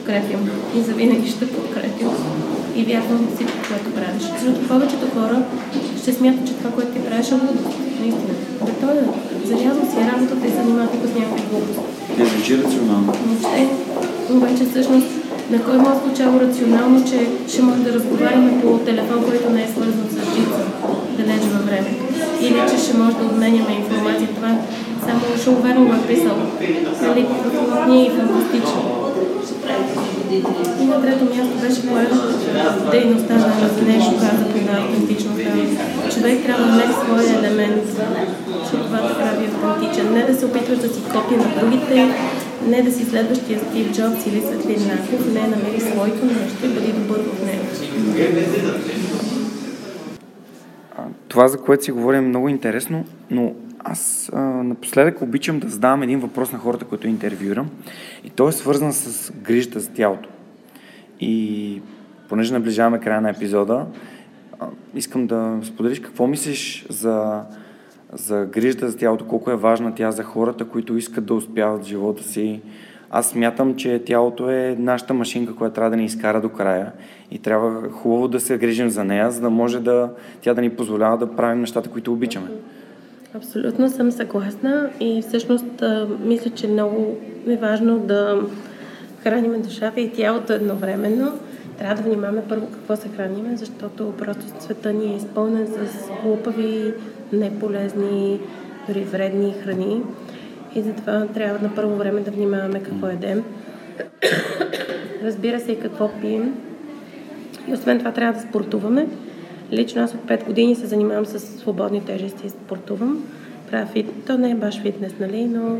подкрепям 0.08 0.50
и 0.76 0.80
завинаги 0.80 1.30
ще 1.30 1.46
подкрепям 1.46 2.14
и 2.76 2.84
вярвам 2.84 3.18
в 3.18 3.34
всичко, 3.34 3.58
което 3.68 3.88
правиш. 3.98 4.22
Защото 4.32 4.68
повечето 4.68 5.06
хора 5.14 5.42
ще 6.02 6.12
смятат, 6.12 6.46
че 6.46 6.52
това, 6.54 6.70
което 6.70 6.90
ти 6.92 7.00
правиш 7.06 7.28
е 7.30 7.34
лудо. 7.34 7.62
Наистина. 8.00 8.34
Да 8.66 8.72
той 8.82 8.94
е 8.98 9.04
зарязал 9.48 9.84
си 9.92 9.98
работата 10.12 10.46
и 10.46 10.50
занимава 10.50 10.88
тук 10.92 11.02
с 11.10 11.14
някакви 11.18 11.44
глупости. 11.50 11.82
Не 12.18 12.24
звучи 12.24 12.58
рационално. 12.62 13.12
Въобще, 13.26 13.68
обаче 14.30 14.64
всъщност 14.70 15.06
на 15.50 15.58
кой 15.64 15.76
му 15.78 15.88
е 15.90 16.00
звучало 16.02 16.40
рационално, 16.40 17.04
че 17.10 17.18
ще 17.52 17.62
може 17.62 17.80
да 17.82 17.92
разговаряме 17.92 18.60
по 18.62 18.78
телефон, 18.78 19.24
който 19.28 19.50
не 19.50 19.62
е 19.64 19.68
свързан 19.68 20.08
с 20.10 20.16
жица, 20.34 20.62
далеч 21.18 21.42
във 21.54 21.66
времето. 21.66 22.02
или 22.40 22.60
че 22.70 22.84
ще 22.84 22.98
може 22.98 23.16
да 23.16 23.24
обменяме 23.24 23.72
информация. 23.82 24.28
Това 24.36 24.50
само 25.06 25.20
Шулверн 25.44 25.84
го 25.86 25.94
е 25.94 26.06
писал. 26.08 26.36
Нали, 27.02 27.26
ние 27.88 28.06
и 28.06 28.10
фантастично. 28.10 29.07
И 30.80 30.84
на 30.84 31.02
трето 31.02 31.24
място 31.24 31.54
беше 31.62 31.88
което 31.88 32.16
дейността 32.90 33.34
на 33.34 33.48
нещо 33.86 34.10
каза 34.20 34.44
по 34.44 34.72
автентичността. 34.72 35.50
Човек 36.14 36.44
трябва 36.44 36.64
да 36.64 36.70
намери 36.70 36.92
своя 36.92 37.38
елемент, 37.38 37.84
че 38.70 38.76
това 38.76 39.00
да 39.00 39.14
прави 39.14 39.46
автентичен. 39.46 40.12
Не 40.12 40.22
да 40.22 40.34
се 40.38 40.46
опитваш 40.46 40.78
да 40.78 40.88
си 40.88 41.00
копия 41.12 41.38
на 41.38 41.60
другите, 41.60 42.08
не 42.66 42.82
да 42.82 42.92
си 42.92 43.04
следващия 43.04 43.60
Стив 43.60 43.92
Джобс 43.92 44.26
или 44.26 44.40
Светлин 44.40 44.88
Наков, 44.88 45.34
не 45.34 45.40
намери 45.40 45.80
своето 45.80 46.26
нещо 46.26 46.66
и 46.66 46.68
бъди 46.68 46.92
добър 46.92 47.18
в 47.18 47.46
него. 47.46 47.64
Това, 51.28 51.48
за 51.48 51.58
което 51.58 51.84
си 51.84 51.92
говорим, 51.92 52.24
е 52.24 52.28
много 52.28 52.48
интересно, 52.48 53.04
но 53.30 53.52
аз 53.78 54.30
а, 54.32 54.40
напоследък 54.40 55.22
обичам 55.22 55.58
да 55.58 55.68
задавам 55.68 56.02
един 56.02 56.20
въпрос 56.20 56.52
на 56.52 56.58
хората, 56.58 56.84
които 56.84 57.08
интервюирам 57.08 57.70
и 58.24 58.30
той 58.30 58.48
е 58.48 58.52
свързан 58.52 58.92
с 58.92 59.32
грижата 59.32 59.80
за 59.80 59.90
тялото. 59.90 60.28
И 61.20 61.82
понеже 62.28 62.52
наближаваме 62.52 63.00
края 63.00 63.20
на 63.20 63.30
епизода, 63.30 63.86
а, 64.60 64.66
искам 64.94 65.26
да 65.26 65.58
споделиш 65.62 66.00
какво 66.00 66.26
мислиш 66.26 66.86
за, 66.88 67.42
за 68.12 68.46
грижата 68.52 68.88
за 68.88 68.96
тялото, 68.96 69.26
колко 69.26 69.50
е 69.50 69.56
важна 69.56 69.94
тя 69.94 70.10
за 70.10 70.22
хората, 70.22 70.64
които 70.64 70.96
искат 70.96 71.26
да 71.26 71.34
успяват 71.34 71.84
в 71.84 71.88
живота 71.88 72.22
си. 72.22 72.60
Аз 73.10 73.28
смятам, 73.28 73.76
че 73.76 74.02
тялото 74.06 74.50
е 74.50 74.76
нашата 74.78 75.14
машинка, 75.14 75.54
която 75.54 75.74
трябва 75.74 75.90
да 75.90 75.96
ни 75.96 76.04
изкара 76.04 76.40
до 76.40 76.48
края 76.48 76.92
и 77.30 77.38
трябва 77.38 77.90
хубаво 77.90 78.28
да 78.28 78.40
се 78.40 78.58
грижим 78.58 78.90
за 78.90 79.04
нея, 79.04 79.30
за 79.30 79.40
да 79.40 79.50
може 79.50 79.80
да, 79.80 80.10
тя 80.40 80.54
да 80.54 80.60
ни 80.60 80.70
позволява 80.70 81.18
да 81.18 81.36
правим 81.36 81.60
нещата, 81.60 81.90
които 81.90 82.12
обичаме. 82.12 82.48
Абсолютно 83.38 83.90
съм 83.90 84.12
съгласна 84.12 84.90
и 85.00 85.22
всъщност 85.22 85.84
мисля, 86.24 86.50
че 86.50 86.68
много 86.68 87.16
е 87.48 87.56
важно 87.56 87.98
да 87.98 88.40
храним 89.22 89.62
душата 89.62 90.00
и 90.00 90.12
тялото 90.12 90.52
едновременно. 90.52 91.38
Трябва 91.78 91.94
да 91.94 92.08
внимаваме 92.08 92.42
първо 92.48 92.66
какво 92.66 92.96
се 92.96 93.08
храниме, 93.08 93.56
защото 93.56 94.12
просто 94.18 94.42
света 94.60 94.92
ни 94.92 95.12
е 95.12 95.16
изпълнен 95.16 95.66
с 95.66 96.08
глупави, 96.22 96.94
неполезни, 97.32 98.40
дори 98.88 99.00
вредни 99.00 99.54
храни. 99.64 100.02
И 100.74 100.82
затова 100.82 101.26
трябва 101.34 101.68
на 101.68 101.74
първо 101.74 101.96
време 101.96 102.20
да 102.20 102.30
внимаваме 102.30 102.82
какво 102.82 103.06
едем. 103.06 103.44
Разбира 105.24 105.60
се 105.60 105.72
и 105.72 105.80
какво 105.80 106.10
пием. 106.20 106.54
И 107.68 107.74
освен 107.74 107.98
това 107.98 108.12
трябва 108.12 108.40
да 108.40 108.48
спортуваме. 108.48 109.06
Лично 109.72 110.02
аз 110.02 110.14
от 110.14 110.20
5 110.20 110.46
години 110.46 110.74
се 110.74 110.86
занимавам 110.86 111.26
с 111.26 111.40
свободни 111.40 112.04
тежести 112.04 112.46
и 112.46 112.50
спортувам. 112.50 113.24
Правя 113.70 113.86
фит... 113.86 114.06
То 114.26 114.38
не 114.38 114.50
е 114.50 114.54
баш 114.54 114.80
фитнес, 114.80 115.14
нали, 115.20 115.44
но 115.44 115.78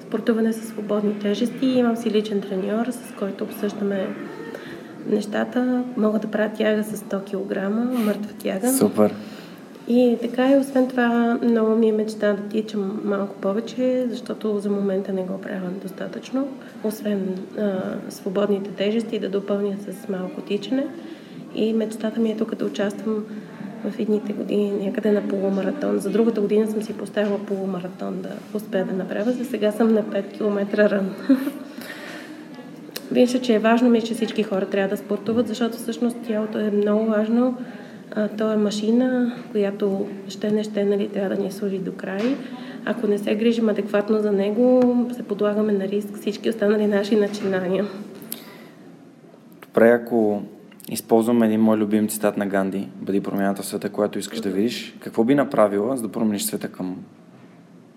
спортуване 0.00 0.52
с 0.52 0.68
свободни 0.68 1.18
тежести. 1.18 1.66
Имам 1.66 1.96
си 1.96 2.10
личен 2.10 2.40
треньор, 2.40 2.86
с 2.86 3.12
който 3.18 3.44
обсъждаме 3.44 4.08
нещата. 5.06 5.84
Мога 5.96 6.18
да 6.18 6.30
правя 6.30 6.50
тяга 6.56 6.84
с 6.84 7.00
100 7.00 7.24
кг, 7.24 7.74
мъртва 8.04 8.32
тяга. 8.38 8.72
Супер! 8.72 9.14
И 9.88 10.16
така 10.22 10.52
и 10.52 10.56
освен 10.56 10.88
това 10.88 11.38
много 11.42 11.76
ми 11.76 11.88
е 11.88 11.92
мечта 11.92 12.32
да 12.32 12.42
тичам 12.42 13.00
малко 13.04 13.34
повече, 13.34 14.06
защото 14.10 14.58
за 14.58 14.70
момента 14.70 15.12
не 15.12 15.22
го 15.22 15.40
правя 15.40 15.70
достатъчно. 15.82 16.48
Освен 16.84 17.38
а, 17.58 17.80
свободните 18.08 18.70
тежести 18.70 19.18
да 19.18 19.28
допълня 19.28 19.76
с 19.78 20.08
малко 20.08 20.40
тичане. 20.40 20.86
И 21.54 21.72
мечтата 21.72 22.20
ми 22.20 22.30
е 22.30 22.36
тук 22.36 22.54
да 22.54 22.64
участвам 22.64 23.24
в 23.84 23.98
едните 23.98 24.32
години 24.32 24.72
някъде 24.86 25.12
на 25.12 25.28
полумаратон. 25.28 25.98
За 25.98 26.10
другата 26.10 26.40
година 26.40 26.70
съм 26.70 26.82
си 26.82 26.92
поставила 26.92 27.38
полумаратон 27.38 28.22
да 28.22 28.30
успея 28.54 28.84
да 28.84 28.92
направя. 28.92 29.32
За 29.32 29.44
сега 29.44 29.72
съм 29.72 29.94
на 29.94 30.02
5 30.02 30.32
км 30.32 30.90
рън. 30.90 31.14
Вижда, 33.12 33.40
че 33.40 33.54
е 33.54 33.58
важно 33.58 33.90
ми, 33.90 34.02
че 34.02 34.14
всички 34.14 34.42
хора 34.42 34.66
трябва 34.66 34.88
да 34.88 34.96
спортуват, 34.96 35.48
защото 35.48 35.76
всъщност 35.76 36.16
тялото 36.26 36.58
е 36.58 36.70
много 36.70 37.06
важно. 37.06 37.56
А, 38.14 38.28
то 38.28 38.52
е 38.52 38.56
машина, 38.56 39.32
която 39.52 40.06
ще 40.28 40.50
не 40.50 40.64
ще 40.64 40.84
нали, 40.84 41.08
трябва 41.08 41.36
да 41.36 41.42
ни 41.42 41.52
служи 41.52 41.78
до 41.78 41.92
край. 41.92 42.36
Ако 42.84 43.06
не 43.06 43.18
се 43.18 43.34
грижим 43.34 43.68
адекватно 43.68 44.18
за 44.18 44.32
него, 44.32 44.82
се 45.16 45.22
подлагаме 45.22 45.72
на 45.72 45.88
риск 45.88 46.18
всички 46.20 46.50
останали 46.50 46.86
наши 46.86 47.16
начинания. 47.16 47.84
Добре, 49.66 49.90
ако 49.90 50.42
използвам 50.90 51.42
един 51.42 51.60
мой 51.60 51.76
любим 51.76 52.08
цитат 52.08 52.36
на 52.36 52.46
Ганди, 52.46 52.88
бъди 52.96 53.20
промяната 53.20 53.62
в 53.62 53.66
света, 53.66 53.90
която 53.90 54.18
искаш 54.18 54.40
да 54.40 54.50
видиш. 54.50 54.96
Какво 55.00 55.24
би 55.24 55.34
направила, 55.34 55.96
за 55.96 56.02
да 56.02 56.12
промениш 56.12 56.42
света 56.42 56.68
към 56.68 56.96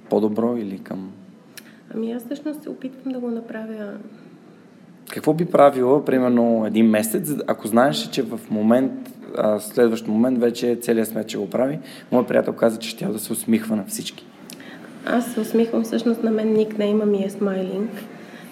по-добро 0.10 0.58
или 0.58 0.80
към... 0.80 1.12
Ами 1.96 2.12
аз 2.12 2.26
всъщност 2.26 2.64
се 2.64 2.70
опитвам 2.70 3.14
да 3.14 3.20
го 3.20 3.32
направя 3.32 3.94
какво 5.10 5.34
би 5.34 5.46
правила, 5.46 6.06
примерно, 6.06 6.66
един 6.68 6.90
месец, 6.90 7.34
ако 7.48 7.68
знаеш, 7.68 8.10
че 8.10 8.22
в 8.22 8.40
момент, 8.50 8.92
а, 9.38 9.60
следващ 9.60 10.08
момент 10.08 10.40
вече 10.40 10.78
целият 10.82 11.08
свет 11.08 11.30
ще 11.30 11.38
го 11.38 11.50
прави? 11.50 11.80
Моят 12.12 12.28
приятел 12.28 12.54
каза, 12.54 12.80
че 12.80 12.90
ще 12.90 13.06
да 13.06 13.20
се 13.20 13.34
усмихва 13.34 13.76
на 13.76 13.86
всички. 13.88 14.26
Аз 15.06 15.34
се 15.34 15.40
усмихвам, 15.40 15.84
всъщност 15.84 16.24
на 16.24 16.32
мен 16.32 16.54
никнейма 16.54 17.06
ми 17.06 17.24
е 17.24 17.30
Смайлинг, 17.30 17.90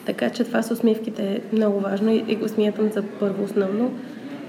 така 0.06 0.30
че 0.30 0.44
това 0.44 0.62
с 0.62 0.72
усмивките 0.72 1.24
е 1.24 1.56
много 1.56 1.80
важно 1.80 2.12
и, 2.12 2.24
и 2.28 2.36
го 2.36 2.48
смятам 2.48 2.90
за 2.92 3.04
първо 3.20 3.44
основно. 3.44 3.92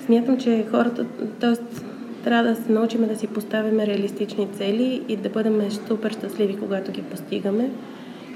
Смятам, 0.06 0.38
че 0.38 0.66
хората, 0.70 1.04
т.е. 1.40 1.78
трябва 2.24 2.50
да 2.50 2.56
се 2.56 2.72
научим 2.72 3.08
да 3.08 3.16
си 3.16 3.26
поставяме 3.26 3.86
реалистични 3.86 4.48
цели 4.52 5.02
и 5.08 5.16
да 5.16 5.28
бъдем 5.28 5.70
супер 5.70 6.10
щастливи, 6.10 6.58
когато 6.58 6.92
ги 6.92 7.02
постигаме. 7.02 7.70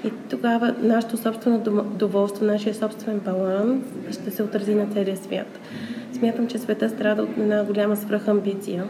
И 0.04 0.10
тогава 0.30 0.74
нашето 0.82 1.16
собствено 1.16 1.84
доволство, 1.98 2.44
нашия 2.44 2.74
собствен 2.74 3.18
баланс 3.18 3.84
ще 4.10 4.30
се 4.30 4.42
отрази 4.42 4.74
на 4.74 4.86
целия 4.86 5.16
свят. 5.16 5.58
Смятам, 6.12 6.46
че 6.46 6.58
света 6.58 6.88
страда 6.88 7.22
от 7.22 7.38
една 7.38 7.64
голяма 7.64 7.96
свръхамбиция 7.96 8.84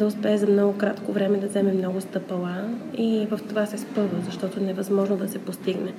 да 0.00 0.06
успее 0.06 0.38
за 0.38 0.46
много 0.46 0.78
кратко 0.78 1.12
време 1.12 1.38
да 1.38 1.46
вземе 1.46 1.72
много 1.72 2.00
стъпала 2.00 2.64
и 2.98 3.26
в 3.30 3.40
това 3.48 3.66
се 3.66 3.78
спъва, 3.78 4.16
защото 4.24 4.60
е 4.60 4.62
невъзможно 4.62 5.16
да 5.16 5.28
се 5.28 5.38
постигне. 5.38 5.92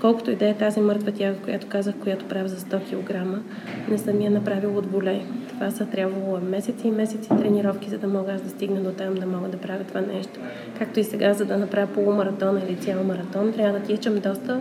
Колкото 0.00 0.30
и 0.30 0.36
да 0.36 0.48
е 0.48 0.54
тази 0.54 0.80
мъртва 0.80 1.12
тяга, 1.12 1.38
която 1.38 1.66
казах, 1.66 1.94
която 2.02 2.24
правя 2.24 2.48
за 2.48 2.56
100 2.56 2.80
кг, 2.80 3.42
не 3.88 3.98
съм 3.98 4.20
я 4.20 4.30
направила 4.30 4.78
от 4.78 4.92
волей. 4.92 5.20
Това 5.48 5.70
са 5.70 5.86
трябвало 5.86 6.40
месеци 6.40 6.88
и 6.88 6.90
месеци 6.90 7.28
тренировки, 7.28 7.90
за 7.90 7.98
да 7.98 8.08
мога 8.08 8.32
аз 8.32 8.42
да 8.42 8.50
стигна 8.50 8.80
до 8.80 8.90
там, 8.90 9.14
да 9.14 9.26
мога 9.26 9.48
да 9.48 9.58
правя 9.58 9.84
това 9.84 10.00
нещо. 10.00 10.40
Както 10.78 11.00
и 11.00 11.04
сега, 11.04 11.34
за 11.34 11.44
да 11.44 11.56
направя 11.58 11.86
полумаратон 11.86 12.60
или 12.68 12.76
цял 12.76 13.04
маратон, 13.04 13.52
трябва 13.52 13.78
да 13.78 13.84
тичам 13.84 14.14
доста 14.14 14.60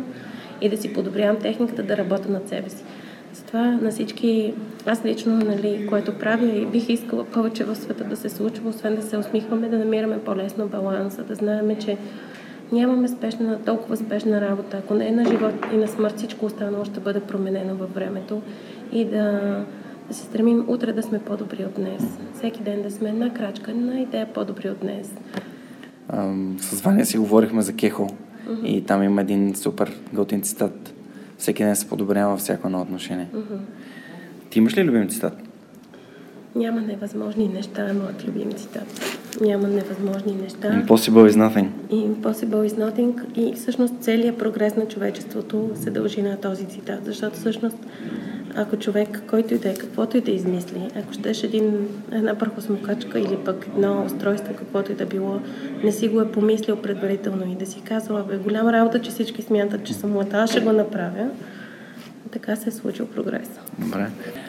и 0.61 0.69
да 0.69 0.77
си 0.77 0.93
подобрявам 0.93 1.39
техниката, 1.39 1.83
да 1.83 1.97
работя 1.97 2.31
над 2.31 2.49
себе 2.49 2.69
си. 2.69 2.83
Затова 3.33 3.61
на 3.61 3.91
всички, 3.91 4.53
аз 4.85 5.05
лично, 5.05 5.37
нали, 5.37 5.87
което 5.89 6.19
правя 6.19 6.45
и 6.45 6.65
бих 6.65 6.89
искала 6.89 7.25
повече 7.25 7.63
в 7.63 7.75
света 7.75 8.03
да 8.03 8.15
се 8.15 8.29
случва, 8.29 8.69
освен 8.69 8.95
да 8.95 9.01
се 9.01 9.17
усмихваме, 9.17 9.69
да 9.69 9.77
намираме 9.77 10.19
по-лесно 10.19 10.67
баланса, 10.67 11.23
да 11.23 11.35
знаем, 11.35 11.75
че 11.79 11.97
нямаме 12.71 13.07
спешна, 13.07 13.59
толкова 13.65 13.97
спешна 13.97 14.41
работа. 14.41 14.77
Ако 14.77 14.93
не 14.93 15.07
е 15.07 15.11
на 15.11 15.25
живот 15.25 15.53
и 15.73 15.77
на 15.77 15.87
смърт, 15.87 16.17
всичко 16.17 16.45
останало 16.45 16.85
ще 16.85 16.99
бъде 16.99 17.19
променено 17.19 17.75
във 17.75 17.93
времето 17.93 18.41
и 18.91 19.05
да, 19.05 19.39
да 20.07 20.13
се 20.13 20.23
стремим 20.23 20.65
утре 20.67 20.93
да 20.93 21.03
сме 21.03 21.19
по-добри 21.19 21.65
от 21.65 21.73
днес. 21.73 22.03
Всеки 22.33 22.63
ден 22.63 22.81
да 22.81 22.91
сме 22.91 23.09
една 23.09 23.33
крачка, 23.33 23.71
една 23.71 23.99
идея 23.99 24.33
по-добри 24.33 24.69
от 24.69 24.79
днес. 24.79 25.13
с 26.57 26.81
Ваня 26.81 27.05
си 27.05 27.17
говорихме 27.17 27.61
за 27.61 27.73
Кехо 27.73 28.07
и 28.63 28.81
там 28.85 29.03
има 29.03 29.21
един 29.21 29.55
супер 29.55 29.91
готин 30.13 30.41
цитат 30.41 30.93
всеки 31.41 31.63
ден 31.63 31.75
се 31.75 31.87
подобрява 31.89 32.31
във 32.31 32.39
всяко 32.39 32.67
едно 32.67 32.81
отношение. 32.81 33.27
Mm-hmm. 33.33 33.59
Ти 34.49 34.59
имаш 34.59 34.77
ли 34.77 34.83
любим 34.83 35.09
цитат? 35.09 35.50
Няма 36.55 36.81
невъзможни 36.81 37.47
неща, 37.47 37.89
е 37.89 37.93
моят 37.93 38.27
любим 38.27 38.51
цитат. 38.51 39.17
Няма 39.41 39.67
невъзможни 39.67 40.33
неща. 40.33 40.83
Impossible 40.87 41.31
is 41.31 41.49
nothing. 41.49 41.67
Impossible 41.91 42.67
is 42.67 42.89
nothing. 42.89 43.35
И 43.35 43.53
всъщност 43.55 43.93
целият 44.01 44.37
прогрес 44.37 44.75
на 44.75 44.87
човечеството 44.87 45.69
се 45.75 45.89
дължи 45.89 46.21
на 46.21 46.37
този 46.37 46.65
цитат, 46.65 47.05
защото 47.05 47.35
всъщност 47.35 47.77
ако 48.55 48.77
човек, 48.77 49.23
който 49.29 49.53
и 49.53 49.57
да 49.57 49.69
е, 49.69 49.73
каквото 49.73 50.17
и 50.17 50.21
да 50.21 50.31
измисли, 50.31 50.87
ако 50.95 51.13
щеш 51.13 51.43
един, 51.43 51.87
една 52.11 52.35
прахосмокачка 52.35 53.19
или 53.19 53.37
пък 53.45 53.67
едно 53.75 54.03
устройство, 54.05 54.53
каквото 54.57 54.91
и 54.91 54.95
да 54.95 55.05
било, 55.05 55.39
не 55.83 55.91
си 55.91 56.07
го 56.07 56.21
е 56.21 56.31
помислил 56.31 56.75
предварително 56.75 57.51
и 57.51 57.55
да 57.55 57.65
си 57.65 57.81
казала, 57.81 58.23
бе, 58.23 58.37
голяма 58.37 58.73
работа, 58.73 59.01
че 59.01 59.11
всички 59.11 59.41
смятат, 59.41 59.83
че 59.83 59.93
съм 59.93 60.15
лата, 60.15 60.47
ще 60.47 60.59
го 60.59 60.71
направя. 60.71 61.29
Така 62.31 62.55
се 62.55 62.69
е 62.69 62.71
случил 62.71 63.05
прогрес. 63.05 63.49
Добре. 63.79 64.07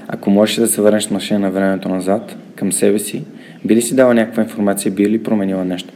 Ако 0.08 0.30
можеш 0.30 0.56
да 0.56 0.66
се 0.66 0.82
върнеш 0.82 1.10
машина 1.10 1.40
на 1.40 1.50
времето 1.50 1.88
назад, 1.88 2.36
към 2.56 2.72
себе 2.72 2.98
си, 2.98 3.24
би 3.64 3.76
ли 3.76 3.82
си 3.82 3.96
дала 3.96 4.14
някаква 4.14 4.42
информация, 4.42 4.92
би 4.92 5.10
ли 5.10 5.22
променила 5.22 5.64
нещо? 5.64 5.94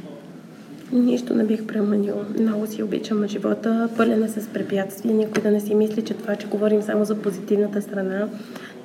Нищо 0.92 1.34
не 1.34 1.44
бих 1.44 1.66
променила. 1.66 2.24
Много 2.40 2.66
си 2.66 2.82
обичам 2.82 3.28
живота, 3.28 3.88
пълена 3.96 4.28
с 4.28 4.46
препятствия. 4.46 5.14
Никой 5.14 5.42
да 5.42 5.50
не 5.50 5.60
си 5.60 5.74
мисли, 5.74 6.02
че 6.02 6.14
това, 6.14 6.36
че 6.36 6.46
говорим 6.46 6.82
само 6.82 7.04
за 7.04 7.22
позитивната 7.22 7.82
страна, 7.82 8.28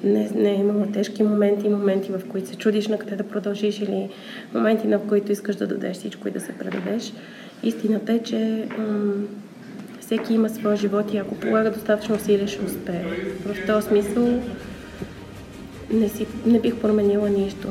не, 0.03 0.29
не 0.35 0.51
е 0.51 0.59
имала 0.59 0.87
тежки 0.91 1.23
моменти, 1.23 1.69
моменти 1.69 2.11
в 2.11 2.21
които 2.29 2.49
се 2.49 2.55
чудиш 2.55 2.87
на 2.87 2.97
къде 2.97 3.15
да 3.15 3.23
продължиш 3.23 3.79
или 3.79 4.09
моменти, 4.53 4.87
на 4.87 4.99
които 4.99 5.31
искаш 5.31 5.55
да 5.55 5.67
дадеш 5.67 5.97
всичко 5.97 6.27
и 6.27 6.31
да 6.31 6.39
се 6.39 6.51
предадеш. 6.51 7.13
Истината 7.63 8.13
е, 8.13 8.19
че 8.19 8.65
м- 8.77 9.13
всеки 10.11 10.33
има 10.33 10.49
своя 10.49 10.77
живот 10.77 11.13
и 11.13 11.17
ако 11.17 11.35
полага 11.35 11.71
достатъчно 11.71 12.15
усилия, 12.15 12.47
ще 12.47 12.65
успее. 12.65 13.03
В 13.45 13.67
този 13.67 13.87
смисъл 13.87 14.41
не, 15.93 16.09
си, 16.09 16.25
не 16.45 16.59
бих 16.59 16.75
променила 16.75 17.29
нищо. 17.29 17.67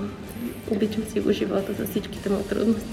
Обичам 0.71 1.03
си 1.05 1.21
го 1.21 1.33
живота 1.33 1.73
за 1.79 1.87
всичките 1.87 2.31
му 2.31 2.43
трудности. 2.49 2.89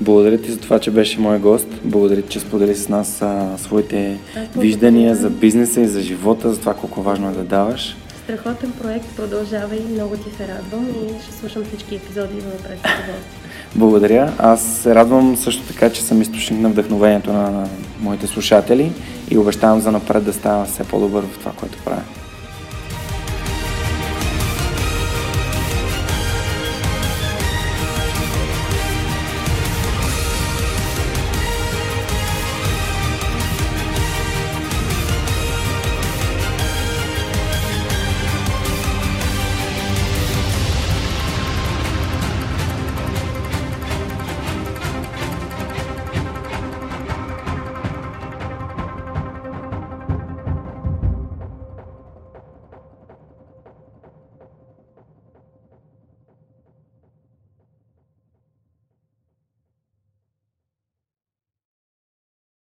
Благодаря 0.00 0.38
ти 0.38 0.52
за 0.52 0.60
това, 0.60 0.78
че 0.78 0.90
беше 0.90 1.20
мой 1.20 1.38
гост. 1.38 1.66
Благодаря 1.84 2.22
ти, 2.22 2.28
че 2.28 2.40
сподели 2.40 2.74
с 2.74 2.88
нас 2.88 3.22
а, 3.22 3.58
своите 3.58 4.18
виждания 4.56 5.14
за 5.14 5.30
бизнеса 5.30 5.80
и 5.80 5.86
за 5.86 6.00
живота, 6.00 6.52
за 6.52 6.60
това 6.60 6.74
колко 6.74 7.02
важно 7.02 7.30
е 7.30 7.32
да 7.32 7.44
даваш. 7.44 7.96
Страхотен 8.24 8.72
проект, 8.82 9.16
продължава 9.16 9.76
и 9.76 9.92
много 9.92 10.16
ти 10.16 10.36
се 10.36 10.48
радвам 10.48 10.86
и 10.88 11.22
ще 11.22 11.32
слушам 11.32 11.64
всички 11.64 11.94
епизоди 11.94 12.34
и 12.34 12.42
напред 12.42 12.78
Благодаря. 13.76 14.32
Аз 14.38 14.62
се 14.62 14.94
радвам 14.94 15.36
също 15.36 15.62
така, 15.62 15.90
че 15.90 16.02
съм 16.02 16.22
източник 16.22 16.60
на 16.60 16.68
вдъхновението 16.68 17.32
на 17.32 17.68
моите 18.00 18.26
слушатели 18.26 18.92
и 19.30 19.38
обещавам 19.38 19.80
за 19.80 19.92
напред 19.92 20.24
да 20.24 20.32
става 20.32 20.64
все 20.64 20.84
по-добър 20.84 21.22
в 21.22 21.38
това, 21.38 21.52
което 21.52 21.78
правя. 21.84 22.02